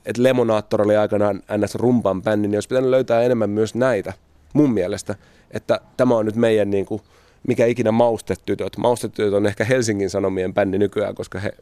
että 0.06 0.24
Lemonaattor 0.24 0.82
oli 0.82 0.96
aikanaan 0.96 1.42
ns. 1.58 1.76
rumpan 1.76 2.22
bändi, 2.22 2.48
niin 2.48 2.58
olisi 2.58 2.70
pitänyt 2.70 2.90
löytää 2.90 3.22
enemmän 3.22 3.50
myös 3.50 3.76
näitä, 3.76 4.14
mun 4.54 4.74
mielestä 4.74 5.16
että 5.54 5.82
tämä 5.98 6.18
on 6.18 6.26
nyt 6.26 6.36
meidän 6.36 6.70
niin 6.70 6.86
kuin, 6.86 7.02
mikä 7.48 7.66
ikinä 7.66 7.92
maustetytöt. 7.92 8.78
Maustetytöt 8.78 9.34
on 9.34 9.46
ehkä 9.46 9.64
Helsingin 9.64 10.10
Sanomien 10.10 10.54
bändi 10.54 10.78
nykyään, 10.78 11.16
koska 11.16 11.40
he 11.40 11.54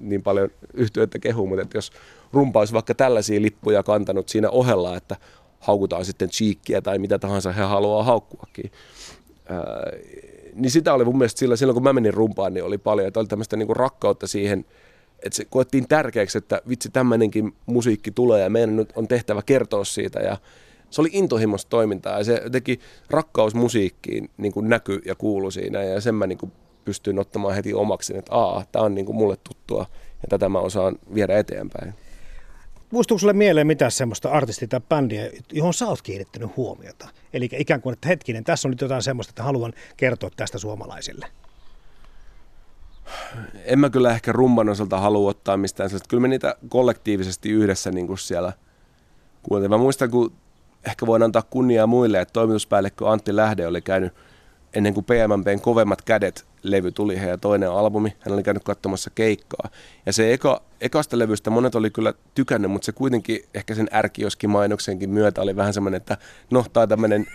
niin 0.00 0.22
paljon 0.22 0.48
yhtyötä 0.74 1.18
kehuu, 1.18 1.46
mutta 1.46 1.62
että 1.62 1.78
jos 1.78 1.92
rumpa 2.32 2.58
olisi 2.58 2.72
vaikka 2.72 2.94
tällaisia 2.94 3.42
lippuja 3.42 3.82
kantanut 3.82 4.28
siinä 4.28 4.50
ohella, 4.50 4.96
että 4.96 5.16
haukutaan 5.62 6.04
sitten 6.04 6.28
cheekkiä 6.28 6.80
tai 6.80 6.98
mitä 6.98 7.18
tahansa 7.18 7.52
he 7.52 7.62
haluaa 7.62 8.02
haukkuakin. 8.02 8.72
Ää, 9.48 9.62
niin 10.54 10.70
sitä 10.70 10.94
oli 10.94 11.04
mun 11.04 11.18
mielestä 11.18 11.38
sillä, 11.38 11.56
silloin 11.56 11.74
kun 11.74 11.82
mä 11.82 11.92
menin 11.92 12.14
rumpaan, 12.14 12.54
niin 12.54 12.64
oli 12.64 12.78
paljon, 12.78 13.08
että 13.08 13.20
oli 13.20 13.26
tämmöistä 13.26 13.56
niin 13.56 13.76
rakkautta 13.76 14.26
siihen, 14.26 14.64
että 15.22 15.36
se 15.36 15.44
koettiin 15.44 15.88
tärkeäksi, 15.88 16.38
että 16.38 16.62
vitsi 16.68 16.90
tämmöinenkin 16.90 17.54
musiikki 17.66 18.10
tulee 18.10 18.42
ja 18.42 18.50
meidän 18.50 18.76
nyt 18.76 18.92
on 18.96 19.08
tehtävä 19.08 19.42
kertoa 19.42 19.84
siitä 19.84 20.20
ja 20.20 20.36
se 20.90 21.00
oli 21.00 21.08
intohimoista 21.12 21.70
toimintaa 21.70 22.18
ja 22.18 22.24
se 22.24 22.42
teki 22.52 22.80
rakkaus 23.10 23.54
musiikkiin 23.54 24.30
niin 24.36 24.52
kuin 24.52 24.68
näky 24.68 25.02
ja 25.04 25.14
kuulu 25.14 25.50
siinä 25.50 25.82
ja 25.82 26.00
sen 26.00 26.14
mä 26.14 26.26
niin 26.26 26.38
kuin 26.38 26.52
pystyin 26.84 27.18
ottamaan 27.18 27.54
heti 27.54 27.74
omaksi, 27.74 28.16
että 28.16 28.34
aa, 28.34 28.64
tämä 28.72 28.84
on 28.84 28.94
niin 28.94 29.06
kuin 29.06 29.16
mulle 29.16 29.36
tuttua 29.48 29.86
ja 30.22 30.28
tätä 30.28 30.48
mä 30.48 30.58
osaan 30.58 30.98
viedä 31.14 31.38
eteenpäin. 31.38 31.94
Muistuuko 32.92 33.18
sulle 33.18 33.32
mieleen 33.32 33.66
mitään 33.66 33.90
semmoista 33.90 34.30
artistia 34.30 34.68
tai 34.68 34.80
bändiä, 34.88 35.30
johon 35.52 35.74
sä 35.74 35.86
oot 35.86 36.02
kiinnittänyt 36.02 36.56
huomiota? 36.56 37.08
Eli 37.32 37.48
ikään 37.58 37.82
kuin, 37.82 37.92
että 37.92 38.08
hetkinen, 38.08 38.44
tässä 38.44 38.68
on 38.68 38.70
nyt 38.70 38.80
jotain 38.80 39.02
semmoista, 39.02 39.30
että 39.30 39.42
haluan 39.42 39.72
kertoa 39.96 40.30
tästä 40.36 40.58
suomalaisille. 40.58 41.26
En 43.64 43.78
mä 43.78 43.90
kyllä 43.90 44.10
ehkä 44.10 44.32
rumban 44.32 44.68
osalta 44.68 45.00
halua 45.00 45.30
ottaa 45.30 45.56
mistään 45.56 45.90
sellaista. 45.90 46.08
Kyllä 46.08 46.20
me 46.20 46.28
niitä 46.28 46.56
kollektiivisesti 46.68 47.50
yhdessä 47.50 47.90
niin 47.90 48.06
kuin 48.06 48.18
siellä 48.18 48.52
kuultiin. 49.42 49.70
Mä 49.70 49.78
muistan, 49.78 50.10
kun 50.10 50.32
ehkä 50.86 51.06
voin 51.06 51.22
antaa 51.22 51.42
kunniaa 51.42 51.86
muille, 51.86 52.20
että 52.20 52.32
toimituspäällikkö 52.32 53.10
Antti 53.10 53.36
Lähde 53.36 53.66
oli 53.66 53.80
käynyt 53.80 54.12
ennen 54.74 54.94
kuin 54.94 55.04
PMMPn 55.04 55.60
kovemmat 55.60 56.02
kädet 56.02 56.44
levy 56.62 56.92
tuli 56.92 57.26
ja 57.26 57.38
toinen 57.38 57.70
albumi. 57.70 58.16
Hän 58.20 58.34
oli 58.34 58.42
käynyt 58.42 58.64
katsomassa 58.64 59.10
keikkaa. 59.14 59.68
Ja 60.06 60.12
se 60.12 60.32
eka, 60.32 60.62
ekasta 60.80 61.18
levystä 61.18 61.50
monet 61.50 61.74
oli 61.74 61.90
kyllä 61.90 62.14
tykännyt, 62.34 62.70
mutta 62.70 62.86
se 62.86 62.92
kuitenkin 62.92 63.44
ehkä 63.54 63.74
sen 63.74 63.88
ärkioskin 63.92 64.50
mainoksenkin 64.50 65.10
myötä 65.10 65.42
oli 65.42 65.56
vähän 65.56 65.74
semmoinen, 65.74 65.96
että 65.96 66.16
no, 66.50 66.64
tämä 66.72 66.86
tämmöinen 66.86 67.26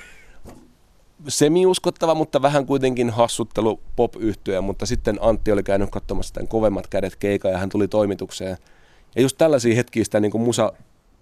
semi-uskottava, 1.27 2.15
mutta 2.15 2.41
vähän 2.41 2.65
kuitenkin 2.65 3.09
hassuttelu 3.09 3.79
pop 3.95 4.15
yhtyä 4.19 4.61
mutta 4.61 4.85
sitten 4.85 5.17
Antti 5.21 5.51
oli 5.51 5.63
käynyt 5.63 5.89
katsomassa 5.89 6.33
tämän 6.33 6.47
kovemmat 6.47 6.87
kädet 6.87 7.15
keikaa 7.15 7.51
ja 7.51 7.57
hän 7.57 7.69
tuli 7.69 7.87
toimitukseen. 7.87 8.57
Ja 9.15 9.21
just 9.21 9.37
tällaisia 9.37 9.75
hetkiä 9.75 10.03
sitä 10.03 10.19
niin 10.19 10.31
kuin 10.31 10.41
musa 10.41 10.73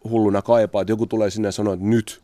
hulluna 0.09 0.41
kaipaa, 0.41 0.81
että 0.81 0.91
joku 0.91 1.05
tulee 1.05 1.29
sinne 1.29 1.47
ja 1.47 1.51
sanoo, 1.51 1.73
että 1.73 1.85
nyt 1.85 2.21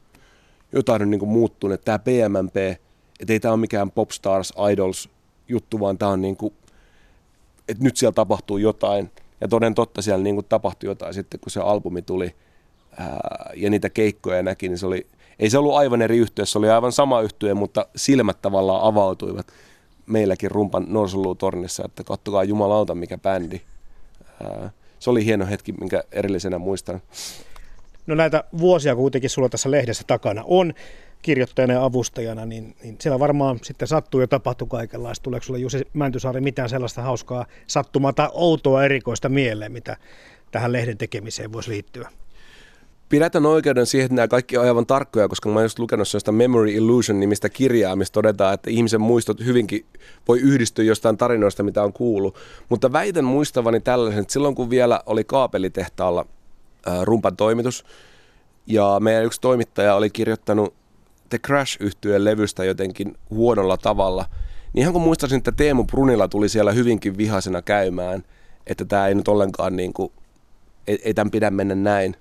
jotain 0.72 1.02
on 1.02 1.10
niin 1.10 1.20
kuin 1.20 1.30
muuttunut, 1.30 1.74
että 1.74 1.86
tämä 1.86 2.00
PMMP, 2.00 2.82
että 3.22 3.34
ei 3.34 3.40
tämä 3.40 3.52
ole 3.52 3.60
mikään 3.60 3.92
Popstars 3.92 4.54
Idols 4.72 5.10
juttu, 5.48 5.80
vaan 5.80 5.98
tämä 5.98 6.12
on 6.12 6.22
niin 6.22 6.38
kuin, 6.38 6.54
että 7.68 7.84
nyt 7.84 7.98
siellä 7.98 8.14
tapahtuu 8.14 8.58
jotain. 8.58 9.12
Ja 9.42 9.48
toden 9.48 9.76
totta 9.76 10.02
siellä 10.02 10.24
niin 10.24 10.36
kuin 10.36 10.46
tapahtui 10.50 10.90
jotain 10.90 11.14
sitten, 11.14 11.40
kun 11.40 11.52
se 11.52 11.60
albumi 11.60 12.02
tuli 12.02 12.36
ää, 12.98 13.52
ja 13.56 13.70
niitä 13.70 13.90
keikkoja 13.90 14.44
näki, 14.44 14.70
niin 14.70 14.78
se 14.78 14.86
oli, 14.86 15.08
ei 15.40 15.50
se 15.50 15.58
ollut 15.58 15.76
aivan 15.76 16.02
eri 16.02 16.18
yhtiö, 16.18 16.46
se 16.46 16.58
oli 16.58 16.70
aivan 16.70 16.92
sama 16.92 17.22
yhtiö, 17.22 17.56
mutta 17.56 17.86
silmät 17.96 18.42
tavallaan 18.42 18.84
avautuivat 18.84 19.48
meilläkin 20.06 20.52
rumpan 20.52 20.86
Norsulutornissa, 20.90 21.84
että 21.86 22.04
kattokaa 22.04 22.44
jumalauta 22.44 22.96
mikä 22.96 23.18
bändi. 23.18 23.62
Ää, 24.44 24.72
se 25.00 25.10
oli 25.10 25.26
hieno 25.26 25.46
hetki, 25.46 25.72
minkä 25.72 26.04
erillisenä 26.12 26.58
muistan. 26.58 27.02
No 28.08 28.16
näitä 28.16 28.44
vuosia 28.58 28.96
kuitenkin 28.96 29.30
sulla 29.30 29.50
tässä 29.50 29.72
lehdessä 29.72 30.04
takana 30.08 30.44
on 30.46 30.74
kirjoittajana 31.22 31.74
ja 31.74 31.84
avustajana, 31.84 32.46
niin, 32.46 32.76
niin 32.84 32.96
siellä 33.00 33.20
varmaan 33.20 33.60
sitten 33.62 33.88
sattuu 33.88 34.22
ja 34.22 34.28
tapahtuu 34.28 34.68
kaikenlaista. 34.68 35.24
Tuleeko 35.24 35.46
sulle 35.46 35.60
Jussi 35.60 35.88
Mäntysaari 35.94 36.42
mitään 36.42 36.70
sellaista 36.70 37.02
hauskaa 37.02 37.46
sattumaa 37.68 38.14
tai 38.14 38.30
outoa 38.32 38.84
erikoista 38.84 39.30
mieleen, 39.30 39.72
mitä 39.72 39.98
tähän 40.52 40.72
lehden 40.72 40.98
tekemiseen 40.98 41.54
voisi 41.54 41.70
liittyä? 41.70 42.10
Pidätän 43.10 43.46
oikeuden 43.46 43.86
siihen, 43.86 44.06
että 44.06 44.16
nämä 44.16 44.28
kaikki 44.28 44.58
on 44.58 44.66
aivan 44.66 44.86
tarkkoja, 44.86 45.28
koska 45.28 45.50
mä 45.50 45.56
oon 45.56 45.66
just 45.66 45.80
lukenut 45.80 46.08
sellaista 46.08 46.32
Memory 46.32 46.72
Illusion 46.72 47.20
nimistä 47.20 47.50
kirjaa, 47.50 47.96
missä 47.96 48.14
todetaan, 48.14 48.54
että 48.54 48.70
ihmisen 48.70 49.02
muistot 49.02 49.46
hyvinkin 49.46 49.86
voi 50.28 50.40
yhdistyä 50.40 50.86
jostain 50.86 51.18
tarinoista, 51.18 51.64
mitä 51.64 51.84
on 51.84 51.94
kuullut. 51.94 52.36
Mutta 52.70 52.92
väitän 52.92 53.26
muistavani 53.26 53.80
tällaisen, 53.80 54.22
että 54.22 54.34
silloin 54.34 54.56
kun 54.56 54.70
vielä 54.70 55.02
oli 55.06 55.24
kaapelitehtaalla– 55.24 56.26
äh, 56.88 57.04
rumpan 57.04 57.38
toimitus. 57.38 57.86
Ja 58.68 58.98
meidän 59.00 59.26
yksi 59.26 59.42
toimittaja 59.42 59.96
oli 59.96 60.10
kirjoittanut 60.10 60.74
The 61.32 61.40
crash 61.40 61.78
yhtyeen 61.80 62.26
levystä 62.26 62.64
jotenkin 62.64 63.18
huonolla 63.30 63.78
tavalla. 63.78 64.26
Niin 64.74 64.82
ihan 64.82 64.94
kun 64.94 65.02
muistaisin, 65.02 65.38
että 65.38 65.52
Teemu 65.52 65.84
Brunilla 65.84 66.28
tuli 66.28 66.50
siellä 66.50 66.72
hyvinkin 66.72 67.18
vihaisena 67.18 67.62
käymään, 67.62 68.24
että 68.68 68.86
tämä 68.86 69.08
ei 69.08 69.16
nyt 69.16 69.28
ollenkaan 69.28 69.76
niin 69.76 69.94
kuin, 69.94 70.12
ei, 70.88 71.00
ei 71.04 71.14
tämän 71.14 71.32
pidä 71.32 71.52
mennä 71.52 71.76
näin. 71.76 72.16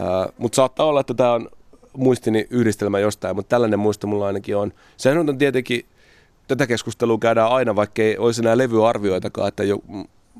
Uh, 0.00 0.34
mutta 0.38 0.56
saattaa 0.56 0.86
olla, 0.86 1.00
että 1.00 1.14
tämä 1.14 1.32
on 1.32 1.48
muistini 1.92 2.46
yhdistelmä 2.50 2.98
jostain, 2.98 3.36
mutta 3.36 3.48
tällainen 3.48 3.78
muisto 3.78 4.06
mulla 4.06 4.26
ainakin 4.26 4.56
on. 4.56 4.72
Sehän 4.96 5.28
on 5.28 5.38
tietenkin, 5.38 5.86
tätä 6.48 6.66
keskustelua 6.66 7.18
käydään 7.18 7.50
aina, 7.50 7.76
vaikka 7.76 8.02
ei 8.02 8.18
olisi 8.18 8.42
enää 8.42 8.58
levyarvioitakaan, 8.58 9.48
että 9.48 9.64
jo, 9.64 9.78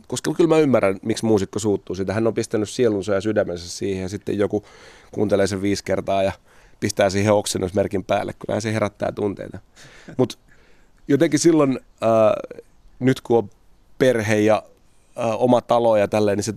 koska 0.06 0.34
kyllä 0.34 0.48
mä 0.48 0.58
ymmärrän, 0.58 0.98
miksi 1.02 1.26
muusikko 1.26 1.58
suuttuu 1.58 1.96
siitä. 1.96 2.12
Hän 2.14 2.26
on 2.26 2.34
pistänyt 2.34 2.68
sielunsa 2.68 3.14
ja 3.14 3.20
sydämensä 3.20 3.68
siihen 3.68 4.02
ja 4.02 4.08
sitten 4.08 4.38
joku 4.38 4.64
kuuntelee 5.12 5.46
sen 5.46 5.62
viisi 5.62 5.84
kertaa 5.84 6.22
ja 6.22 6.32
pistää 6.80 7.10
siihen 7.10 7.32
oksennusmerkin 7.32 8.04
päälle, 8.04 8.34
kyllä 8.46 8.60
se 8.60 8.72
herättää 8.72 9.12
tunteita. 9.12 9.58
Mutta 10.16 10.38
jotenkin 11.08 11.40
silloin, 11.40 11.80
äh, 12.02 12.08
nyt 12.98 13.20
kun 13.20 13.38
on 13.38 13.50
perhe 13.98 14.36
ja 14.36 14.62
äh, 15.18 15.42
oma 15.42 15.60
talo 15.60 15.96
ja 15.96 16.08
tälleen, 16.08 16.38
niin 16.38 16.44
se 16.44 16.54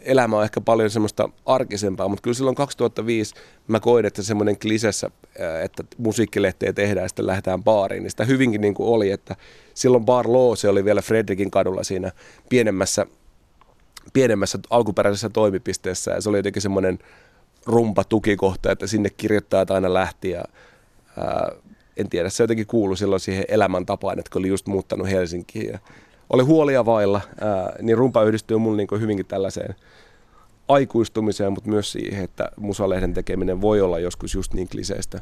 elämä 0.00 0.36
on 0.36 0.44
ehkä 0.44 0.60
paljon 0.60 0.90
semmoista 0.90 1.28
arkisempaa, 1.46 2.08
mutta 2.08 2.22
kyllä 2.22 2.34
silloin 2.34 2.56
2005 2.56 3.34
mä 3.68 3.80
koin, 3.80 4.06
että 4.06 4.22
semmoinen 4.22 4.58
klisessä, 4.58 5.10
äh, 5.40 5.64
että 5.64 5.84
musiikkilehteä 5.98 6.72
tehdään 6.72 7.04
ja 7.04 7.08
sitten 7.08 7.26
lähdetään 7.26 7.64
baariin, 7.64 8.02
niin 8.02 8.10
sitä 8.10 8.24
hyvinkin 8.24 8.60
niin 8.60 8.74
kuin 8.74 8.88
oli, 8.88 9.10
että 9.10 9.36
silloin 9.74 10.04
Bar 10.04 10.26
se 10.56 10.68
oli 10.68 10.84
vielä 10.84 11.02
Fredrikin 11.02 11.50
kadulla 11.50 11.84
siinä 11.84 12.12
pienemmässä, 12.48 13.06
pienemmässä 14.12 14.58
alkuperäisessä 14.70 15.28
toimipisteessä 15.28 16.10
ja 16.10 16.20
se 16.20 16.28
oli 16.28 16.38
jotenkin 16.38 16.62
semmoinen 16.62 16.98
rumpa 17.66 18.04
tukikohta, 18.04 18.72
että 18.72 18.86
sinne 18.86 19.10
kirjoittajat 19.10 19.70
aina 19.70 19.94
lähti 19.94 20.30
ja 20.30 20.44
ää, 21.18 21.52
en 21.96 22.08
tiedä, 22.08 22.28
se 22.28 22.42
jotenkin 22.42 22.66
kuului 22.66 22.96
silloin 22.96 23.20
siihen 23.20 23.44
elämäntapaan, 23.48 24.18
että 24.18 24.30
kun 24.32 24.40
oli 24.40 24.48
just 24.48 24.66
muuttanut 24.66 25.08
Helsinkiin 25.08 25.72
ja 25.72 25.78
oli 26.30 26.42
huolia 26.42 26.86
vailla, 26.86 27.20
ää, 27.40 27.76
niin 27.82 27.98
rumpa 27.98 28.22
yhdistyy 28.22 28.56
mulle 28.56 28.76
niin 28.76 29.00
hyvinkin 29.00 29.26
tällaiseen 29.26 29.74
aikuistumiseen, 30.68 31.52
mutta 31.52 31.70
myös 31.70 31.92
siihen, 31.92 32.24
että 32.24 32.50
musalehden 32.56 33.14
tekeminen 33.14 33.60
voi 33.60 33.80
olla 33.80 33.98
joskus 33.98 34.34
just 34.34 34.54
niin 34.54 34.68
kliseistä. 34.68 35.20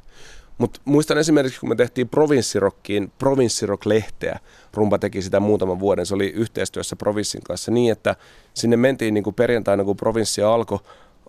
Mutta 0.59 0.81
muistan 0.85 1.19
esimerkiksi, 1.19 1.61
kun 1.61 1.69
me 1.69 1.75
tehtiin 1.75 2.09
Provinssirokkiin 2.09 3.13
Provinssirock-lehteä, 3.19 4.39
Rumpa 4.75 4.99
teki 4.99 5.23
sitä 5.23 5.41
muutaman 5.41 5.81
vuoden, 5.81 6.07
se 6.07 6.15
oli 6.15 6.29
yhteistyössä 6.29 6.97
Provinssin 6.97 7.43
kanssa 7.43 7.71
niin, 7.71 7.93
että 7.93 8.17
sinne 8.55 8.77
mentiin 8.77 9.15
niin 9.15 9.25
kuin 9.25 9.35
perjantaina, 9.35 9.85
kun 9.85 9.97
provinssi 9.97 10.43
alkoi, 10.43 10.79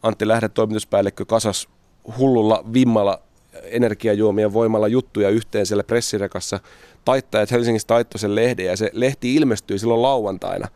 Antti 0.04 0.28
Lähde, 0.28 0.50
toimituspäällikkö, 0.50 1.26
kasas 1.26 1.70
hullulla 2.18 2.64
vimmalla 2.74 3.22
energiajuomien 3.64 4.54
voimalla 4.54 4.88
juttuja 4.88 5.30
yhteen 5.30 5.66
siellä 5.66 5.84
pressirekassa. 5.84 6.60
Taittajat 7.06 7.52
Helsingissä 7.52 7.88
taittoi 7.88 8.20
sen 8.20 8.36
lehden 8.36 8.66
ja 8.66 8.78
se 8.78 8.90
lehti 8.94 9.36
ilmestyi 9.36 9.80
silloin 9.80 10.02
lauantaina 10.02 10.68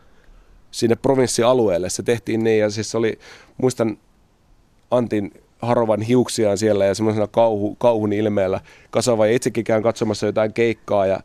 sinne 0.72 0.96
provinssialueelle. 0.96 1.90
Se 1.90 2.04
tehtiin 2.04 2.44
niin 2.44 2.60
ja 2.60 2.70
siis 2.70 2.96
oli, 2.96 3.20
muistan 3.58 3.98
Antin 4.92 5.32
harovan 5.62 6.02
hiuksiaan 6.02 6.58
siellä 6.58 6.86
ja 6.86 6.96
semmoisena 6.96 7.28
kauhu, 7.28 7.76
kauhun 7.76 8.14
ilmeellä 8.14 8.62
kasava 8.92 9.28
ja 9.28 9.34
itsekin 9.34 9.64
käyn 9.64 9.84
katsomassa 9.84 10.26
jotain 10.26 10.54
keikkaa 10.54 11.06
ja 11.06 11.20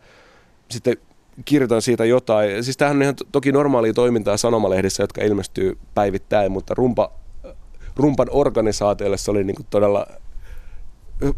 sitten 0.70 0.96
kirjoitan 1.44 1.82
siitä 1.82 2.04
jotain. 2.04 2.64
Siis 2.64 2.76
tämähän 2.76 2.96
on 2.96 3.02
ihan 3.02 3.14
toki 3.32 3.52
normaalia 3.52 3.92
toimintaa 3.92 4.36
sanomalehdissä, 4.36 5.02
jotka 5.02 5.22
ilmestyy 5.22 5.78
päivittäin, 5.94 6.52
mutta 6.52 6.74
rumpa, 6.74 7.12
rumpan 7.96 8.28
organisaatiolle 8.30 9.16
se 9.16 9.30
oli 9.30 9.44
niin 9.44 9.56
kuin 9.56 9.66
todella 9.70 10.06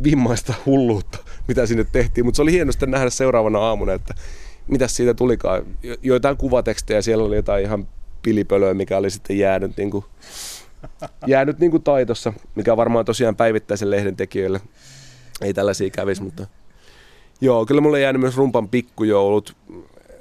vimmaista 0.03 0.55
hulluutta, 0.66 1.19
mitä 1.49 1.66
sinne 1.66 1.87
tehtiin. 1.92 2.25
Mutta 2.25 2.37
se 2.37 2.42
oli 2.42 2.53
hieno 2.53 2.73
sitten 2.73 2.90
nähdä 2.90 3.11
seuraavana 3.11 3.59
aamuna, 3.59 3.92
että 3.92 4.14
mitä 4.69 4.88
siitä 4.88 5.14
tulikaan. 5.14 5.62
Joitain 6.03 6.37
kuvatekstejä, 6.37 7.03
siellä 7.03 7.25
oli 7.25 7.37
jotain 7.37 7.64
ihan 7.64 7.88
pilipölöä, 8.23 8.75
mikä 8.75 8.97
oli 8.97 9.11
sitten 9.11 9.38
jäänyt, 9.38 9.77
niin 9.77 9.90
kuin, 9.90 10.05
jäänyt 11.27 11.59
niin 11.59 11.71
kuin 11.71 11.83
taitossa, 11.83 12.33
mikä 12.55 12.77
varmaan 12.77 13.05
tosiaan 13.05 13.37
päivittäisen 13.37 13.90
lehden 13.90 14.16
tekijöille 14.16 14.61
ei 15.40 15.55
tällaisia 15.55 15.90
kävisi, 15.90 16.23
mutta 16.23 16.47
joo, 17.40 17.66
kyllä 17.66 17.81
mulle 17.81 18.01
jäänyt 18.01 18.21
myös 18.21 18.37
rumpan 18.37 18.69
pikkujoulut 18.69 19.57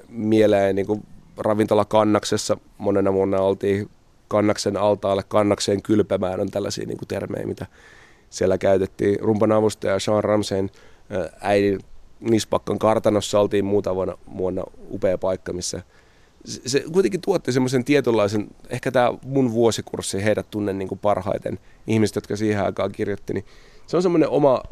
mieleen 0.09 0.75
niin 0.75 0.85
kuin 0.85 1.03
ravintola 1.37 1.85
Kannaksessa 1.85 2.57
monena 2.77 3.13
vuonna 3.13 3.37
oltiin 3.37 3.89
Kannaksen 4.27 4.77
altaalle 4.77 5.23
Kannakseen 5.27 5.81
kylpemään 5.81 6.39
on 6.39 6.51
tällaisia 6.51 6.85
niin 6.85 6.97
kuin 6.97 7.07
termejä, 7.07 7.47
mitä 7.47 7.65
siellä 8.29 8.57
käytettiin. 8.57 9.19
Rumpan 9.19 9.51
avustaja 9.51 9.99
Sean 9.99 10.23
Ramseen 10.23 10.69
äidin 11.41 11.79
Nispakkan 12.19 12.79
kartanossa 12.79 13.39
oltiin 13.39 13.65
muuta 13.65 13.95
vuonna, 13.95 14.17
vuonna 14.37 14.63
upea 14.91 15.17
paikka, 15.17 15.53
missä 15.53 15.81
se 16.45 16.83
kuitenkin 16.93 17.21
tuotti 17.21 17.51
semmoisen 17.51 17.83
tietynlaisen, 17.83 18.47
ehkä 18.69 18.91
tämä 18.91 19.13
mun 19.23 19.51
vuosikurssi, 19.51 20.23
heidät 20.23 20.51
tunnen 20.51 20.77
niin 20.77 20.87
kuin 20.87 20.99
parhaiten 20.99 21.59
ihmiset, 21.87 22.15
jotka 22.15 22.35
siihen 22.35 22.65
aikaan 22.65 22.91
kirjoitti, 22.91 23.33
niin 23.33 23.45
se 23.87 23.97
on 23.97 24.03
semmoinen 24.03 24.29
oma, 24.29 24.63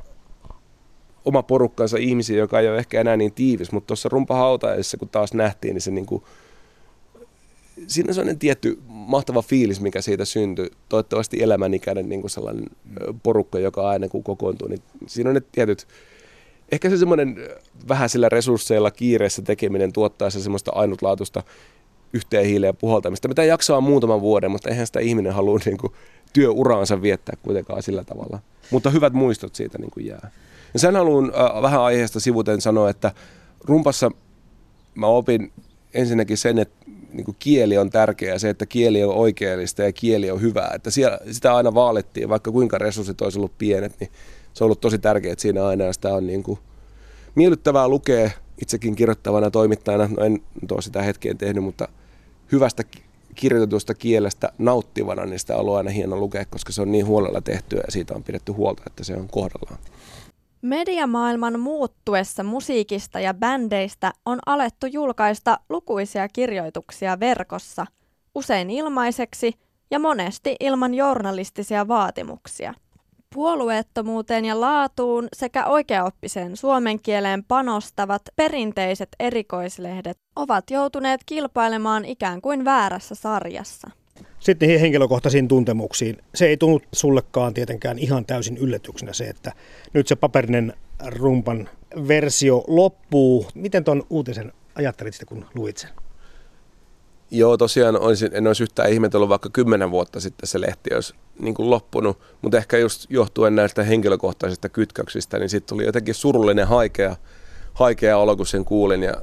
oma 1.25 1.43
porukkansa 1.43 1.97
ihmisiä, 1.97 2.37
joka 2.37 2.59
ei 2.59 2.69
ole 2.69 2.77
ehkä 2.77 3.01
enää 3.01 3.17
niin 3.17 3.33
tiivis, 3.33 3.71
mutta 3.71 3.87
tuossa 3.87 4.09
rumpahautajaisessa, 4.09 4.97
kun 4.97 5.09
taas 5.09 5.33
nähtiin, 5.33 5.73
niin 5.73 5.81
se 5.81 5.91
niin 5.91 6.05
kuin, 6.05 6.23
siinä 7.87 8.09
on 8.09 8.13
sellainen 8.13 8.39
tietty 8.39 8.79
mahtava 8.87 9.41
fiilis, 9.41 9.81
mikä 9.81 10.01
siitä 10.01 10.25
syntyy. 10.25 10.71
Toivottavasti 10.89 11.43
elämänikäinen 11.43 12.09
niin 12.09 12.21
kuin 12.21 12.31
sellainen 12.31 12.65
porukka, 13.23 13.59
joka 13.59 13.89
aina 13.89 14.07
kun 14.07 14.23
kokoontuu, 14.23 14.67
niin 14.67 14.81
siinä 15.07 15.29
on 15.29 15.33
ne 15.33 15.41
tietyt, 15.51 15.87
ehkä 16.71 16.89
se 16.89 16.97
semmoinen 16.97 17.35
vähän 17.87 18.09
sillä 18.09 18.29
resursseilla 18.29 18.91
kiireessä 18.91 19.41
tekeminen 19.41 19.93
tuottaa 19.93 20.29
se 20.29 20.41
semmoista 20.41 20.71
ainutlaatuista 20.75 21.43
yhteen 22.13 22.45
hiileen 22.45 22.75
puhaltamista, 22.75 23.27
mitä 23.27 23.43
jaksaa 23.43 23.81
muutaman 23.81 24.21
vuoden, 24.21 24.51
mutta 24.51 24.69
eihän 24.69 24.85
sitä 24.85 24.99
ihminen 24.99 25.33
halua 25.33 25.59
niin 25.65 25.77
kuin, 25.77 25.93
työuraansa 26.33 27.01
viettää 27.01 27.37
kuitenkaan 27.41 27.83
sillä 27.83 28.03
tavalla. 28.03 28.39
Mutta 28.71 28.89
hyvät 28.89 29.13
muistot 29.13 29.55
siitä 29.55 29.77
niin 29.77 29.91
kuin 29.91 30.05
jää. 30.05 30.31
Ja 30.73 30.79
sen 30.79 30.95
haluan 30.95 31.25
äh, 31.25 31.61
vähän 31.61 31.81
aiheesta 31.81 32.19
sivuten 32.19 32.61
sanoa, 32.61 32.89
että 32.89 33.11
rumpassa 33.65 34.11
mä 34.95 35.07
opin 35.07 35.51
ensinnäkin 35.93 36.37
sen, 36.37 36.59
että 36.59 36.82
niin 37.13 37.25
kuin 37.25 37.35
kieli 37.39 37.77
on 37.77 37.89
tärkeä, 37.89 38.39
se, 38.39 38.49
että 38.49 38.65
kieli 38.65 39.03
on 39.03 39.15
oikeellista 39.15 39.83
ja 39.83 39.93
kieli 39.93 40.31
on 40.31 40.41
hyvää. 40.41 40.71
Että 40.75 40.91
siellä, 40.91 41.19
sitä 41.31 41.55
aina 41.55 41.73
vaalittiin, 41.73 42.29
vaikka 42.29 42.51
kuinka 42.51 42.77
resurssit 42.77 43.21
olisi 43.21 43.39
ollut 43.39 43.57
pienet, 43.57 43.99
niin 43.99 44.11
se 44.53 44.63
on 44.63 44.65
ollut 44.65 44.81
tosi 44.81 44.99
tärkeää 44.99 45.35
siinä 45.37 45.65
aina 45.65 45.83
ja 45.83 45.93
sitä 45.93 46.13
on 46.13 46.27
niin 46.27 46.43
kuin 46.43 46.59
miellyttävää 47.35 47.87
lukea 47.87 48.29
itsekin 48.61 48.95
kirjoittavana 48.95 49.51
toimittajana. 49.51 50.09
No 50.17 50.23
en 50.25 50.41
tuo 50.67 50.81
sitä 50.81 51.01
hetkeen 51.01 51.37
tehnyt, 51.37 51.63
mutta 51.63 51.87
hyvästä 52.51 52.83
kirjoitetusta 53.35 53.93
kielestä 53.93 54.51
nauttivana, 54.57 55.25
niin 55.25 55.39
sitä 55.39 55.57
on 55.57 55.77
aina 55.77 55.89
hieno 55.91 56.17
lukea, 56.17 56.45
koska 56.45 56.71
se 56.71 56.81
on 56.81 56.91
niin 56.91 57.05
huolella 57.05 57.41
tehtyä 57.41 57.81
ja 57.85 57.91
siitä 57.91 58.13
on 58.15 58.23
pidetty 58.23 58.51
huolta, 58.51 58.83
että 58.87 59.03
se 59.03 59.15
on 59.15 59.27
kohdallaan. 59.27 59.79
Mediamaailman 60.63 61.59
muuttuessa 61.59 62.43
musiikista 62.43 63.19
ja 63.19 63.33
bändeistä 63.33 64.13
on 64.25 64.39
alettu 64.45 64.87
julkaista 64.87 65.59
lukuisia 65.69 66.27
kirjoituksia 66.27 67.19
verkossa, 67.19 67.85
usein 68.35 68.69
ilmaiseksi 68.69 69.53
ja 69.91 69.99
monesti 69.99 70.55
ilman 70.59 70.93
journalistisia 70.93 71.87
vaatimuksia. 71.87 72.73
Puolueettomuuteen 73.33 74.45
ja 74.45 74.61
laatuun 74.61 75.27
sekä 75.33 75.65
oikeaoppiseen 75.65 76.57
suomen 76.57 76.99
kieleen 76.99 77.43
panostavat 77.43 78.21
perinteiset 78.35 79.09
erikoislehdet 79.19 80.17
ovat 80.35 80.71
joutuneet 80.71 81.21
kilpailemaan 81.25 82.05
ikään 82.05 82.41
kuin 82.41 82.65
väärässä 82.65 83.15
sarjassa. 83.15 84.02
Sitten 84.43 84.67
niihin 84.67 84.81
henkilökohtaisiin 84.81 85.47
tuntemuksiin. 85.47 86.17
Se 86.35 86.45
ei 86.45 86.57
tullut 86.57 86.83
sullekaan 86.91 87.53
tietenkään 87.53 87.99
ihan 87.99 88.25
täysin 88.25 88.57
yllätyksenä 88.57 89.13
se, 89.13 89.23
että 89.23 89.51
nyt 89.93 90.07
se 90.07 90.15
paperinen 90.15 90.73
rumpan 91.05 91.69
versio 92.07 92.63
loppuu. 92.67 93.47
Miten 93.55 93.83
tuon 93.83 94.03
uutisen 94.09 94.53
ajattelit 94.75 95.13
sitä, 95.13 95.25
kun 95.25 95.45
luit 95.55 95.77
sen? 95.77 95.89
Joo, 97.31 97.57
tosiaan 97.57 97.99
olisin, 97.99 98.29
en 98.33 98.47
olisi 98.47 98.63
yhtään 98.63 98.91
ihmetellyt 98.91 99.29
vaikka 99.29 99.49
kymmenen 99.53 99.91
vuotta 99.91 100.19
sitten 100.19 100.47
se 100.47 100.61
lehti 100.61 100.95
olisi 100.95 101.13
niin 101.39 101.53
kuin 101.53 101.69
loppunut, 101.69 102.19
mutta 102.41 102.57
ehkä 102.57 102.77
just 102.77 103.05
johtuen 103.09 103.55
näistä 103.55 103.83
henkilökohtaisista 103.83 104.69
kytköksistä, 104.69 105.39
niin 105.39 105.49
sitten 105.49 105.69
tuli 105.69 105.85
jotenkin 105.85 106.15
surullinen 106.15 106.67
haikea, 106.67 107.15
haikea 107.73 108.17
olo, 108.17 108.35
kun 108.35 108.47
sen 108.47 108.65
kuulin 108.65 109.03
ja 109.03 109.13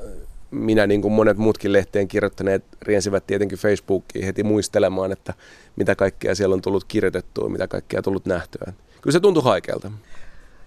minä 0.51 0.87
niin 0.87 1.03
kuin 1.03 1.13
monet 1.13 1.37
muutkin 1.37 1.73
lehteen 1.73 2.09
kirjoittaneet 2.09 2.65
riensivät 2.83 3.27
tietenkin 3.27 3.59
Facebookiin 3.59 4.25
heti 4.25 4.43
muistelemaan, 4.43 5.13
että 5.13 5.35
mitä 5.77 5.95
kaikkea 5.95 6.35
siellä 6.35 6.55
on 6.55 6.63
tullut 6.63 6.85
kirjoitettua, 6.85 7.49
mitä 7.49 7.69
kaikkea 7.69 8.03
tullut 8.03 8.27
nähtyä. 8.27 8.73
Kyllä 9.01 9.13
se 9.13 9.21
tuntui 9.21 9.43
haikealta. 9.43 9.91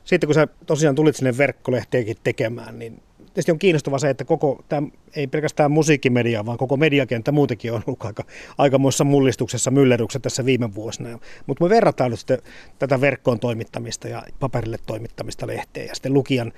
Sitten 0.03 0.27
kun 0.27 0.33
sä 0.33 0.47
tosiaan 0.65 0.95
tulit 0.95 1.15
sinne 1.15 1.37
verkkolehteenkin 1.37 2.17
tekemään, 2.23 2.79
niin 2.79 3.01
tietysti 3.17 3.51
on 3.51 3.59
kiinnostavaa 3.59 3.99
se, 3.99 4.09
että 4.09 4.25
koko, 4.25 4.63
tämä, 4.69 4.87
ei 5.15 5.27
pelkästään 5.27 5.71
musiikkimedia, 5.71 6.45
vaan 6.45 6.57
koko 6.57 6.77
mediakenttä 6.77 7.31
muutenkin 7.31 7.73
on 7.73 7.83
ollut 7.87 8.05
aika, 8.05 8.23
aikamoissa 8.57 9.03
mullistuksessa, 9.03 9.71
myllerryksessä 9.71 10.19
tässä 10.19 10.45
viime 10.45 10.75
vuosina. 10.75 11.19
Mutta 11.47 11.63
me 11.63 11.69
verrataan 11.69 12.11
nyt 12.11 12.19
sitten 12.19 12.41
tätä 12.79 13.01
verkkoon 13.01 13.39
toimittamista 13.39 14.07
ja 14.07 14.23
paperille 14.39 14.77
toimittamista 14.85 15.47
lehteen 15.47 15.87
ja 15.87 15.95
sitten 15.95 16.13
lukijan 16.13 16.53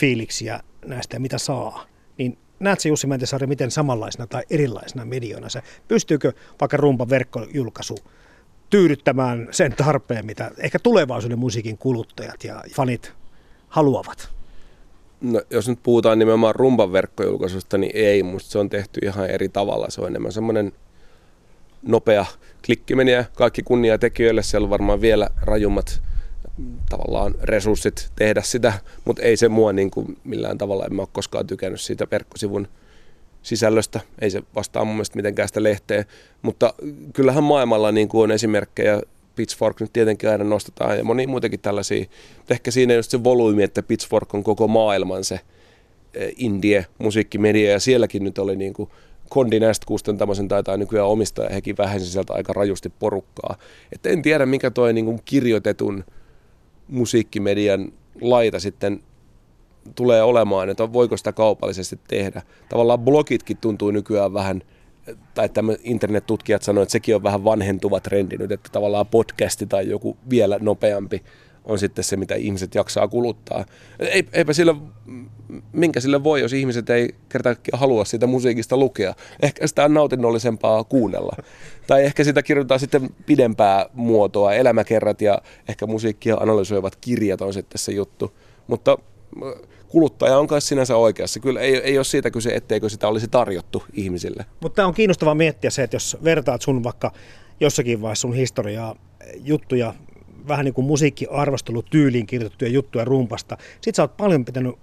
fiiliksiä 0.00 0.60
näistä 0.86 1.16
ja 1.16 1.20
mitä 1.20 1.38
saa. 1.38 1.86
Niin 2.18 2.38
näetkö 2.60 2.88
Jussi 2.88 3.06
Mäntisaari 3.06 3.46
miten 3.46 3.70
samanlaisena 3.70 4.26
tai 4.26 4.42
erilaisena 4.50 5.04
mediona 5.04 5.48
se? 5.48 5.62
Pystyykö 5.88 6.32
vaikka 6.60 6.76
rumpan 6.76 7.10
verkkojulkaisu 7.10 7.98
tyydyttämään 8.70 9.48
sen 9.50 9.72
tarpeen, 9.72 10.26
mitä 10.26 10.50
ehkä 10.58 10.78
tulevaisuuden 10.78 11.38
musiikin 11.38 11.78
kuluttajat 11.78 12.44
ja 12.44 12.62
fanit 12.74 13.12
haluavat? 13.68 14.28
No, 15.20 15.42
jos 15.50 15.68
nyt 15.68 15.78
puhutaan 15.82 16.18
nimenomaan 16.18 16.54
rumpan 16.54 16.92
verkkojulkaisusta, 16.92 17.78
niin 17.78 17.92
ei. 17.94 18.22
Musta 18.22 18.50
se 18.50 18.58
on 18.58 18.68
tehty 18.68 19.00
ihan 19.02 19.30
eri 19.30 19.48
tavalla. 19.48 19.90
Se 19.90 20.00
on 20.00 20.06
enemmän 20.06 20.32
semmoinen 20.32 20.72
nopea 21.82 22.26
klikkiminen 22.66 23.14
ja 23.14 23.24
kaikki 23.34 23.62
kunnia 23.62 23.98
tekijöille. 23.98 24.42
Siellä 24.42 24.64
on 24.66 24.70
varmaan 24.70 25.00
vielä 25.00 25.28
rajummat 25.42 26.02
tavallaan 26.88 27.34
resurssit 27.42 28.10
tehdä 28.16 28.42
sitä, 28.42 28.72
mutta 29.04 29.22
ei 29.22 29.36
se 29.36 29.48
mua 29.48 29.72
niin 29.72 29.90
kuin 29.90 30.18
millään 30.24 30.58
tavalla, 30.58 30.86
en 30.86 30.94
mä 30.94 31.02
ole 31.02 31.08
koskaan 31.12 31.46
tykännyt 31.46 31.80
siitä 31.80 32.06
verkkosivun 32.10 32.68
sisällöstä. 33.42 34.00
Ei 34.18 34.30
se 34.30 34.42
vastaa 34.54 34.84
mun 34.84 34.94
mielestä 34.94 35.16
mitenkään 35.16 35.48
sitä 35.48 35.62
lehteä, 35.62 36.04
mutta 36.42 36.74
kyllähän 37.12 37.44
maailmalla 37.44 37.92
niin 37.92 38.08
kuin 38.08 38.22
on 38.22 38.30
esimerkkejä 38.30 39.02
Pitchfork 39.36 39.80
nyt 39.80 39.92
tietenkin 39.92 40.30
aina 40.30 40.44
nostetaan 40.44 40.98
ja 40.98 41.04
moni 41.04 41.26
muitakin 41.26 41.60
tällaisia. 41.60 42.04
Ehkä 42.50 42.70
siinä 42.70 42.94
just 42.94 43.10
se 43.10 43.24
volyymi, 43.24 43.62
että 43.62 43.82
Pitchfork 43.82 44.34
on 44.34 44.44
koko 44.44 44.68
maailman 44.68 45.24
se 45.24 45.40
eh, 46.14 46.32
indie, 46.36 46.86
musiikkimedia 46.98 47.70
ja 47.70 47.80
sielläkin 47.80 48.24
nyt 48.24 48.38
oli 48.38 48.56
niin 48.56 48.72
kuin 48.72 48.90
Condi 49.30 49.60
Nast 49.60 49.84
kustantamosen 49.84 50.48
taitaa 50.48 50.76
nykyään 50.76 51.08
omistaa 51.08 51.44
ja 51.44 51.54
hekin 51.54 51.76
vähensi 51.76 52.06
sieltä 52.06 52.32
aika 52.32 52.52
rajusti 52.52 52.92
porukkaa. 52.98 53.56
Että 53.92 54.08
en 54.08 54.22
tiedä 54.22 54.46
mikä 54.46 54.70
toi 54.70 54.92
niin 54.92 55.04
kuin 55.04 55.20
kirjoitetun 55.24 56.04
musiikkimedian 56.88 57.92
laita 58.20 58.60
sitten 58.60 59.00
tulee 59.94 60.22
olemaan, 60.22 60.68
että 60.68 60.92
voiko 60.92 61.16
sitä 61.16 61.32
kaupallisesti 61.32 61.98
tehdä. 62.08 62.42
Tavallaan 62.68 62.98
blogitkin 62.98 63.56
tuntuu 63.56 63.90
nykyään 63.90 64.34
vähän, 64.34 64.62
tai 65.34 65.48
tämä 65.48 65.72
internet-tutkijat 65.82 66.62
sanoivat, 66.62 66.86
että 66.86 66.92
sekin 66.92 67.14
on 67.14 67.22
vähän 67.22 67.44
vanhentuva 67.44 68.00
trendi 68.00 68.36
nyt, 68.36 68.52
että 68.52 68.68
tavallaan 68.72 69.06
podcasti 69.06 69.66
tai 69.66 69.88
joku 69.88 70.16
vielä 70.30 70.58
nopeampi 70.60 71.22
on 71.68 71.78
sitten 71.78 72.04
se, 72.04 72.16
mitä 72.16 72.34
ihmiset 72.34 72.74
jaksaa 72.74 73.08
kuluttaa. 73.08 73.64
Eipä 74.32 74.52
sillä, 74.52 74.74
minkä 75.72 76.00
sille 76.00 76.24
voi, 76.24 76.40
jos 76.40 76.52
ihmiset 76.52 76.90
ei 76.90 77.14
kerta 77.28 77.56
halua 77.72 78.04
sitä 78.04 78.26
musiikista 78.26 78.76
lukea. 78.76 79.14
Ehkä 79.42 79.66
sitä 79.66 79.84
on 79.84 79.94
nautinnollisempaa 79.94 80.84
kuunnella. 80.84 81.36
Tai 81.86 82.04
ehkä 82.04 82.24
sitä 82.24 82.42
kirjoitetaan 82.42 82.80
sitten 82.80 83.10
pidempää 83.26 83.86
muotoa, 83.92 84.54
elämäkerrat 84.54 85.20
ja 85.20 85.42
ehkä 85.68 85.86
musiikkia 85.86 86.36
analysoivat 86.36 86.96
kirjat 86.96 87.40
on 87.40 87.52
sitten 87.52 87.78
se 87.78 87.92
juttu. 87.92 88.32
Mutta 88.66 88.98
kuluttaja 89.88 90.38
on 90.38 90.46
myös 90.50 90.68
sinänsä 90.68 90.96
oikeassa. 90.96 91.40
Kyllä 91.40 91.60
ei, 91.60 91.76
ei 91.76 91.98
ole 91.98 92.04
siitä 92.04 92.30
kyse, 92.30 92.50
etteikö 92.50 92.88
sitä 92.88 93.08
olisi 93.08 93.28
tarjottu 93.28 93.82
ihmisille. 93.92 94.46
Mutta 94.60 94.76
tämä 94.76 94.88
on 94.88 94.94
kiinnostavaa 94.94 95.34
miettiä 95.34 95.70
se, 95.70 95.82
että 95.82 95.96
jos 95.96 96.16
vertaat 96.24 96.62
sun 96.62 96.84
vaikka 96.84 97.12
jossakin 97.60 98.02
vaiheessa 98.02 98.20
sun 98.20 98.34
historiaa, 98.34 98.96
juttuja, 99.44 99.94
vähän 100.48 100.64
niin 100.64 100.74
kuin 100.74 100.86
musiikkiarvostelutyyliin 100.86 102.26
kirjoitettuja 102.26 102.70
juttuja 102.70 103.04
rumpasta. 103.04 103.56
Sitten 103.74 103.94
sä 103.94 104.02
oot 104.02 104.16
paljon 104.16 104.44
pitänyt, 104.44 104.74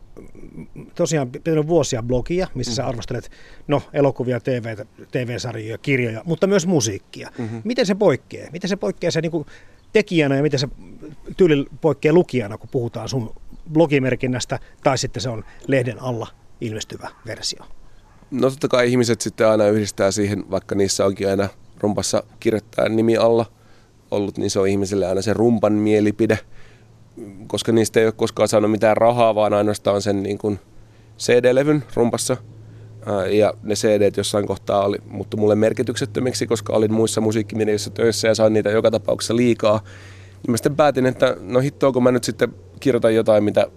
tosiaan 0.95 1.31
pitänyt 1.31 1.67
vuosia 1.67 2.03
blogia, 2.03 2.47
missä 2.53 2.71
mm. 2.71 2.75
sä 2.75 2.87
arvostelet 2.87 3.31
no, 3.67 3.81
elokuvia, 3.93 4.39
TV, 4.39 4.77
TV-sarjoja, 5.11 5.77
kirjoja, 5.77 6.21
mutta 6.25 6.47
myös 6.47 6.67
musiikkia. 6.67 7.31
Mm-hmm. 7.37 7.61
Miten 7.63 7.85
se 7.85 7.95
poikkeaa? 7.95 8.51
Miten 8.51 8.69
se 8.69 8.75
poikkeaa 8.75 9.11
se 9.11 9.21
niin 9.21 9.31
kuin 9.31 9.45
tekijänä 9.93 10.35
ja 10.35 10.41
miten 10.41 10.59
se 10.59 10.67
tyyli 11.37 11.65
poikkeaa 11.81 12.13
lukijana, 12.13 12.57
kun 12.57 12.69
puhutaan 12.71 13.09
sun 13.09 13.35
blogimerkinnästä, 13.73 14.59
tai 14.83 14.97
sitten 14.97 15.21
se 15.21 15.29
on 15.29 15.43
lehden 15.67 16.01
alla 16.01 16.27
ilmestyvä 16.61 17.09
versio? 17.25 17.65
No 18.31 18.49
totta 18.49 18.67
kai 18.67 18.89
ihmiset 18.89 19.21
sitten 19.21 19.47
aina 19.47 19.67
yhdistää 19.67 20.11
siihen, 20.11 20.51
vaikka 20.51 20.75
niissä 20.75 21.05
onkin 21.05 21.29
aina 21.29 21.49
rumpassa 21.79 22.23
kirjoittajan 22.39 22.95
nimi 22.95 23.17
alla 23.17 23.45
ollut, 24.11 24.37
niin 24.37 24.49
se 24.49 24.59
on 24.59 24.67
ihmisille 24.67 25.05
aina 25.05 25.21
se 25.21 25.33
rumpan 25.33 25.73
mielipide, 25.73 26.39
koska 27.47 27.71
niistä 27.71 27.99
ei 27.99 28.05
ole 28.05 28.13
koskaan 28.17 28.47
saanut 28.47 28.71
mitään 28.71 28.97
rahaa, 28.97 29.35
vaan 29.35 29.53
ainoastaan 29.53 30.01
sen 30.01 30.23
niin 30.23 30.37
kuin 30.37 30.59
CD-levyn 31.19 31.83
rumpassa. 31.93 32.37
Ja 33.31 33.53
ne 33.63 33.75
CD 33.75 34.11
jossain 34.17 34.47
kohtaa 34.47 34.85
oli, 34.85 34.97
mutta 35.07 35.37
mulle 35.37 35.55
merkityksettömiksi, 35.55 36.47
koska 36.47 36.73
olin 36.73 36.93
muissa 36.93 37.21
musiikkimedioissa 37.21 37.89
töissä 37.89 38.27
ja 38.27 38.35
sain 38.35 38.53
niitä 38.53 38.69
joka 38.69 38.91
tapauksessa 38.91 39.35
liikaa. 39.35 39.81
Niin 40.43 40.51
mä 40.51 40.57
sitten 40.57 40.75
päätin, 40.75 41.05
että 41.05 41.37
no 41.41 41.59
hittoako 41.59 42.01
mä 42.01 42.11
nyt 42.11 42.23
sitten 42.23 42.53
kirjoitan 42.79 43.15
jotain, 43.15 43.43
mitä 43.43 43.67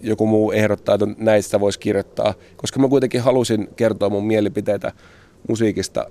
joku 0.00 0.26
muu 0.26 0.52
ehdottaa, 0.52 0.94
että 0.94 1.06
näistä 1.18 1.60
voisi 1.60 1.78
kirjoittaa. 1.78 2.34
Koska 2.56 2.80
mä 2.80 2.88
kuitenkin 2.88 3.20
halusin 3.20 3.68
kertoa 3.76 4.08
mun 4.08 4.26
mielipiteitä 4.26 4.92
musiikista 5.48 6.06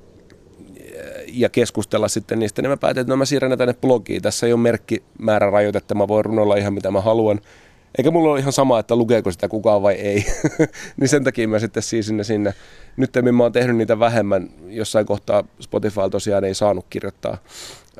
ja 1.33 1.49
keskustella 1.49 2.07
sitten 2.07 2.39
niistä, 2.39 2.61
niin 2.61 2.69
mä 2.69 2.77
päätin, 2.77 3.01
että 3.01 3.13
no 3.13 3.17
mä 3.17 3.25
siirrän 3.25 3.51
ne 3.51 3.57
tänne 3.57 3.73
blogiin. 3.73 4.21
Tässä 4.21 4.47
ei 4.47 4.53
ole 4.53 4.61
merkkimäärä 4.61 5.49
rajoitetta, 5.49 5.95
mä 5.95 6.07
voin 6.07 6.25
runolla 6.25 6.55
ihan 6.55 6.73
mitä 6.73 6.91
mä 6.91 7.01
haluan. 7.01 7.39
Eikä 7.97 8.11
mulla 8.11 8.31
ole 8.31 8.39
ihan 8.39 8.53
sama, 8.53 8.79
että 8.79 8.95
lukeeko 8.95 9.31
sitä 9.31 9.47
kukaan 9.47 9.81
vai 9.81 9.93
ei. 9.93 10.25
niin 10.97 11.09
sen 11.09 11.23
takia 11.23 11.47
mä 11.47 11.59
sitten 11.59 11.83
siisin 11.83 12.17
ne 12.17 12.23
sinne. 12.23 12.53
Nyt 12.97 13.11
mä 13.31 13.43
oon 13.43 13.51
tehnyt 13.51 13.75
niitä 13.75 13.99
vähemmän. 13.99 14.49
Jossain 14.67 15.05
kohtaa 15.05 15.43
Spotify 15.59 16.09
tosiaan 16.11 16.43
ei 16.43 16.53
saanut 16.53 16.85
kirjoittaa 16.89 17.37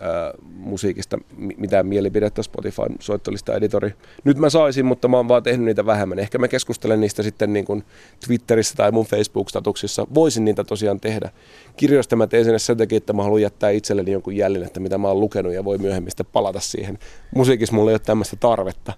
ää, 0.01 0.33
musiikista 0.55 1.17
mitään 1.57 1.87
mielipidettä 1.87 2.43
Spotify 2.43 2.81
soittolista 2.99 3.55
editori. 3.55 3.93
Nyt 4.23 4.37
mä 4.37 4.49
saisin, 4.49 4.85
mutta 4.85 5.07
mä 5.07 5.17
oon 5.17 5.27
vaan 5.27 5.43
tehnyt 5.43 5.65
niitä 5.65 5.85
vähemmän. 5.85 6.19
Ehkä 6.19 6.37
mä 6.37 6.47
keskustelen 6.47 7.01
niistä 7.01 7.23
sitten 7.23 7.53
niin 7.53 7.65
kuin 7.65 7.83
Twitterissä 8.25 8.75
tai 8.75 8.91
mun 8.91 9.05
Facebook-statuksissa. 9.05 10.07
Voisin 10.13 10.45
niitä 10.45 10.63
tosiaan 10.63 10.99
tehdä. 10.99 11.29
Kirjoista 11.75 12.15
mä 12.15 12.27
teen 12.27 12.43
sinne 12.43 12.59
sen 12.59 12.77
takia, 12.77 12.97
että 12.97 13.13
mä 13.13 13.23
haluan 13.23 13.41
jättää 13.41 13.69
itselleni 13.69 14.11
jonkun 14.11 14.35
jäljellä, 14.35 14.67
että 14.67 14.79
mitä 14.79 14.97
mä 14.97 15.07
oon 15.07 15.19
lukenut 15.19 15.53
ja 15.53 15.65
voi 15.65 15.77
myöhemmin 15.77 16.11
sitten 16.11 16.25
palata 16.33 16.59
siihen. 16.59 16.99
Musiikissa 17.35 17.75
mulla 17.75 17.91
ei 17.91 17.93
ole 17.93 17.99
tämmöistä 17.99 18.35
tarvetta. 18.35 18.93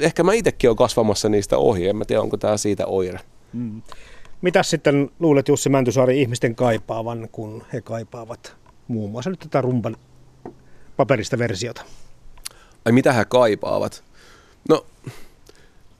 Ehkä 0.00 0.22
mä 0.22 0.32
itsekin 0.32 0.70
olen 0.70 0.76
kasvamassa 0.76 1.28
niistä 1.28 1.58
ohi, 1.58 1.88
en 1.88 1.96
mä 1.96 2.04
tiedä 2.04 2.22
onko 2.22 2.36
tämä 2.36 2.56
siitä 2.56 2.86
oire. 2.86 3.20
Mm. 3.52 3.82
Mitä 4.42 4.62
sitten 4.62 5.10
luulet 5.18 5.48
Jussi 5.48 5.68
Mäntysaari 5.68 6.22
ihmisten 6.22 6.54
kaipaavan, 6.54 7.28
kun 7.32 7.62
he 7.72 7.80
kaipaavat 7.80 8.56
muun 8.88 9.10
muassa 9.10 9.30
nyt 9.30 9.38
tätä 9.38 9.60
rumpan 9.60 9.96
paperista 11.02 11.38
versiota? 11.38 11.82
Ai 12.84 12.92
mitä 12.92 13.12
he 13.12 13.24
kaipaavat? 13.24 14.04
No, 14.68 14.86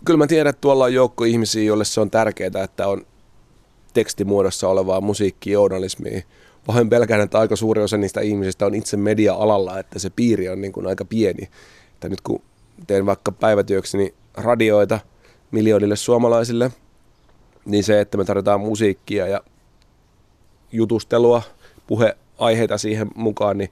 kyllä 0.05 0.19
mä 0.19 0.27
tiedän, 0.27 0.51
että 0.51 0.61
tuolla 0.61 0.85
on 0.85 0.95
joukko 0.95 1.25
ihmisiä, 1.25 1.63
joille 1.63 1.85
se 1.85 2.01
on 2.01 2.11
tärkeää, 2.11 2.65
että 2.65 2.89
on 2.89 3.07
tekstimuodossa 3.95 4.69
olevaa 4.69 5.01
musiikkijournalismia. 5.01 6.23
Pahoin 6.67 6.89
pelkään, 6.89 7.21
että 7.21 7.39
aika 7.39 7.57
suuri 7.57 7.83
osa 7.83 7.97
niistä 7.97 8.21
ihmisistä 8.21 8.67
on 8.67 8.75
itse 8.75 8.97
media-alalla, 8.97 9.79
että 9.79 9.99
se 9.99 10.11
piiri 10.11 10.49
on 10.49 10.61
niin 10.61 10.73
kuin 10.73 10.87
aika 10.87 11.05
pieni. 11.05 11.49
Että 11.95 12.09
nyt 12.09 12.21
kun 12.21 12.43
teen 12.87 13.07
vaikka 13.07 13.33
päivätyökseni 13.33 14.15
radioita 14.35 15.01
miljoonille 15.51 15.97
suomalaisille, 15.97 16.71
niin 17.65 17.85
se, 17.85 18.01
että 18.01 18.19
me 18.19 18.25
tarvitaan 18.25 18.61
musiikkia 18.61 19.27
ja 19.27 19.41
jutustelua, 20.73 21.43
puheaiheita 21.87 22.79
siihen 22.79 23.11
mukaan, 23.15 23.59
niin 23.59 23.71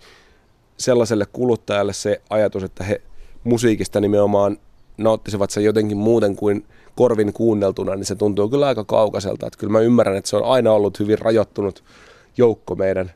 sellaiselle 0.81 1.26
kuluttajalle 1.33 1.93
se 1.93 2.20
ajatus, 2.31 2.62
että 2.62 2.85
he 2.85 3.03
musiikista 3.45 4.01
nimenomaan 4.01 4.57
nauttisivat 4.99 5.51
sen 5.51 5.64
jotenkin 5.64 5.97
muuten 5.97 6.37
kuin 6.37 6.66
korvin 6.97 7.33
kuunneltuna, 7.33 7.97
niin 7.97 8.05
se 8.05 8.14
tuntuu 8.14 8.49
kyllä 8.49 8.66
aika 8.66 8.85
kaukaiselta. 8.85 9.47
Että 9.47 9.59
kyllä 9.59 9.72
mä 9.72 9.81
ymmärrän, 9.81 10.16
että 10.16 10.31
se 10.31 10.37
on 10.37 10.45
aina 10.45 10.72
ollut 10.72 11.01
hyvin 11.01 11.18
rajoittunut 11.18 11.85
joukko 12.37 12.74
meidän. 12.74 13.12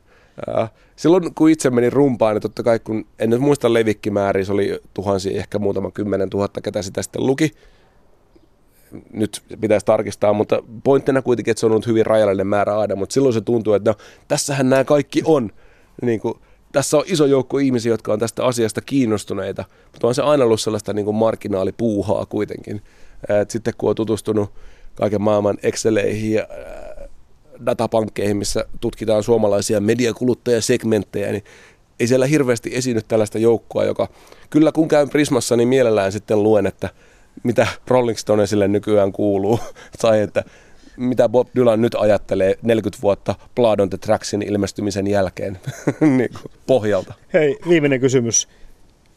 Silloin 0.95 1.33
kun 1.33 1.49
itse 1.49 1.69
menin 1.69 1.93
rumpaan, 1.93 2.35
niin 2.35 2.41
totta 2.41 2.63
kai 2.63 2.79
kun 2.79 3.05
en 3.19 3.29
nyt 3.29 3.39
muista 3.39 3.73
levikkimääriä, 3.73 4.45
se 4.45 4.53
oli 4.53 4.79
tuhansia, 4.93 5.37
ehkä 5.37 5.59
muutama 5.59 5.91
kymmenen 5.91 6.29
tuhatta, 6.29 6.61
ketä 6.61 6.81
sitä 6.81 7.01
sitten 7.01 7.25
luki. 7.25 7.51
Nyt 9.13 9.43
pitäisi 9.61 9.85
tarkistaa, 9.85 10.33
mutta 10.33 10.63
pointtina 10.83 11.21
kuitenkin, 11.21 11.51
että 11.51 11.59
se 11.59 11.65
on 11.65 11.71
ollut 11.71 11.87
hyvin 11.87 12.05
rajallinen 12.05 12.47
määrä 12.47 12.77
aina, 12.77 12.95
mutta 12.95 13.13
silloin 13.13 13.33
se 13.33 13.41
tuntuu, 13.41 13.73
että 13.73 13.89
no, 13.89 13.95
tässähän 14.27 14.69
nämä 14.69 14.83
kaikki 14.83 15.21
on. 15.25 15.51
Niin 16.01 16.19
kuin, 16.19 16.33
tässä 16.75 16.97
on 16.97 17.03
iso 17.07 17.25
joukko 17.25 17.57
ihmisiä, 17.57 17.93
jotka 17.93 18.13
on 18.13 18.19
tästä 18.19 18.45
asiasta 18.45 18.81
kiinnostuneita, 18.81 19.65
mutta 19.91 20.07
on 20.07 20.15
se 20.15 20.21
aina 20.21 20.43
ollut 20.43 20.61
sellaista 20.61 20.93
niin 20.93 21.05
kuin 21.05 21.15
marginaalipuuhaa 21.15 22.25
kuitenkin. 22.25 22.81
Et 23.41 23.51
sitten 23.51 23.73
kun 23.77 23.89
on 23.89 23.95
tutustunut 23.95 24.53
kaiken 24.95 25.21
maailman 25.21 25.57
Exceleihin 25.63 26.33
ja 26.33 26.47
datapankkeihin, 27.65 28.37
missä 28.37 28.65
tutkitaan 28.81 29.23
suomalaisia 29.23 29.81
mediakuluttajasegmenttejä, 29.81 31.31
niin 31.31 31.43
ei 31.99 32.07
siellä 32.07 32.25
hirveästi 32.25 32.69
esiinny 32.73 33.01
tällaista 33.07 33.39
joukkoa, 33.39 33.83
joka 33.83 34.07
kyllä 34.49 34.71
kun 34.71 34.87
käyn 34.87 35.09
Prismassa, 35.09 35.55
niin 35.55 35.67
mielellään 35.67 36.11
sitten 36.11 36.43
luen, 36.43 36.65
että 36.65 36.89
mitä 37.43 37.67
Rolling 37.87 38.17
Stonesille 38.17 38.67
nykyään 38.67 39.11
kuuluu, 39.11 39.59
tai 40.01 40.21
että 40.21 40.43
mitä 40.97 41.29
Bob 41.29 41.47
Dylan 41.55 41.81
nyt 41.81 41.95
ajattelee 41.95 42.55
40 42.61 43.01
vuotta 43.01 43.35
Blood 43.55 43.79
on 43.79 43.89
the 43.89 43.97
Tracksin 43.97 44.41
ilmestymisen 44.41 45.07
jälkeen 45.07 45.59
niin 46.17 46.29
pohjalta. 46.67 47.13
Hei, 47.33 47.57
viimeinen 47.69 47.99
kysymys. 47.99 48.47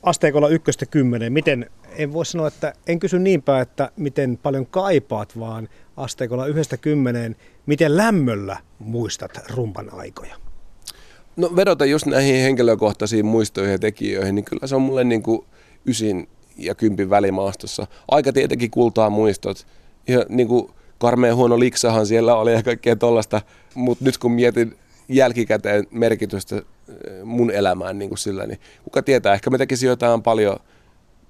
Asteikolla 0.02 0.48
ykköstä 0.48 0.86
kymmenen, 0.86 1.32
miten, 1.32 1.70
en 1.96 2.12
voi 2.12 2.26
sanoa, 2.26 2.48
että 2.48 2.72
en 2.86 2.98
kysy 2.98 3.18
niinpä, 3.18 3.60
että 3.60 3.90
miten 3.96 4.38
paljon 4.42 4.66
kaipaat, 4.66 5.38
vaan 5.38 5.68
asteikolla 5.96 6.46
yhdestä 6.46 6.76
kymmeneen, 6.76 7.36
miten 7.66 7.96
lämmöllä 7.96 8.56
muistat 8.78 9.30
rumpan 9.50 9.94
aikoja? 9.94 10.36
No 11.36 11.56
vedota 11.56 11.84
just 11.84 12.06
näihin 12.06 12.42
henkilökohtaisiin 12.42 13.26
muistoihin 13.26 13.72
ja 13.72 13.78
tekijöihin, 13.78 14.34
niin 14.34 14.44
kyllä 14.44 14.66
se 14.66 14.76
on 14.76 14.82
mulle 14.82 15.04
niin 15.04 15.22
kuin 15.22 15.46
ysin 15.86 16.28
ja 16.56 16.74
kympin 16.74 17.10
välimaastossa. 17.10 17.86
Aika 18.08 18.32
tietenkin 18.32 18.70
kultaa 18.70 19.10
muistot. 19.10 19.66
Ja 20.08 20.24
niin 20.28 20.48
kuin 20.48 20.70
karmeen 20.98 21.36
huono 21.36 21.58
liksahan 21.58 22.06
siellä 22.06 22.36
oli 22.36 22.52
ja 22.52 22.62
kaikkea 22.62 22.96
tollasta, 22.96 23.42
mutta 23.74 24.04
nyt 24.04 24.18
kun 24.18 24.32
mietin 24.32 24.76
jälkikäteen 25.08 25.86
merkitystä 25.90 26.56
eh, 26.56 26.64
mun 27.24 27.50
elämään 27.50 27.98
niin 27.98 28.08
kuin 28.08 28.18
sillä, 28.18 28.46
niin 28.46 28.60
kuka 28.84 29.02
tietää, 29.02 29.34
ehkä 29.34 29.50
mä 29.50 29.58
tekisin 29.58 29.88
jotain 29.88 30.22
paljon 30.22 30.56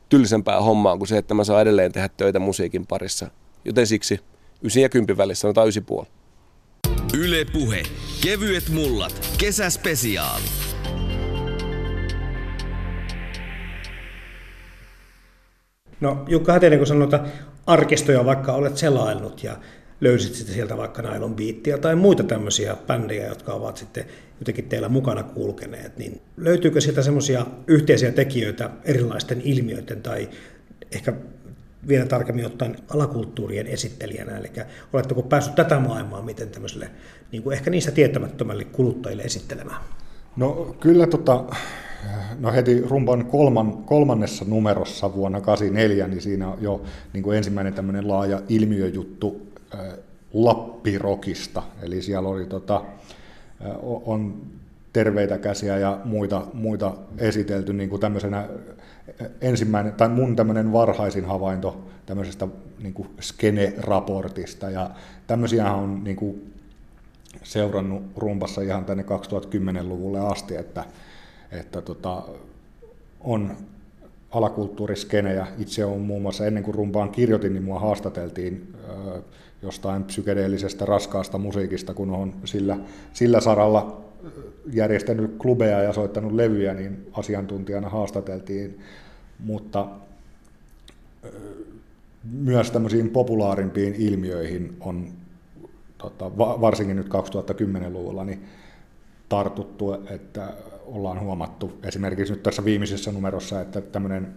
tylsempää 0.09 0.61
hommaa 0.61 0.97
kuin 0.97 1.09
se, 1.09 1.19
että 1.19 1.35
mä 1.35 1.45
saan 1.45 1.63
edelleen 1.63 1.93
tehdä 1.93 2.09
töitä 2.17 2.39
musiikin 2.39 2.87
parissa. 2.87 3.31
Joten 3.65 3.87
siksi 3.87 4.21
9 4.63 4.83
ja 4.83 4.89
10 4.89 5.17
välissä, 5.17 5.41
sanotaan 5.41 5.69
9,5. 6.03 6.07
Yle 7.19 7.45
Puhe. 7.53 7.83
Kevyet 8.25 8.69
mullat. 8.69 9.29
Kesäspesiaali. 9.39 10.45
No 16.01 16.25
Jukka 16.29 16.53
Hätinen, 16.53 16.79
kun 16.79 16.87
sanoit, 16.87 17.15
että 17.15 17.29
arkistoja 17.69 18.25
vaikka 18.25 18.53
olet 18.53 18.77
selaillut 18.77 19.45
ja 19.45 19.57
löysit 20.01 20.35
sitten 20.35 20.55
sieltä 20.55 20.77
vaikka 20.77 21.03
Nailon 21.03 21.37
Beattia 21.37 21.79
tai 21.79 21.97
muita 21.97 22.23
tämmöisiä 22.23 22.77
bändejä, 22.87 23.27
jotka 23.27 23.53
ovat 23.53 23.77
sitten 23.77 24.05
jotenkin 24.41 24.69
teillä 24.69 24.89
mukana 24.89 25.23
kulkeneet, 25.23 25.99
niin 25.99 26.21
löytyykö 26.37 26.81
sieltä 26.81 27.03
semmoisia 27.03 27.47
yhteisiä 27.67 28.13
tekijöitä 28.13 28.71
erilaisten 28.85 29.41
ilmiöiden 29.45 30.03
tai 30.03 30.29
ehkä 30.93 31.13
vielä 31.89 32.07
tarkemmin 32.07 32.47
ottaen 32.47 32.77
alakulttuurien 32.89 33.67
esittelijänä, 33.67 34.39
eli 34.39 34.51
oletteko 34.93 35.23
päässyt 35.23 35.55
tätä 35.55 35.79
maailmaa 35.79 36.23
miten 36.23 36.51
tämmöiselle 36.51 36.91
niin 37.33 37.43
kuin 37.43 37.57
ehkä 37.57 37.71
niistä 37.71 37.91
tietämättömälle 37.91 38.65
kuluttajille 38.65 39.23
esittelemään? 39.23 39.81
No 40.37 40.77
kyllä 40.81 41.07
tota, 41.07 41.45
no 42.39 42.53
heti 42.53 42.81
rumban 42.81 43.27
kolman, 43.27 43.73
kolmannessa 43.73 44.45
numerossa 44.49 45.15
vuonna 45.15 45.41
1984, 45.41 46.09
niin 46.09 46.23
siinä 46.23 46.49
on 46.49 46.59
jo 46.61 46.83
niin 47.13 47.23
kuin 47.23 47.37
ensimmäinen 47.37 47.75
tämmöinen 47.75 48.09
laaja 48.09 48.41
ilmiöjuttu 48.49 49.47
äh, 49.75 49.81
Lappirokista, 50.33 51.63
eli 51.83 52.03
siellä 52.03 52.29
oli 52.29 52.47
tota, 52.47 52.77
äh, 52.77 53.77
on 53.83 54.43
terveitä 54.93 55.39
käsiä 55.39 55.79
ja 55.79 56.01
muita, 56.05 56.47
muita 56.53 56.95
esitelty 57.19 57.73
niin 57.73 57.91
kuin 57.91 58.01
tämmöisenä 58.01 58.49
ensimmäinen, 59.41 59.93
tai 59.93 60.09
mun 60.09 60.37
tämmöinen 60.37 60.73
varhaisin 60.73 61.25
havainto 61.25 61.85
tämmöisestä 62.07 62.49
niin 62.83 62.95
kuin 62.95 63.09
skene-raportista, 63.21 64.71
ja 64.71 64.91
tämmöisiä 65.27 65.73
on 65.73 66.05
niin 66.05 66.17
kuin 66.17 66.53
seurannut 67.43 68.03
rumpassa 68.17 68.61
ihan 68.61 68.85
tänne 68.85 69.03
2010-luvulle 69.03 70.21
asti, 70.21 70.57
että, 70.57 70.85
että 71.53 71.83
tota, 71.83 72.23
on 73.21 73.57
alakulttuuriskenejä. 74.31 75.47
Itse 75.59 75.85
on 75.85 76.01
muun 76.01 76.23
muassa 76.23 76.47
ennen 76.47 76.63
kuin 76.63 76.75
rumpaan 76.75 77.11
kirjoitin, 77.11 77.53
niin 77.53 77.65
mua 77.65 77.79
haastateltiin 77.79 78.75
jostain 79.63 80.05
psykedeellisestä 80.05 80.85
raskaasta 80.85 81.39
musiikista, 81.39 81.95
kun 81.95 82.11
on 82.11 82.35
sillä, 82.45 82.79
sillä 83.13 83.41
saralla 83.41 84.01
järjestänyt 84.73 85.35
klubeja 85.39 85.83
ja 85.83 85.93
soittanut 85.93 86.33
levyjä, 86.33 86.75
niin 86.75 87.07
asiantuntijana 87.13 87.89
haastateltiin, 87.89 88.81
mutta 89.39 89.89
myös 92.33 92.71
tämmöisiin 92.71 93.11
populaarimpiin 93.11 93.95
ilmiöihin 93.95 94.77
on 94.81 95.09
tota, 95.99 96.37
varsinkin 96.37 96.97
nyt 96.97 97.09
2010-luvulla 97.09 98.25
niin 98.25 98.45
tartuttu, 99.29 99.93
että 99.93 100.53
ollaan 100.89 101.21
huomattu 101.21 101.79
esimerkiksi 101.83 102.33
nyt 102.33 102.43
tässä 102.43 102.65
viimeisessä 102.65 103.13
numerossa, 103.13 103.61
että 103.61 103.81
tämmöinen 103.81 104.35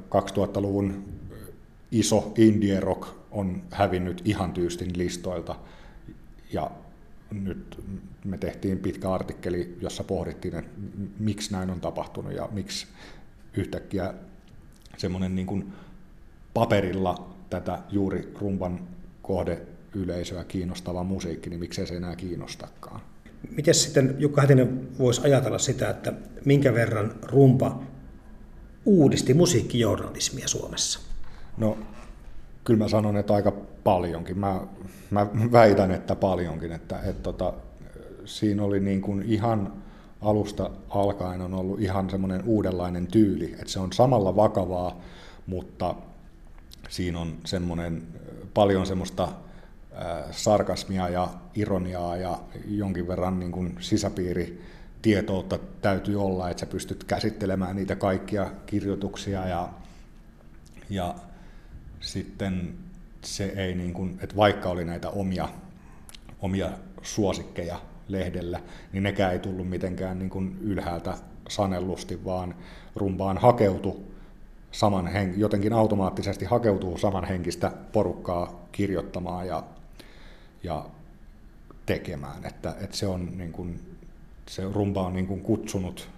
2000-luvun 0.00 1.04
iso 1.92 2.32
indie 2.36 2.80
rock 2.80 3.08
on 3.30 3.62
hävinnyt 3.70 4.22
ihan 4.24 4.52
tyystin 4.52 4.98
listoilta 4.98 5.56
ja 6.52 6.70
nyt 7.30 7.84
me 8.24 8.38
tehtiin 8.38 8.78
pitkä 8.78 9.12
artikkeli, 9.12 9.76
jossa 9.80 10.04
pohdittiin, 10.04 10.54
että 10.54 10.70
miksi 11.18 11.52
näin 11.52 11.70
on 11.70 11.80
tapahtunut 11.80 12.32
ja 12.32 12.48
miksi 12.52 12.86
yhtäkkiä 13.54 14.14
semmoinen 14.96 15.34
niin 15.34 15.46
kuin 15.46 15.72
paperilla 16.54 17.34
tätä 17.50 17.78
juuri 17.90 18.32
rumban 18.40 18.80
kohdeyleisöä 19.22 20.44
kiinnostava 20.44 21.04
musiikki, 21.04 21.50
niin 21.50 21.60
miksei 21.60 21.86
se 21.86 21.96
enää 21.96 22.16
kiinnostakaan. 22.16 23.00
Miten 23.56 23.74
sitten 23.74 24.16
Jukka 24.18 24.40
Hätinen 24.40 24.88
voisi 24.98 25.20
ajatella 25.24 25.58
sitä, 25.58 25.90
että 25.90 26.12
minkä 26.44 26.74
verran 26.74 27.14
rumpa 27.22 27.80
uudisti 28.84 29.34
musiikkijournalismia 29.34 30.48
Suomessa? 30.48 31.00
No 31.56 31.78
kyllä 32.64 32.84
mä 32.84 32.88
sanon, 32.88 33.16
että 33.16 33.34
aika 33.34 33.52
paljonkin. 33.84 34.38
Mä, 34.38 34.60
mä 35.10 35.26
väitän, 35.52 35.90
että 35.90 36.14
paljonkin. 36.16 36.72
Että, 36.72 37.00
että 37.00 37.22
tota, 37.22 37.52
siinä 38.24 38.64
oli 38.64 38.80
niin 38.80 39.00
kuin 39.00 39.22
ihan 39.22 39.72
alusta 40.20 40.70
alkaen 40.88 41.40
on 41.40 41.54
ollut 41.54 41.80
ihan 41.80 42.10
semmoinen 42.10 42.42
uudenlainen 42.44 43.06
tyyli, 43.06 43.52
että 43.52 43.68
se 43.68 43.80
on 43.80 43.92
samalla 43.92 44.36
vakavaa, 44.36 45.00
mutta 45.46 45.94
siinä 46.88 47.20
on 47.20 47.34
semmoinen 47.44 48.02
paljon 48.54 48.86
semmoista 48.86 49.28
sarkasmia 50.30 51.08
ja 51.08 51.28
ironiaa 51.54 52.16
ja 52.16 52.38
jonkin 52.68 53.08
verran 53.08 53.40
niin 53.40 53.52
kuin 53.52 53.76
sisäpiiri 53.80 54.62
tietoutta 55.02 55.58
täytyy 55.80 56.22
olla, 56.22 56.50
että 56.50 56.60
sä 56.60 56.66
pystyt 56.66 57.04
käsittelemään 57.04 57.76
niitä 57.76 57.96
kaikkia 57.96 58.50
kirjoituksia 58.66 59.46
ja, 59.46 59.68
ja 60.90 61.14
sitten 62.00 62.74
se 63.22 63.44
ei, 63.44 63.74
niin 63.74 63.92
kuin, 63.92 64.18
että 64.22 64.36
vaikka 64.36 64.68
oli 64.68 64.84
näitä 64.84 65.10
omia, 65.10 65.48
omia 66.40 66.70
suosikkeja 67.02 67.80
lehdellä, 68.08 68.60
niin 68.92 69.02
nekään 69.02 69.32
ei 69.32 69.38
tullut 69.38 69.68
mitenkään 69.68 70.18
niin 70.18 70.30
kuin 70.30 70.58
ylhäältä 70.60 71.14
sanellusti, 71.48 72.24
vaan 72.24 72.54
rumpaan 72.96 73.38
hakeutu 73.38 74.12
saman 74.72 75.06
hen, 75.06 75.40
jotenkin 75.40 75.72
automaattisesti 75.72 76.44
hakeutuu 76.44 76.98
samanhenkistä 76.98 77.72
porukkaa 77.92 78.66
kirjoittamaan 78.72 79.46
ja, 79.46 79.62
ja 80.62 80.86
tekemään. 81.86 82.44
Että, 82.44 82.74
että 82.80 82.96
se, 82.96 83.06
on 83.06 83.38
niin 83.38 83.52
kuin, 83.52 83.96
se 84.48 84.62
rumba 84.72 85.06
on 85.06 85.14
niin 85.14 85.26
kuin 85.26 85.40
kutsunut 85.40 86.08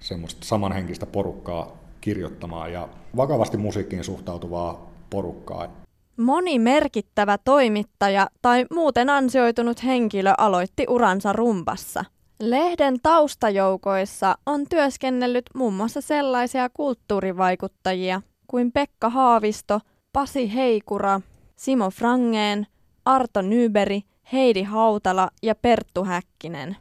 semmoista 0.00 0.46
samanhenkistä 0.46 1.06
porukkaa 1.06 1.76
kirjoittamaan 2.00 2.72
ja 2.72 2.88
vakavasti 3.16 3.56
musiikkiin 3.56 4.04
suhtautuvaa 4.04 4.90
porukkaa. 5.10 5.68
Moni 6.16 6.58
merkittävä 6.58 7.38
toimittaja 7.44 8.28
tai 8.42 8.66
muuten 8.72 9.10
ansioitunut 9.10 9.84
henkilö 9.84 10.32
aloitti 10.38 10.86
uransa 10.88 11.32
rumpassa. 11.32 12.04
Lehden 12.40 13.00
taustajoukoissa 13.02 14.38
on 14.46 14.66
työskennellyt 14.68 15.44
muun 15.54 15.74
muassa 15.74 16.00
sellaisia 16.00 16.68
kulttuurivaikuttajia 16.68 18.22
kuin 18.46 18.72
Pekka 18.72 19.10
Haavisto, 19.10 19.80
Pasi 20.12 20.54
Heikura, 20.54 21.20
Simo 21.56 21.90
Frangeen, 21.90 22.66
Arto 23.04 23.42
Nyberi, 23.42 24.02
Heidi 24.32 24.62
Hautala 24.62 25.30
ja 25.42 25.54
Perttu 25.54 26.04
Häkkinen. 26.04 26.76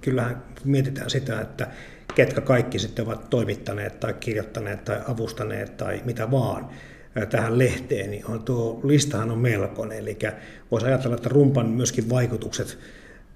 Kyllähän 0.00 0.42
mietitään 0.64 1.10
sitä, 1.10 1.40
että 1.40 1.68
ketkä 2.14 2.40
kaikki 2.40 2.78
sitten 2.78 3.06
ovat 3.06 3.30
toimittaneet 3.30 4.00
tai 4.00 4.12
kirjoittaneet 4.12 4.84
tai 4.84 5.00
avustaneet 5.08 5.76
tai 5.76 6.02
mitä 6.04 6.30
vaan 6.30 6.68
tähän 7.30 7.58
lehteen, 7.58 8.10
niin 8.10 8.26
on 8.26 8.42
tuo 8.42 8.80
listahan 8.84 9.30
on 9.30 9.38
melkoinen. 9.38 9.98
Eli 9.98 10.18
voisi 10.70 10.86
ajatella, 10.86 11.16
että 11.16 11.28
rumpan 11.28 11.66
myöskin 11.66 12.10
vaikutukset 12.10 12.78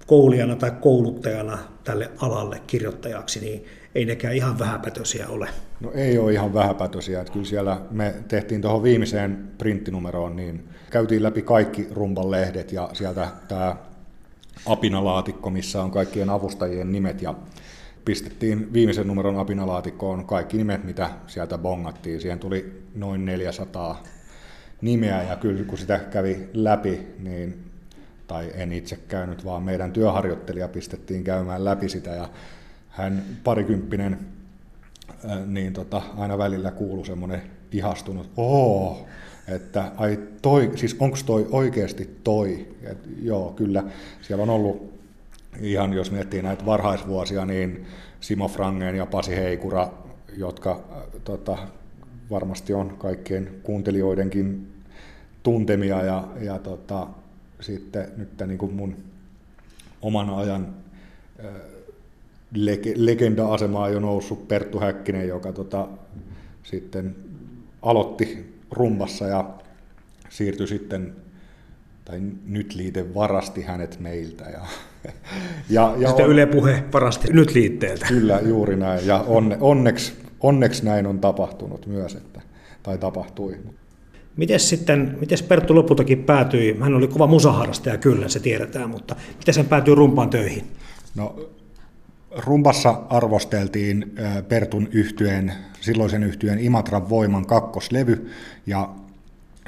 koulijana 0.07 0.55
tai 0.55 0.71
kouluttajana 0.81 1.57
tälle 1.83 2.11
alalle 2.17 2.61
kirjoittajaksi, 2.67 3.39
niin 3.39 3.65
ei 3.95 4.05
nekään 4.05 4.35
ihan 4.35 4.59
vähäpätöisiä 4.59 5.27
ole. 5.27 5.49
No 5.79 5.91
ei 5.91 6.17
ole 6.17 6.33
ihan 6.33 6.53
vähäpätöisiä. 6.53 7.21
Että 7.21 7.33
kyllä 7.33 7.45
siellä 7.45 7.81
me 7.91 8.13
tehtiin 8.27 8.61
tuohon 8.61 8.83
viimeiseen 8.83 9.47
printtinumeroon, 9.57 10.35
niin 10.35 10.69
käytiin 10.95 11.23
läpi 11.23 11.41
kaikki 11.41 11.87
rumpan 11.91 12.31
lehdet 12.31 12.71
ja 12.71 12.89
sieltä 12.93 13.27
tämä 13.47 13.75
apinalaatikko, 14.65 15.49
missä 15.49 15.83
on 15.83 15.91
kaikkien 15.91 16.29
avustajien 16.29 16.91
nimet 16.91 17.21
ja 17.21 17.35
pistettiin 18.05 18.73
viimeisen 18.73 19.07
numeron 19.07 19.39
apinalaatikkoon 19.39 20.25
kaikki 20.25 20.57
nimet, 20.57 20.83
mitä 20.83 21.09
sieltä 21.27 21.57
bongattiin. 21.57 22.21
Siihen 22.21 22.39
tuli 22.39 22.83
noin 22.95 23.25
400 23.25 24.03
nimeä 24.81 25.23
ja 25.23 25.35
kyllä 25.35 25.63
kun 25.63 25.77
sitä 25.77 25.99
kävi 25.99 26.49
läpi, 26.53 27.07
niin, 27.19 27.71
tai 28.27 28.51
en 28.53 28.71
itse 28.71 28.95
käynyt, 29.07 29.45
vaan 29.45 29.63
meidän 29.63 29.91
työharjoittelija 29.91 30.67
pistettiin 30.67 31.23
käymään 31.23 31.65
läpi 31.65 31.89
sitä 31.89 32.09
ja 32.09 32.29
hän 32.89 33.23
parikymppinen, 33.43 34.19
niin 35.45 35.73
tota, 35.73 36.01
aina 36.17 36.37
välillä 36.37 36.71
kuului 36.71 37.05
semmoinen 37.05 37.41
ihastunut, 37.71 38.29
oo, 38.37 39.07
että 39.47 39.91
ai 39.97 40.19
toi, 40.41 40.71
siis 40.75 40.95
onko 40.99 41.17
toi 41.25 41.47
oikeasti 41.51 42.09
toi? 42.23 42.67
Et, 42.83 42.97
joo, 43.21 43.51
kyllä, 43.51 43.83
siellä 44.21 44.43
on 44.43 44.49
ollut 44.49 44.93
ihan 45.61 45.93
jos 45.93 46.11
miettii 46.11 46.41
näitä 46.41 46.65
varhaisvuosia, 46.65 47.45
niin 47.45 47.85
Simo 48.19 48.47
Frangeen 48.47 48.95
ja 48.95 49.05
Pasi 49.05 49.35
Heikura, 49.35 49.91
jotka 50.37 50.71
äh, 50.71 51.03
tota, 51.23 51.57
varmasti 52.29 52.73
on 52.73 52.97
kaikkien 52.97 53.49
kuuntelijoidenkin 53.63 54.73
tuntemia 55.43 56.01
ja, 56.01 56.27
ja 56.41 56.59
tota, 56.59 57.07
sitten 57.59 58.07
nyt 58.17 58.29
niin 58.47 58.57
kuin 58.57 58.73
mun 58.73 58.95
oman 60.01 60.29
ajan 60.29 60.73
äh, 61.45 61.51
legenda-asemaa 62.95 63.89
jo 63.89 63.99
noussut 63.99 64.47
Perttu 64.47 64.79
Häkkinen, 64.79 65.27
joka 65.27 65.53
tota, 65.53 65.87
sitten 66.63 67.15
aloitti 67.81 68.54
rumbassa 68.71 69.27
ja 69.27 69.49
siirtyi 70.29 70.67
sitten, 70.67 71.15
tai 72.05 72.21
nyt 72.45 72.75
liite 72.75 73.13
varasti 73.13 73.61
hänet 73.61 73.99
meiltä. 73.99 74.43
Ja, 74.43 74.61
ja, 75.69 75.95
ja 75.97 76.07
sitten 76.07 76.25
on, 76.25 76.31
Yle 76.31 76.45
Puhe 76.45 76.83
varasti 76.93 77.33
nyt 77.33 77.53
liitteeltä. 77.53 78.05
Kyllä, 78.05 78.39
juuri 78.45 78.75
näin. 78.75 79.07
Ja 79.07 79.19
onne, 79.27 79.57
onneksi, 79.61 80.13
onneksi 80.39 80.85
näin 80.85 81.07
on 81.07 81.19
tapahtunut 81.19 81.87
myös, 81.87 82.15
että, 82.15 82.41
tai 82.83 82.97
tapahtui. 82.97 83.57
Miten 84.37 84.59
sitten, 84.59 85.17
miten 85.19 85.37
Perttu 85.47 85.75
lopultakin 85.75 86.23
päätyi, 86.23 86.77
hän 86.79 86.93
oli 86.93 87.07
kova 87.07 87.27
musaharrastaja 87.27 87.97
kyllä, 87.97 88.29
se 88.29 88.39
tiedetään, 88.39 88.89
mutta 88.89 89.15
miten 89.37 89.53
sen 89.53 89.65
päätyi 89.65 89.95
rumpaan 89.95 90.29
töihin? 90.29 90.67
No, 91.15 91.49
rumpassa 92.37 93.01
arvosteltiin 93.09 94.15
Pertun 94.47 94.89
yhtyeen, 94.91 95.53
silloisen 95.81 96.23
yhtyeen 96.23 96.59
Imatran 96.59 97.09
voiman 97.09 97.45
kakkoslevy, 97.45 98.31
ja 98.65 98.89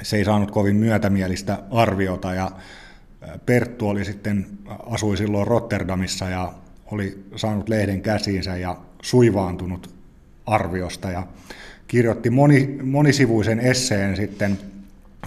se 0.02 0.16
ei 0.16 0.24
saanut 0.24 0.50
kovin 0.50 0.76
myötämielistä 0.76 1.58
arviota, 1.70 2.34
ja 2.34 2.50
Perttu 3.46 3.88
oli 3.88 4.04
sitten, 4.04 4.46
asui 4.86 5.16
silloin 5.16 5.46
Rotterdamissa 5.46 6.28
ja 6.28 6.52
oli 6.92 7.24
saanut 7.36 7.68
lehden 7.68 8.02
käsiinsä 8.02 8.56
ja 8.56 8.76
suivaantunut 9.02 9.94
arviosta, 10.46 11.10
ja 11.10 11.26
kirjoitti 11.88 12.30
moni, 12.30 12.78
monisivuisen 12.82 13.60
esseen 13.60 14.16
sitten 14.16 14.58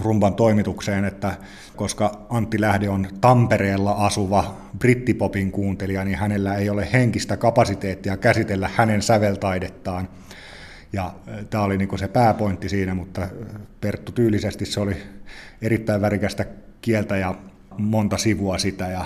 rumban 0.00 0.34
toimitukseen, 0.34 1.04
että 1.04 1.36
koska 1.76 2.26
Antti 2.28 2.60
Lähde 2.60 2.88
on 2.88 3.08
Tampereella 3.20 3.92
asuva 3.92 4.56
brittipopin 4.78 5.52
kuuntelija, 5.52 6.04
niin 6.04 6.18
hänellä 6.18 6.54
ei 6.54 6.70
ole 6.70 6.88
henkistä 6.92 7.36
kapasiteettia 7.36 8.16
käsitellä 8.16 8.70
hänen 8.74 9.02
säveltaidettaan. 9.02 10.08
Ja 10.92 11.14
tämä 11.50 11.64
oli 11.64 11.78
niin 11.78 11.98
se 11.98 12.08
pääpointti 12.08 12.68
siinä, 12.68 12.94
mutta 12.94 13.28
Perttu 13.80 14.12
tyylisesti 14.12 14.66
se 14.66 14.80
oli 14.80 14.96
erittäin 15.62 16.00
värikästä 16.00 16.46
kieltä 16.80 17.16
ja 17.16 17.34
monta 17.78 18.16
sivua 18.16 18.58
sitä. 18.58 18.88
Ja 18.88 19.04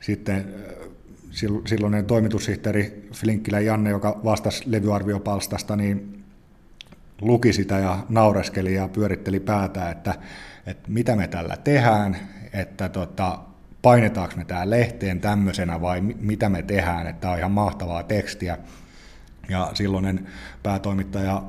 sitten 0.00 0.54
silloinen 1.66 2.04
toimitussihteeri 2.04 3.08
Flinkkilä 3.12 3.60
Janne, 3.60 3.90
joka 3.90 4.20
vastasi 4.24 4.62
levyarviopalstasta, 4.66 5.76
niin 5.76 6.24
luki 7.20 7.52
sitä 7.52 7.78
ja 7.78 7.98
naureskeli 8.08 8.74
ja 8.74 8.88
pyöritteli 8.88 9.40
päätä, 9.40 9.90
että, 9.90 10.14
että 10.70 10.90
mitä 10.90 11.16
me 11.16 11.28
tällä 11.28 11.56
tehdään, 11.56 12.16
että 12.52 12.88
tota, 12.88 13.38
painetaanko 13.82 14.36
me 14.36 14.44
tämä 14.44 14.70
lehteen 14.70 15.20
tämmöisenä 15.20 15.80
vai 15.80 16.00
mitä 16.00 16.48
me 16.48 16.62
tehdään, 16.62 17.06
että 17.06 17.20
tämä 17.20 17.32
on 17.32 17.38
ihan 17.38 17.50
mahtavaa 17.50 18.02
tekstiä. 18.02 18.58
Ja 19.48 19.70
silloinen 19.74 20.26
päätoimittaja 20.62 21.42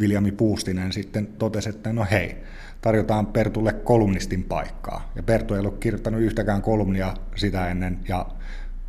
Viljami 0.00 0.32
Puustinen 0.32 0.92
sitten 0.92 1.26
totesi, 1.26 1.68
että 1.68 1.92
no 1.92 2.06
hei, 2.10 2.36
tarjotaan 2.80 3.26
Pertulle 3.26 3.72
kolumnistin 3.72 4.44
paikkaa. 4.44 5.12
Ja 5.14 5.22
Pertu 5.22 5.54
ei 5.54 5.60
ollut 5.60 5.78
kirjoittanut 5.78 6.20
yhtäkään 6.20 6.62
kolumnia 6.62 7.14
sitä 7.36 7.68
ennen, 7.68 7.98
ja 8.08 8.26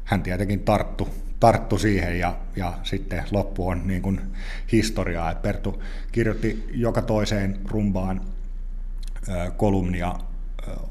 hän 0.04 0.24
tietenkin 0.24 0.60
tarttu 0.60 1.10
tarttu 1.40 1.78
siihen 1.78 2.20
ja, 2.20 2.38
ja 2.56 2.74
sitten 2.84 3.24
loppu 3.32 3.68
on 3.68 3.88
niin 3.88 4.02
kuin 4.02 4.22
historiaa. 4.72 5.32
Et 5.32 5.42
Perttu 5.42 5.84
kirjoitti 6.12 6.70
joka 6.72 7.02
toiseen 7.02 7.60
rumbaan 7.66 8.22
kolumnia, 9.58 10.16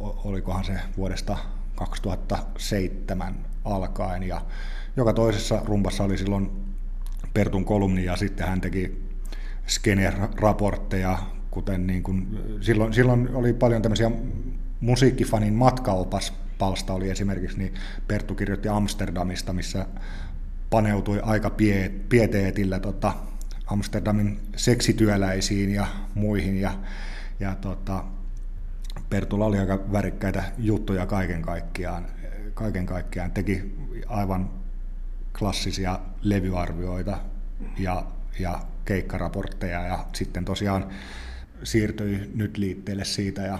olikohan 0.00 0.64
se 0.64 0.72
vuodesta 0.96 1.38
2007 1.74 3.34
alkaen 3.64 4.22
ja 4.22 4.40
joka 4.96 5.12
toisessa 5.12 5.62
rumbassa 5.64 6.04
oli 6.04 6.18
silloin 6.18 6.50
Pertun 7.34 7.64
kolumni 7.64 8.04
ja 8.04 8.16
sitten 8.16 8.48
hän 8.48 8.60
teki 8.60 9.08
skene-raportteja, 9.66 11.18
kuten 11.50 11.86
niin 11.86 12.02
kuin, 12.02 12.38
silloin, 12.60 12.94
silloin 12.94 13.28
oli 13.34 13.52
paljon 13.52 13.82
tämmöisiä 13.82 14.10
musiikkifanin 14.80 15.54
matkaopas 15.54 16.34
palsta 16.58 16.92
oli 16.92 17.10
esimerkiksi, 17.10 17.58
niin 17.58 17.74
Perttu 18.08 18.34
kirjoitti 18.34 18.68
Amsterdamista, 18.68 19.52
missä 19.52 19.86
paneutui 20.70 21.20
aika 21.22 21.50
pie, 21.50 21.92
pieteetillä 22.08 22.80
tota, 22.80 23.12
Amsterdamin 23.66 24.40
seksityöläisiin 24.56 25.70
ja 25.70 25.86
muihin. 26.14 26.60
Ja, 26.60 26.74
ja 27.40 27.54
tota, 27.54 28.04
Pertulla 29.10 29.46
oli 29.46 29.58
aika 29.58 29.92
värikkäitä 29.92 30.44
juttuja 30.58 31.06
kaiken 31.06 31.42
kaikkiaan. 31.42 32.06
Kaiken 32.54 32.86
kaikkiaan 32.86 33.30
teki 33.30 33.74
aivan 34.06 34.50
klassisia 35.38 36.00
levyarvioita 36.22 37.18
ja, 37.78 38.04
ja 38.38 38.60
keikkaraportteja 38.84 39.82
ja 39.82 40.04
sitten 40.12 40.44
tosiaan 40.44 40.88
siirtyi 41.62 42.30
nyt 42.34 42.58
liitteelle 42.58 43.04
siitä 43.04 43.42
ja 43.42 43.58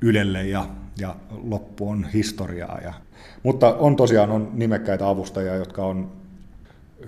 Ylelle 0.00 0.46
ja, 0.46 0.68
ja 0.98 1.16
loppu 1.30 1.88
on 1.88 2.08
historiaa. 2.14 2.80
Ja, 2.84 2.92
mutta 3.42 3.74
on 3.74 3.96
tosiaan 3.96 4.30
on 4.30 4.50
nimekkäitä 4.52 5.08
avustajia, 5.08 5.54
jotka 5.54 5.84
on 5.84 6.12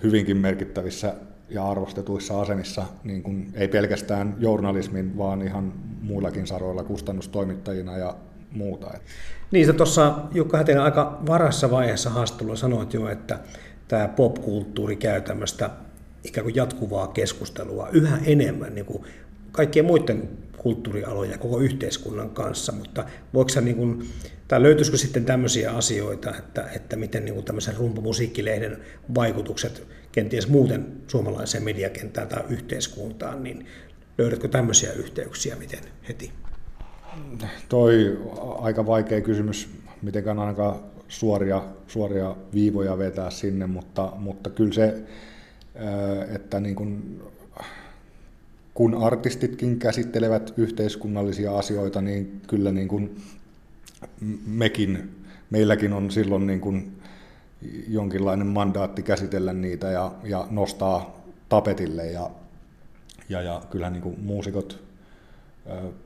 hyvinkin 0.03 0.37
merkittävissä 0.37 1.14
ja 1.49 1.68
arvostetuissa 1.68 2.40
asemissa, 2.40 2.86
niin 3.05 3.22
kuin 3.22 3.51
ei 3.55 3.68
pelkästään 3.68 4.36
journalismin, 4.38 5.18
vaan 5.18 5.42
ihan 5.42 5.72
muillakin 6.03 6.47
saroilla 6.47 6.84
kustannustoimittajina 6.84 7.99
ja 7.99 8.16
muuta. 8.53 8.90
Niin, 9.51 9.66
sä 9.66 9.72
tuossa 9.72 10.18
Jukka 10.34 10.59
Hätinen 10.59 10.82
aika 10.82 11.20
varassa 11.26 11.70
vaiheessa 11.70 12.11
haastattelua 12.11 12.57
sanoit 12.57 12.95
jo, 12.95 13.09
että 13.09 13.38
tämä 13.88 14.09
popkulttuuri 14.09 14.97
käy 14.97 15.20
tämmöistä 15.20 15.70
ikään 16.24 16.45
kuin 16.45 16.55
jatkuvaa 16.55 17.09
keskustelua 17.09 17.88
yhä 17.88 18.18
enemmän 18.24 18.74
niin 18.74 18.86
kuin 18.86 19.05
kaikkien 19.53 19.84
muiden 19.84 20.28
kulttuurialojen 20.57 21.32
ja 21.32 21.38
koko 21.38 21.59
yhteiskunnan 21.59 22.30
kanssa, 22.30 22.72
mutta 22.72 23.05
voiko 23.34 23.61
niin 23.61 23.76
kuin, 23.76 24.09
tai 24.48 24.62
löytyisikö 24.62 24.96
sitten 24.96 25.24
tämmöisiä 25.24 25.72
asioita, 25.72 26.36
että, 26.38 26.70
että 26.76 26.96
miten 26.96 27.24
niin 27.24 27.34
kuin 27.34 27.44
tämmöisen 27.44 27.76
rumpumusiikkilehden 27.76 28.78
vaikutukset 29.14 29.86
kenties 30.12 30.48
muuten 30.48 30.86
suomalaiseen 31.07 31.64
mediakenttään 31.64 32.28
tai 32.28 32.44
yhteiskuntaan, 32.48 33.42
niin 33.42 33.66
löydätkö 34.18 34.48
tämmöisiä 34.48 34.92
yhteyksiä 34.92 35.57
miten 35.57 35.80
heti? 36.09 36.32
Toi 37.68 38.18
aika 38.59 38.86
vaikea 38.86 39.20
kysymys, 39.20 39.68
mitenkään 40.02 40.38
ainakaan 40.38 40.80
suoria, 41.09 41.62
suoria 41.86 42.36
viivoja 42.55 42.98
vetää 42.98 43.30
sinne, 43.30 43.66
mutta, 43.66 44.12
mutta 44.16 44.50
kyllä 44.50 44.72
se, 44.72 44.94
että 46.34 46.61
niin 46.61 46.74
kuin 46.74 47.22
kun 48.74 48.94
artistitkin 48.94 49.78
käsittelevät 49.78 50.54
yhteiskunnallisia 50.56 51.58
asioita, 51.58 52.00
niin 52.00 52.40
kyllä 52.46 52.72
niin 52.72 52.88
kuin 52.88 53.22
mekin, 54.46 55.16
meilläkin 55.50 55.92
on 55.92 56.10
silloin 56.10 56.46
niin 56.46 56.60
kuin 56.60 56.96
jonkinlainen 57.88 58.46
mandaatti 58.46 59.02
käsitellä 59.02 59.52
niitä 59.52 59.90
ja, 59.90 60.12
ja 60.24 60.46
nostaa 60.50 61.24
tapetille. 61.48 62.06
Ja, 62.06 62.30
ja, 63.28 63.42
ja 63.42 63.62
kyllä 63.70 63.90
niin 63.90 64.02
kuin 64.02 64.20
muusikot 64.20 64.84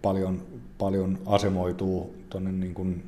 paljon, 0.03 0.43
paljon 0.79 1.19
asemoituu 1.27 2.15
tuonne 2.31 2.53
niin 2.53 2.75
kuin 2.75 3.05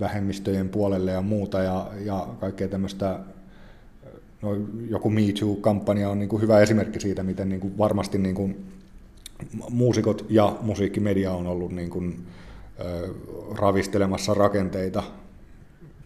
vähemmistöjen 0.00 0.68
puolelle 0.68 1.10
ja 1.10 1.22
muuta 1.22 1.62
ja, 1.62 1.90
ja 2.04 2.28
kaikkea 2.40 2.68
tämmöistä 2.68 3.18
no, 4.42 4.56
joku 4.88 5.10
Me 5.10 5.20
Too-kampanja 5.40 6.08
on 6.08 6.18
niin 6.18 6.28
kuin 6.28 6.42
hyvä 6.42 6.60
esimerkki 6.60 7.00
siitä, 7.00 7.22
miten 7.22 7.48
niin 7.48 7.60
kuin 7.60 7.78
varmasti 7.78 8.18
niin 8.18 8.34
kuin 8.34 8.66
muusikot 9.70 10.26
ja 10.28 10.56
musiikkimedia 10.60 11.32
on 11.32 11.46
ollut 11.46 11.72
niin 11.72 11.90
kuin, 11.90 12.26
ö, 12.80 13.14
ravistelemassa 13.58 14.34
rakenteita, 14.34 15.02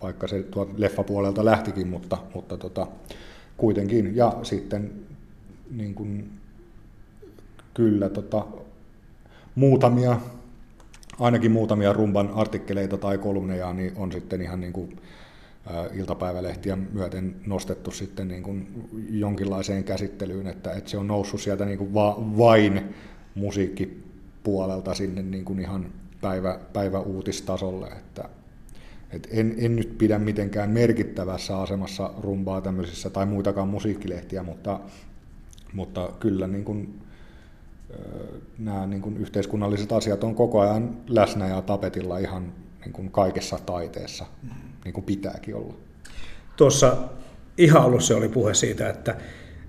vaikka 0.02 0.28
se 0.28 0.42
tuolta 0.42 0.72
leffapuolelta 0.76 1.44
lähtikin, 1.44 1.88
mutta, 1.88 2.18
mutta 2.34 2.56
tota, 2.56 2.86
kuitenkin. 3.56 4.16
Ja 4.16 4.36
sitten 4.42 4.92
niin 5.70 5.94
kuin, 5.94 6.30
kyllä 7.74 8.08
tota, 8.08 8.46
muutamia, 9.54 10.20
ainakin 11.20 11.52
muutamia 11.52 11.92
rumban 11.92 12.30
artikkeleita 12.34 12.96
tai 12.96 13.18
kolumneja, 13.18 13.72
niin 13.72 13.92
on 13.96 14.12
sitten 14.12 14.42
ihan 14.42 14.60
niin 14.60 14.72
kuin, 14.72 15.00
iltapäivälehtiä 15.94 16.76
myöten 16.76 17.36
nostettu 17.46 17.90
sitten 17.90 18.28
niin 18.28 18.42
kuin 18.42 18.88
jonkinlaiseen 19.10 19.84
käsittelyyn, 19.84 20.46
että, 20.46 20.72
että 20.72 20.90
se 20.90 20.98
on 20.98 21.06
noussut 21.06 21.40
sieltä 21.40 21.64
niin 21.64 21.78
kuin 21.78 21.94
va, 21.94 22.16
vain 22.18 22.94
musiikkipuolelta 23.34 24.94
sinne 24.94 25.22
niin 25.22 25.44
kuin 25.44 25.60
ihan 25.60 25.92
päivä, 26.20 26.60
päiväuutistasolle, 26.72 27.86
että, 27.86 28.28
et 29.10 29.28
en, 29.30 29.54
en 29.58 29.76
nyt 29.76 29.98
pidä 29.98 30.18
mitenkään 30.18 30.70
merkittävässä 30.70 31.58
asemassa 31.58 32.10
rumbaa 32.20 32.60
tämmöisissä 32.60 33.10
tai 33.10 33.26
muitakaan 33.26 33.68
musiikkilehtiä, 33.68 34.42
mutta, 34.42 34.80
mutta 35.72 36.12
kyllä 36.20 36.46
niin 36.46 36.64
kuin, 36.64 37.00
nämä 38.58 38.86
niin 38.86 39.02
kuin 39.02 39.16
yhteiskunnalliset 39.16 39.92
asiat 39.92 40.24
on 40.24 40.34
koko 40.34 40.60
ajan 40.60 40.96
läsnä 41.08 41.48
ja 41.48 41.62
tapetilla 41.62 42.18
ihan 42.18 42.52
niin 42.84 42.92
kuin 42.92 43.10
kaikessa 43.10 43.58
taiteessa. 43.66 44.26
Mm 44.42 44.65
niin 44.86 44.94
kuin 44.94 45.04
pitääkin 45.04 45.54
olla. 45.54 45.74
Tuossa 46.56 46.96
ihan 47.58 47.82
alussa 47.82 48.16
oli 48.16 48.28
puhe 48.28 48.54
siitä, 48.54 48.88
että, 48.88 49.16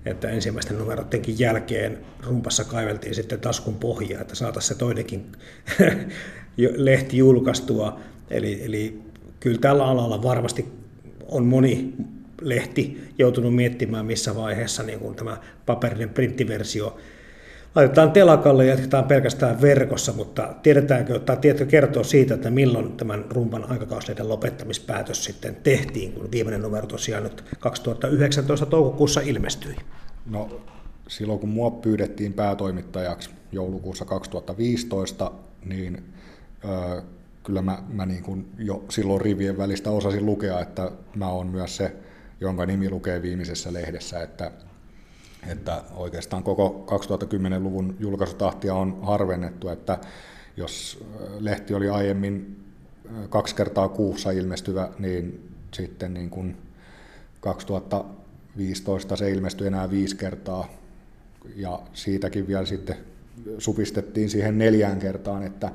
että 0.06 0.30
ensimmäisten 0.30 0.78
numeroidenkin 0.78 1.40
jälkeen 1.40 1.98
rumpassa 2.24 2.64
kaiveltiin 2.64 3.16
sitten 3.16 3.40
taskun 3.40 3.76
pohjaa, 3.76 4.22
että 4.22 4.36
saataisiin 4.36 4.76
se 4.76 4.80
toinenkin 4.80 5.32
lehti 6.76 7.18
julkaistua. 7.18 8.00
Eli, 8.30 8.66
eli 8.66 9.02
kyllä 9.40 9.60
tällä 9.60 9.86
alalla 9.86 10.24
varmasti 10.24 10.66
on 11.28 11.46
moni 11.46 11.94
lehti 12.42 13.12
joutunut 13.18 13.56
miettimään, 13.56 14.06
missä 14.06 14.36
vaiheessa 14.36 14.84
niin 14.84 15.00
kuin 15.00 15.16
tämä 15.16 15.38
paperinen 15.66 16.10
printtiversio 16.10 16.98
laitetaan 17.78 18.12
telakalle 18.12 18.66
ja 18.66 18.72
jatketaan 18.72 19.04
pelkästään 19.04 19.62
verkossa, 19.62 20.14
mutta 20.14 20.54
tiedetäänkö, 20.64 21.20
tai 21.20 21.38
tiedätkö 21.38 21.66
kertoa 21.66 22.04
siitä, 22.04 22.34
että 22.34 22.50
milloin 22.50 22.98
tämän 22.98 23.26
rumpan 23.30 23.72
aikakauslehden 23.72 24.30
lopettamispäätös 24.30 25.24
sitten 25.24 25.56
tehtiin, 25.56 26.14
kun 26.14 26.32
viimeinen 26.32 26.62
numero 26.62 26.88
tosiaan 26.88 27.24
nyt 27.24 27.44
2019 27.60 28.66
toukokuussa 28.66 29.22
ilmestyi? 29.22 29.76
No 30.26 30.62
silloin 31.08 31.40
kun 31.40 31.50
mua 31.50 31.72
pyydettiin 31.72 32.34
päätoimittajaksi 32.34 33.30
joulukuussa 33.52 34.06
2015, 34.06 35.32
niin 35.66 36.04
ö, 36.66 37.02
kyllä 37.44 37.62
mä, 37.62 37.84
mä 37.88 38.06
niin 38.06 38.24
kuin 38.24 38.50
jo 38.58 38.86
silloin 38.90 39.22
rivien 39.22 39.58
välistä 39.58 39.92
osasin 39.92 40.26
lukea, 40.26 40.60
että 40.60 40.92
mä 41.16 41.30
oon 41.30 41.48
myös 41.48 41.78
se, 41.78 41.96
jonka 42.42 42.66
nimi 42.66 42.90
lukee 42.90 43.22
viimeisessä 43.22 43.74
lehdessä, 43.74 44.24
että 44.24 44.52
että 45.48 45.84
oikeastaan 45.96 46.44
koko 46.44 46.86
2010-luvun 46.92 47.96
julkaisutahtia 48.00 48.74
on 48.74 49.00
harvennettu, 49.02 49.70
että 49.70 49.98
jos 50.58 51.06
lehti 51.40 51.74
oli 51.74 51.90
aiemmin 51.90 52.64
kaksi 53.30 53.56
kertaa 53.56 53.90
kuussa 53.90 54.32
ilmestyvä, 54.32 54.90
niin 55.00 55.50
sitten 55.74 56.14
niin 56.14 56.30
kuin 56.30 56.58
2015 57.40 59.16
se 59.16 59.32
ilmestyi 59.32 59.68
enää 59.68 59.92
viisi 59.92 60.16
kertaa, 60.16 60.70
ja 61.56 61.82
siitäkin 61.94 62.48
vielä 62.48 62.66
sitten 62.66 62.98
supistettiin 63.58 64.30
siihen 64.30 64.58
neljään 64.58 65.00
kertaan, 65.00 65.44
että, 65.44 65.68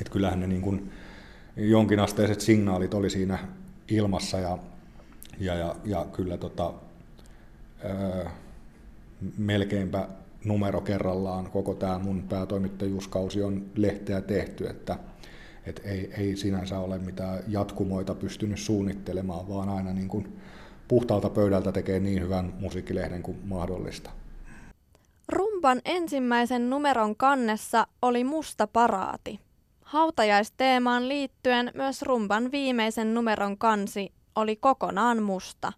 että 0.00 0.12
kyllähän 0.12 0.40
ne 0.40 0.46
niin 0.46 0.62
kuin 0.62 0.92
jonkinasteiset 1.56 2.40
signaalit 2.40 2.94
oli 2.94 3.10
siinä 3.10 3.38
ilmassa, 3.88 4.38
ja, 4.38 4.58
ja, 5.38 5.54
ja, 5.54 5.76
ja 5.84 6.06
kyllä 6.12 6.36
tota, 6.36 6.72
ää, 7.84 8.30
melkeinpä 9.38 10.08
numero 10.44 10.80
kerrallaan 10.80 11.50
koko 11.50 11.74
tämä 11.74 11.98
mun 11.98 12.22
päätoimittajuuskausi 12.28 13.42
on 13.42 13.66
lehteä 13.74 14.20
tehty, 14.20 14.66
että 14.66 14.98
et 15.66 15.80
ei, 15.84 16.12
ei 16.18 16.36
sinänsä 16.36 16.78
ole 16.78 16.98
mitään 16.98 17.38
jatkumoita 17.48 18.14
pystynyt 18.14 18.58
suunnittelemaan, 18.58 19.48
vaan 19.48 19.68
aina 19.68 19.92
niin 19.92 20.08
kuin 20.08 20.40
puhtaalta 20.88 21.30
pöydältä 21.30 21.72
tekee 21.72 22.00
niin 22.00 22.22
hyvän 22.22 22.52
musiikkilehden 22.60 23.22
kuin 23.22 23.38
mahdollista. 23.44 24.10
Rumban 25.28 25.80
ensimmäisen 25.84 26.70
numeron 26.70 27.16
kannessa 27.16 27.86
oli 28.02 28.24
musta 28.24 28.66
paraati. 28.66 29.40
Hautajaisteemaan 29.82 31.08
liittyen 31.08 31.70
myös 31.74 32.02
rumban 32.02 32.52
viimeisen 32.52 33.14
numeron 33.14 33.58
kansi 33.58 34.12
oli 34.36 34.56
kokonaan 34.56 35.22
musta. 35.22 35.72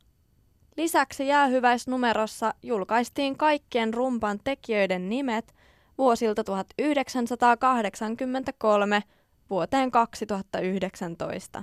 Lisäksi 0.76 1.26
jäähyväisnumerossa 1.26 2.54
julkaistiin 2.62 3.36
kaikkien 3.36 3.94
rumpan 3.94 4.40
tekijöiden 4.44 5.08
nimet 5.08 5.54
vuosilta 5.98 6.44
1983 6.44 9.02
vuoteen 9.50 9.90
2019. 9.90 11.62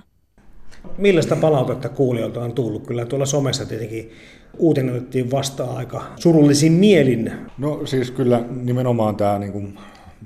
Millaista 0.98 1.36
palautetta 1.36 1.88
kuulijoilta 1.88 2.40
on 2.40 2.52
tullut? 2.52 2.86
Kyllä 2.86 3.06
tuolla 3.06 3.26
somessa 3.26 3.66
tietenkin 3.66 4.10
uutinen 4.58 4.94
otettiin 4.94 5.30
vastaan 5.30 5.76
aika 5.76 6.02
surullisin 6.16 6.72
mielin. 6.72 7.32
No 7.58 7.86
siis 7.86 8.10
kyllä 8.10 8.44
nimenomaan 8.50 9.16
tämä 9.16 9.38
niin 9.38 9.52
kuin 9.52 9.78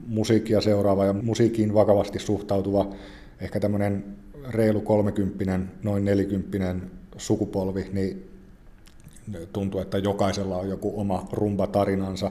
musiikkia 0.06 0.60
seuraava 0.60 1.04
ja 1.04 1.12
musiikkiin 1.12 1.74
vakavasti 1.74 2.18
suhtautuva, 2.18 2.90
ehkä 3.40 3.60
tämmöinen 3.60 4.04
reilu 4.48 4.80
kolmekymppinen, 4.80 5.70
noin 5.82 6.04
nelikymppinen 6.04 6.90
sukupolvi, 7.16 7.86
niin 7.92 8.33
tuntuu, 9.52 9.80
että 9.80 9.98
jokaisella 9.98 10.56
on 10.56 10.68
joku 10.68 11.00
oma 11.00 11.28
rumba-tarinansa, 11.32 12.30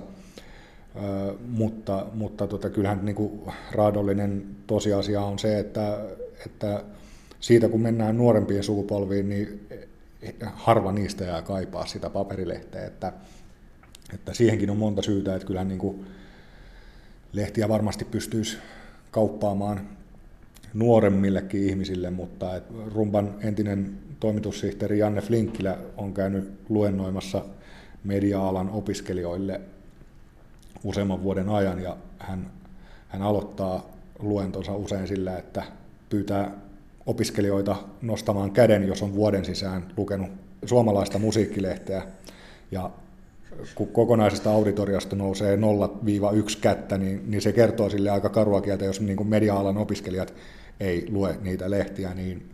mutta, 1.47 2.05
mutta 2.13 2.47
tota, 2.47 2.69
kyllähän 2.69 3.05
niin 3.05 3.15
kuin 3.15 3.41
raadollinen 3.71 4.45
tosiasia 4.67 5.21
on 5.21 5.39
se, 5.39 5.59
että, 5.59 5.99
että 6.45 6.83
siitä 7.39 7.69
kun 7.69 7.81
mennään 7.81 8.17
nuorempiin 8.17 8.63
sukupolviin, 8.63 9.29
niin 9.29 9.67
harva 10.53 10.91
niistä 10.91 11.23
jää 11.23 11.41
kaipaa 11.41 11.85
sitä 11.85 12.09
paperilehteä, 12.09 12.85
että, 12.85 13.13
että 14.13 14.33
siihenkin 14.33 14.69
on 14.69 14.77
monta 14.77 15.01
syytä, 15.01 15.35
että 15.35 15.47
kyllähän 15.47 15.67
niin 15.67 15.79
kuin 15.79 16.05
lehtiä 17.33 17.69
varmasti 17.69 18.05
pystyisi 18.05 18.57
kauppaamaan 19.11 19.89
nuoremmillekin 20.74 21.69
ihmisille, 21.69 22.09
mutta 22.09 22.55
et 22.55 22.63
Rumban 22.93 23.36
entinen 23.41 23.97
toimitussihteeri 24.19 24.99
Janne 24.99 25.21
Flinkkilä 25.21 25.78
on 25.97 26.13
käynyt 26.13 26.51
luennoimassa 26.69 27.45
media-alan 28.03 28.69
opiskelijoille 28.69 29.61
useamman 30.84 31.24
vuoden 31.24 31.49
ajan 31.49 31.82
ja 31.82 31.97
hän, 32.19 32.51
hän 33.07 33.21
aloittaa 33.21 33.89
luentonsa 34.19 34.76
usein 34.76 35.07
sillä, 35.07 35.38
että 35.38 35.63
pyytää 36.09 36.51
opiskelijoita 37.05 37.76
nostamaan 38.01 38.51
käden, 38.51 38.88
jos 38.88 39.01
on 39.01 39.15
vuoden 39.15 39.45
sisään 39.45 39.86
lukenut 39.97 40.30
suomalaista 40.65 41.19
musiikkilehteä. 41.19 42.03
Ja 42.71 42.89
kun 43.76 43.88
kokonaisesta 43.88 44.51
auditoriasta 44.51 45.15
nousee 45.15 45.55
0-1 45.55 45.59
kättä, 46.61 46.97
niin, 46.97 47.32
niin 47.32 47.41
se 47.41 47.51
kertoo 47.51 47.89
sille 47.89 48.09
aika 48.09 48.30
karua 48.30 48.61
kieltä, 48.61 48.86
jos 48.86 49.01
niin 49.01 49.28
media-alan 49.28 49.78
opiskelijat 49.78 50.34
ei 50.80 51.05
lue 51.09 51.38
niitä 51.41 51.71
lehtiä, 51.71 52.13
niin, 52.13 52.49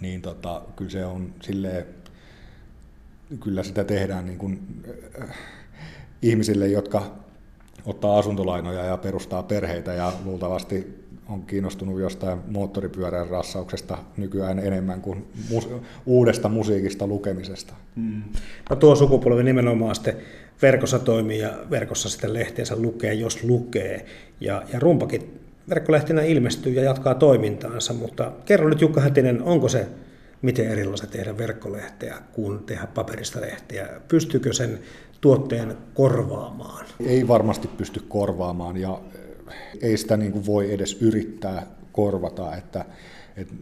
niin 0.00 0.22
tota, 0.22 0.62
kyllä 0.76 0.90
se 0.90 1.04
on 1.04 1.34
silleen, 1.42 1.86
kyllä 3.40 3.62
sitä 3.62 3.84
tehdään 3.84 4.26
niin 4.26 4.38
kuin, 4.38 4.82
äh, 5.22 5.36
ihmisille, 6.22 6.68
jotka 6.68 7.16
ottaa 7.86 8.18
asuntolainoja 8.18 8.84
ja 8.84 8.96
perustaa 8.96 9.42
perheitä 9.42 9.92
ja 9.92 10.12
luultavasti 10.24 11.06
on 11.28 11.42
kiinnostunut 11.42 12.00
jostain 12.00 12.38
moottoripyörän 12.48 13.28
rassauksesta 13.28 13.98
nykyään 14.16 14.58
enemmän 14.58 15.00
kuin 15.00 15.26
mus- 15.50 15.68
uudesta 16.06 16.48
musiikista 16.48 17.06
lukemisesta. 17.06 17.74
Mm. 17.96 18.22
No 18.70 18.76
tuo 18.76 18.96
sukupolvi 18.96 19.42
nimenomaan 19.42 19.94
sitten 19.94 20.16
verkossa 20.62 20.98
toimii 20.98 21.38
ja 21.38 21.58
verkossa 21.70 22.08
sitten 22.08 22.34
lehteensä 22.34 22.76
lukee, 22.76 23.14
jos 23.14 23.44
lukee. 23.44 24.06
Ja, 24.40 24.62
ja 24.72 24.78
rumpakin 24.78 25.45
verkkolehtinä 25.68 26.22
ilmestyy 26.22 26.72
ja 26.72 26.82
jatkaa 26.82 27.14
toimintaansa, 27.14 27.92
mutta 27.92 28.32
kerro 28.44 28.68
nyt 28.68 28.80
Jukka 28.80 29.00
Hätinen, 29.00 29.42
onko 29.42 29.68
se 29.68 29.86
miten 30.42 30.68
erilaista 30.68 31.06
tehdä 31.06 31.38
verkkolehteä 31.38 32.16
kuin 32.32 32.58
tehdä 32.58 32.86
paperista 32.86 33.40
lehteä? 33.40 33.88
Pystyykö 34.08 34.52
sen 34.52 34.78
tuotteen 35.20 35.76
korvaamaan? 35.94 36.86
Ei 37.06 37.28
varmasti 37.28 37.68
pysty 37.68 38.00
korvaamaan 38.08 38.76
ja 38.76 39.00
ei 39.82 39.96
sitä 39.96 40.16
niin 40.16 40.32
kuin 40.32 40.46
voi 40.46 40.74
edes 40.74 41.02
yrittää 41.02 41.66
korvata, 41.92 42.56
että, 42.56 42.84
että 43.36 43.54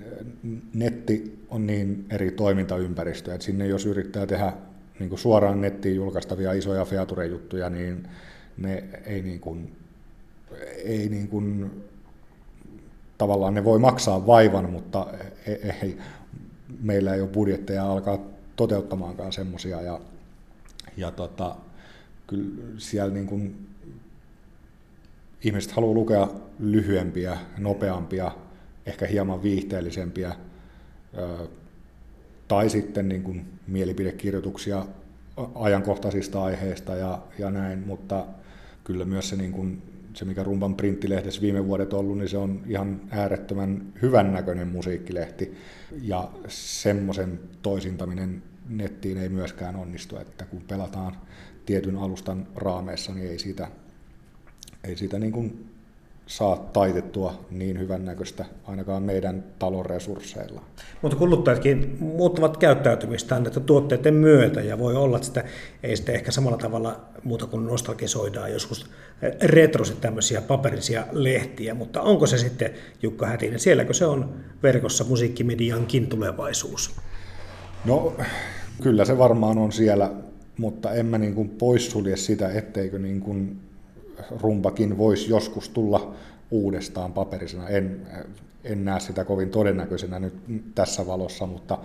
netti 0.74 1.38
on 1.50 1.66
niin 1.66 2.06
eri 2.10 2.30
toimintaympäristö, 2.30 3.34
että 3.34 3.44
sinne 3.44 3.66
jos 3.66 3.86
yrittää 3.86 4.26
tehdä 4.26 4.52
niin 4.98 5.08
kuin 5.08 5.18
suoraan 5.18 5.60
nettiin 5.60 5.96
julkaistavia 5.96 6.52
isoja 6.52 6.84
feature-juttuja, 6.84 7.70
niin 7.70 8.08
ne 8.56 8.84
ei, 9.06 9.22
niin 9.22 9.40
kuin, 9.40 9.76
ei 10.84 11.08
niin 11.08 11.28
kuin, 11.28 11.70
tavallaan 13.18 13.54
ne 13.54 13.64
voi 13.64 13.78
maksaa 13.78 14.26
vaivan, 14.26 14.70
mutta 14.70 15.06
ei, 15.46 15.72
ei, 15.82 15.98
meillä 16.80 17.14
ei 17.14 17.20
ole 17.20 17.28
budjetteja 17.28 17.90
alkaa 17.90 18.18
toteuttamaankaan 18.56 19.32
semmoisia. 19.32 19.82
Ja, 19.82 20.00
ja 20.96 21.10
tota, 21.10 21.56
kyllä 22.26 22.62
siellä 22.78 23.14
niin 23.14 23.26
kuin 23.26 23.66
ihmiset 25.44 25.72
haluaa 25.72 25.94
lukea 25.94 26.28
lyhyempiä, 26.58 27.38
nopeampia, 27.58 28.32
ehkä 28.86 29.06
hieman 29.06 29.42
viihteellisempiä 29.42 30.34
tai 32.48 32.70
sitten 32.70 33.08
niin 33.08 33.22
kuin 33.22 33.46
mielipidekirjoituksia 33.66 34.86
ajankohtaisista 35.54 36.44
aiheista 36.44 36.96
ja, 36.96 37.18
ja 37.38 37.50
näin, 37.50 37.78
mutta 37.86 38.26
kyllä 38.84 39.04
myös 39.04 39.28
se, 39.28 39.36
niin 39.36 39.52
kuin, 39.52 39.82
se, 40.14 40.24
mikä 40.24 40.42
Rumban 40.42 40.74
printtilehdessä 40.74 41.40
viime 41.40 41.66
vuodet 41.66 41.92
ollut, 41.92 42.18
niin 42.18 42.28
se 42.28 42.38
on 42.38 42.62
ihan 42.66 43.00
äärettömän 43.10 43.92
hyvän 44.02 44.32
näköinen 44.32 44.68
musiikkilehti. 44.68 45.54
Ja 46.02 46.30
semmoisen 46.48 47.40
toisintaminen 47.62 48.42
nettiin 48.68 49.18
ei 49.18 49.28
myöskään 49.28 49.76
onnistu, 49.76 50.16
että 50.16 50.44
kun 50.44 50.62
pelataan 50.62 51.16
tietyn 51.66 51.96
alustan 51.96 52.46
raameissa, 52.56 53.14
niin 53.14 53.30
ei 53.30 53.38
siitä 53.38 53.68
ei 54.84 54.96
siitä 54.96 55.18
niin 55.18 55.32
kuin 55.32 55.73
saa 56.26 56.70
taitettua 56.72 57.44
niin 57.50 57.78
hyvän 57.78 58.04
näköistä 58.04 58.44
ainakaan 58.64 59.02
meidän 59.02 59.44
talon 59.58 59.86
resursseilla. 59.86 60.62
Mutta 61.02 61.16
kuluttajatkin 61.16 61.96
muuttavat 62.00 62.56
käyttäytymistään 62.56 63.46
että 63.46 63.60
tuotteiden 63.60 64.14
myötä 64.14 64.60
ja 64.60 64.78
voi 64.78 64.96
olla, 64.96 65.16
että 65.16 65.26
sitä 65.26 65.44
ei 65.82 65.96
sitten 65.96 66.14
ehkä 66.14 66.30
samalla 66.30 66.58
tavalla 66.58 67.00
muuta 67.24 67.46
kuin 67.46 67.66
nostalgisoidaan 67.66 68.52
joskus 68.52 68.90
retrosit 69.42 70.00
tämmöisiä 70.00 70.40
paperisia 70.40 71.06
lehtiä, 71.12 71.74
mutta 71.74 72.02
onko 72.02 72.26
se 72.26 72.38
sitten 72.38 72.70
Jukka 73.02 73.26
Hätinen, 73.26 73.60
sielläkö 73.60 73.94
se 73.94 74.06
on 74.06 74.34
verkossa 74.62 75.04
musiikkimediankin 75.04 76.06
tulevaisuus? 76.06 76.96
No 77.84 78.16
kyllä 78.82 79.04
se 79.04 79.18
varmaan 79.18 79.58
on 79.58 79.72
siellä, 79.72 80.10
mutta 80.58 80.92
en 80.92 81.06
mä 81.06 81.18
niin 81.18 81.34
kuin 81.34 81.48
poissulje 81.48 82.16
sitä, 82.16 82.48
etteikö 82.48 82.98
niin 82.98 83.20
kuin 83.20 83.60
rumpakin 84.40 84.98
voisi 84.98 85.30
joskus 85.30 85.68
tulla 85.68 86.14
uudestaan 86.50 87.12
paperisena. 87.12 87.68
En, 87.68 88.06
en 88.64 88.84
näe 88.84 89.00
sitä 89.00 89.24
kovin 89.24 89.50
todennäköisenä 89.50 90.18
nyt 90.18 90.34
tässä 90.74 91.06
valossa, 91.06 91.46
mutta, 91.46 91.78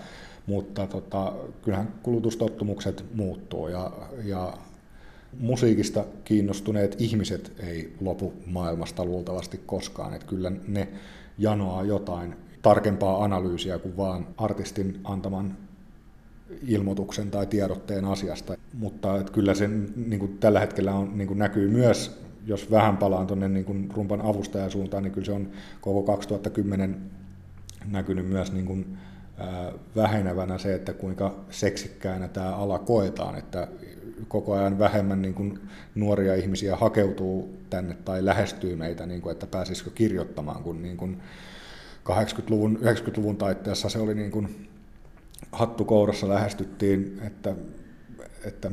mutta 0.48 0.88
tota, 0.88 1.34
kyllähän 1.62 1.94
kulutustottumukset 2.04 3.06
muuttuu 3.16 3.68
ja, 3.68 3.92
ja 4.24 4.54
musiikista 5.40 6.06
kiinnostuneet 6.24 6.96
ihmiset 7.00 7.52
ei 7.60 7.94
lopu 8.02 8.34
maailmasta 8.46 9.06
luultavasti 9.06 9.62
koskaan. 9.66 10.14
Että 10.14 10.28
kyllä 10.28 10.52
ne 10.68 10.88
janoaa 11.38 11.84
jotain 11.84 12.36
tarkempaa 12.62 13.24
analyysiä 13.24 13.80
kuin 13.80 13.98
vaan 13.98 14.28
artistin 14.38 15.00
antaman 15.04 15.58
ilmoituksen 16.68 17.32
tai 17.32 17.46
tiedotteen 17.46 18.06
asiasta. 18.06 18.56
Mutta 18.74 19.20
että 19.20 19.32
kyllä 19.32 19.54
se 19.54 19.68
niin 19.96 20.20
kuin 20.20 20.38
tällä 20.38 20.60
hetkellä 20.60 20.94
on, 20.94 21.18
niin 21.18 21.28
kuin 21.28 21.40
näkyy 21.40 21.70
myös, 21.70 22.20
jos 22.46 22.72
vähän 22.72 22.98
palaan 22.98 23.28
tuonne 23.28 23.50
niin 23.50 23.90
rumpan 23.94 24.22
avustajasuuntaan, 24.22 25.04
niin 25.04 25.12
kyllä 25.12 25.26
se 25.26 25.32
on 25.32 25.50
koko 25.82 26.04
2010 26.04 26.98
näkynyt 27.86 28.30
myös 28.30 28.52
niin 28.52 28.66
kuin, 28.66 28.98
vähenevänä 29.96 30.58
se, 30.58 30.74
että 30.74 30.94
kuinka 30.94 31.36
seksikkäänä 31.50 32.28
tämä 32.28 32.56
ala 32.56 32.80
koetaan, 32.80 33.36
että 33.36 33.68
koko 34.28 34.54
ajan 34.54 34.80
vähemmän 34.80 35.22
niin 35.22 35.34
kuin 35.34 35.60
nuoria 35.96 36.36
ihmisiä 36.36 36.76
hakeutuu 36.76 37.58
tänne 37.70 37.98
tai 38.06 38.26
lähestyy 38.26 38.76
meitä, 38.76 39.06
niin 39.06 39.22
kuin, 39.22 39.32
että 39.32 39.48
pääsisikö 39.48 39.90
kirjoittamaan, 39.96 40.64
kun 40.64 40.82
niin 40.82 40.98
kuin 40.98 41.18
80-luvun, 42.10 42.80
90-luvun 42.82 43.38
taitteessa 43.38 43.90
se 43.90 44.00
oli 44.00 44.16
niin 44.16 44.32
kuin 44.32 44.69
hattu 45.52 45.86
kourassa 45.86 46.30
lähestyttiin, 46.30 47.22
että, 47.28 47.56
että 48.46 48.72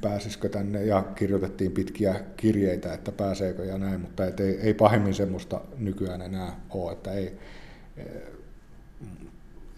pääsisikö 0.00 0.48
tänne 0.48 0.84
ja 0.84 1.02
kirjoitettiin 1.02 1.72
pitkiä 1.72 2.20
kirjeitä, 2.36 2.94
että 2.94 3.12
pääseekö 3.12 3.64
ja 3.64 3.78
näin, 3.78 4.00
mutta 4.00 4.26
et 4.26 4.40
ei, 4.40 4.60
ei 4.60 4.74
pahemmin 4.74 5.14
semmoista 5.14 5.60
nykyään 5.78 6.22
enää 6.22 6.60
ole, 6.70 6.92
että 6.92 7.12
ei, 7.12 7.38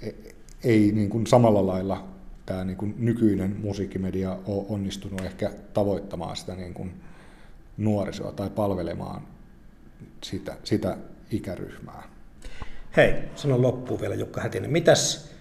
ei, 0.02 0.34
ei 0.64 0.92
niin 0.92 1.10
kuin 1.10 1.26
samalla 1.26 1.66
lailla 1.66 2.08
tämä 2.46 2.64
niin 2.64 2.76
kuin 2.76 2.94
nykyinen 2.98 3.56
musiikkimedia 3.60 4.38
ole 4.46 4.66
onnistunut 4.68 5.20
ehkä 5.20 5.50
tavoittamaan 5.74 6.36
sitä 6.36 6.54
niin 6.54 6.74
kuin 6.74 6.94
nuorisoa 7.76 8.32
tai 8.32 8.50
palvelemaan 8.50 9.22
sitä, 10.24 10.56
sitä 10.64 10.96
ikäryhmää. 11.30 12.02
Hei, 12.96 13.14
sanon 13.34 13.62
loppuun 13.62 14.00
vielä 14.00 14.14
Jukka 14.14 14.40
Hätinen. 14.40 14.70
Mitäs 14.70 15.32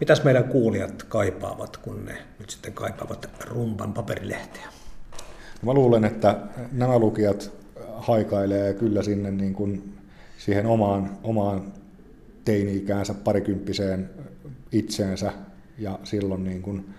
Mitäs 0.00 0.24
meidän 0.24 0.44
kuulijat 0.44 1.02
kaipaavat, 1.02 1.76
kun 1.76 2.04
ne 2.04 2.16
nyt 2.38 2.50
sitten 2.50 2.72
kaipaavat 2.72 3.30
rumpan 3.44 3.92
paperilehteä? 3.92 4.66
Mä 5.62 5.74
luulen, 5.74 6.04
että 6.04 6.36
nämä 6.72 6.98
lukijat 6.98 7.52
haikailee 7.96 8.74
kyllä 8.74 9.02
sinne 9.02 9.30
niin 9.30 9.54
kuin 9.54 9.94
siihen 10.38 10.66
omaan, 10.66 11.18
omaan 11.22 11.72
teini-ikäänsä 12.44 13.14
parikymppiseen 13.14 14.10
itseensä 14.72 15.32
ja 15.78 15.98
silloin 16.04 16.44
niin 16.44 16.62
kuin 16.62 16.94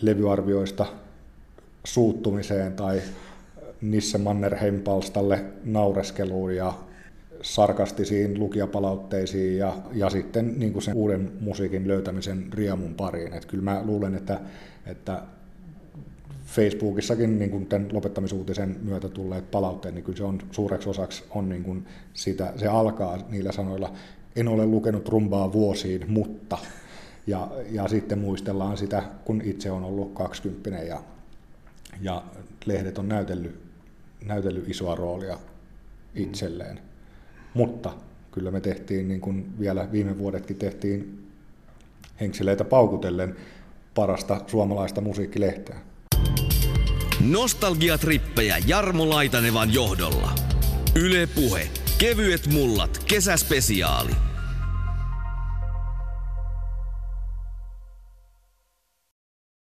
levyarvioista 0.00 0.86
suuttumiseen 1.84 2.72
tai 2.72 3.02
Nisse 3.80 4.18
Mannerheim-palstalle 4.18 5.44
naureskeluun 5.64 6.56
ja 6.56 6.72
sarkastisiin 7.44 8.38
lukijapalautteisiin 8.38 9.58
ja, 9.58 9.76
ja 9.92 10.10
sitten 10.10 10.58
niin 10.58 10.72
kuin 10.72 10.82
sen 10.82 10.96
uuden 10.96 11.32
musiikin 11.40 11.88
löytämisen 11.88 12.52
riemun 12.52 12.94
pariin. 12.94 13.32
Et 13.32 13.44
kyllä 13.44 13.64
mä 13.64 13.82
luulen, 13.84 14.14
että, 14.14 14.40
että 14.86 15.22
Facebookissakin 16.46 17.38
niin 17.38 17.50
kuin 17.50 17.66
tämän 17.66 17.88
lopettamisuutisen 17.92 18.76
myötä 18.82 19.08
tulleet 19.08 19.50
palautteet, 19.50 19.94
niin 19.94 20.04
kyllä 20.04 20.18
se 20.18 20.24
on 20.24 20.38
suureksi 20.50 20.88
osaksi 20.88 21.24
on 21.30 21.48
niin 21.48 21.64
kuin 21.64 21.86
sitä, 22.14 22.52
se 22.56 22.66
alkaa 22.66 23.18
niillä 23.28 23.52
sanoilla, 23.52 23.92
en 24.36 24.48
ole 24.48 24.66
lukenut 24.66 25.08
rumbaa 25.08 25.52
vuosiin, 25.52 26.04
mutta, 26.08 26.58
ja, 27.26 27.50
ja 27.70 27.88
sitten 27.88 28.18
muistellaan 28.18 28.76
sitä, 28.76 29.02
kun 29.24 29.42
itse 29.44 29.70
on 29.70 29.84
ollut 29.84 30.14
20 30.14 30.82
ja, 30.82 31.02
ja 32.00 32.22
lehdet 32.66 32.98
on 32.98 33.08
näytellyt, 33.08 33.60
näytellyt 34.24 34.68
isoa 34.68 34.94
roolia 34.94 35.38
itselleen. 36.14 36.80
Mutta 37.54 37.92
kyllä 38.32 38.50
me 38.50 38.60
tehtiin, 38.60 39.08
niin 39.08 39.20
kuin 39.20 39.58
vielä 39.58 39.88
viime 39.92 40.18
vuodetkin 40.18 40.56
tehtiin 40.56 41.26
henkseleitä 42.20 42.64
paukutellen 42.64 43.36
parasta 43.94 44.40
suomalaista 44.46 45.00
musiikkilehteä. 45.00 45.76
Nostalgiatrippejä 47.20 48.56
Jarmo 48.66 49.10
Laitanevan 49.10 49.74
johdolla. 49.74 50.32
Yle 50.94 51.28
Puhe. 51.34 51.68
Kevyet 51.98 52.46
mullat. 52.52 53.04
Kesäspesiaali. 53.08 54.12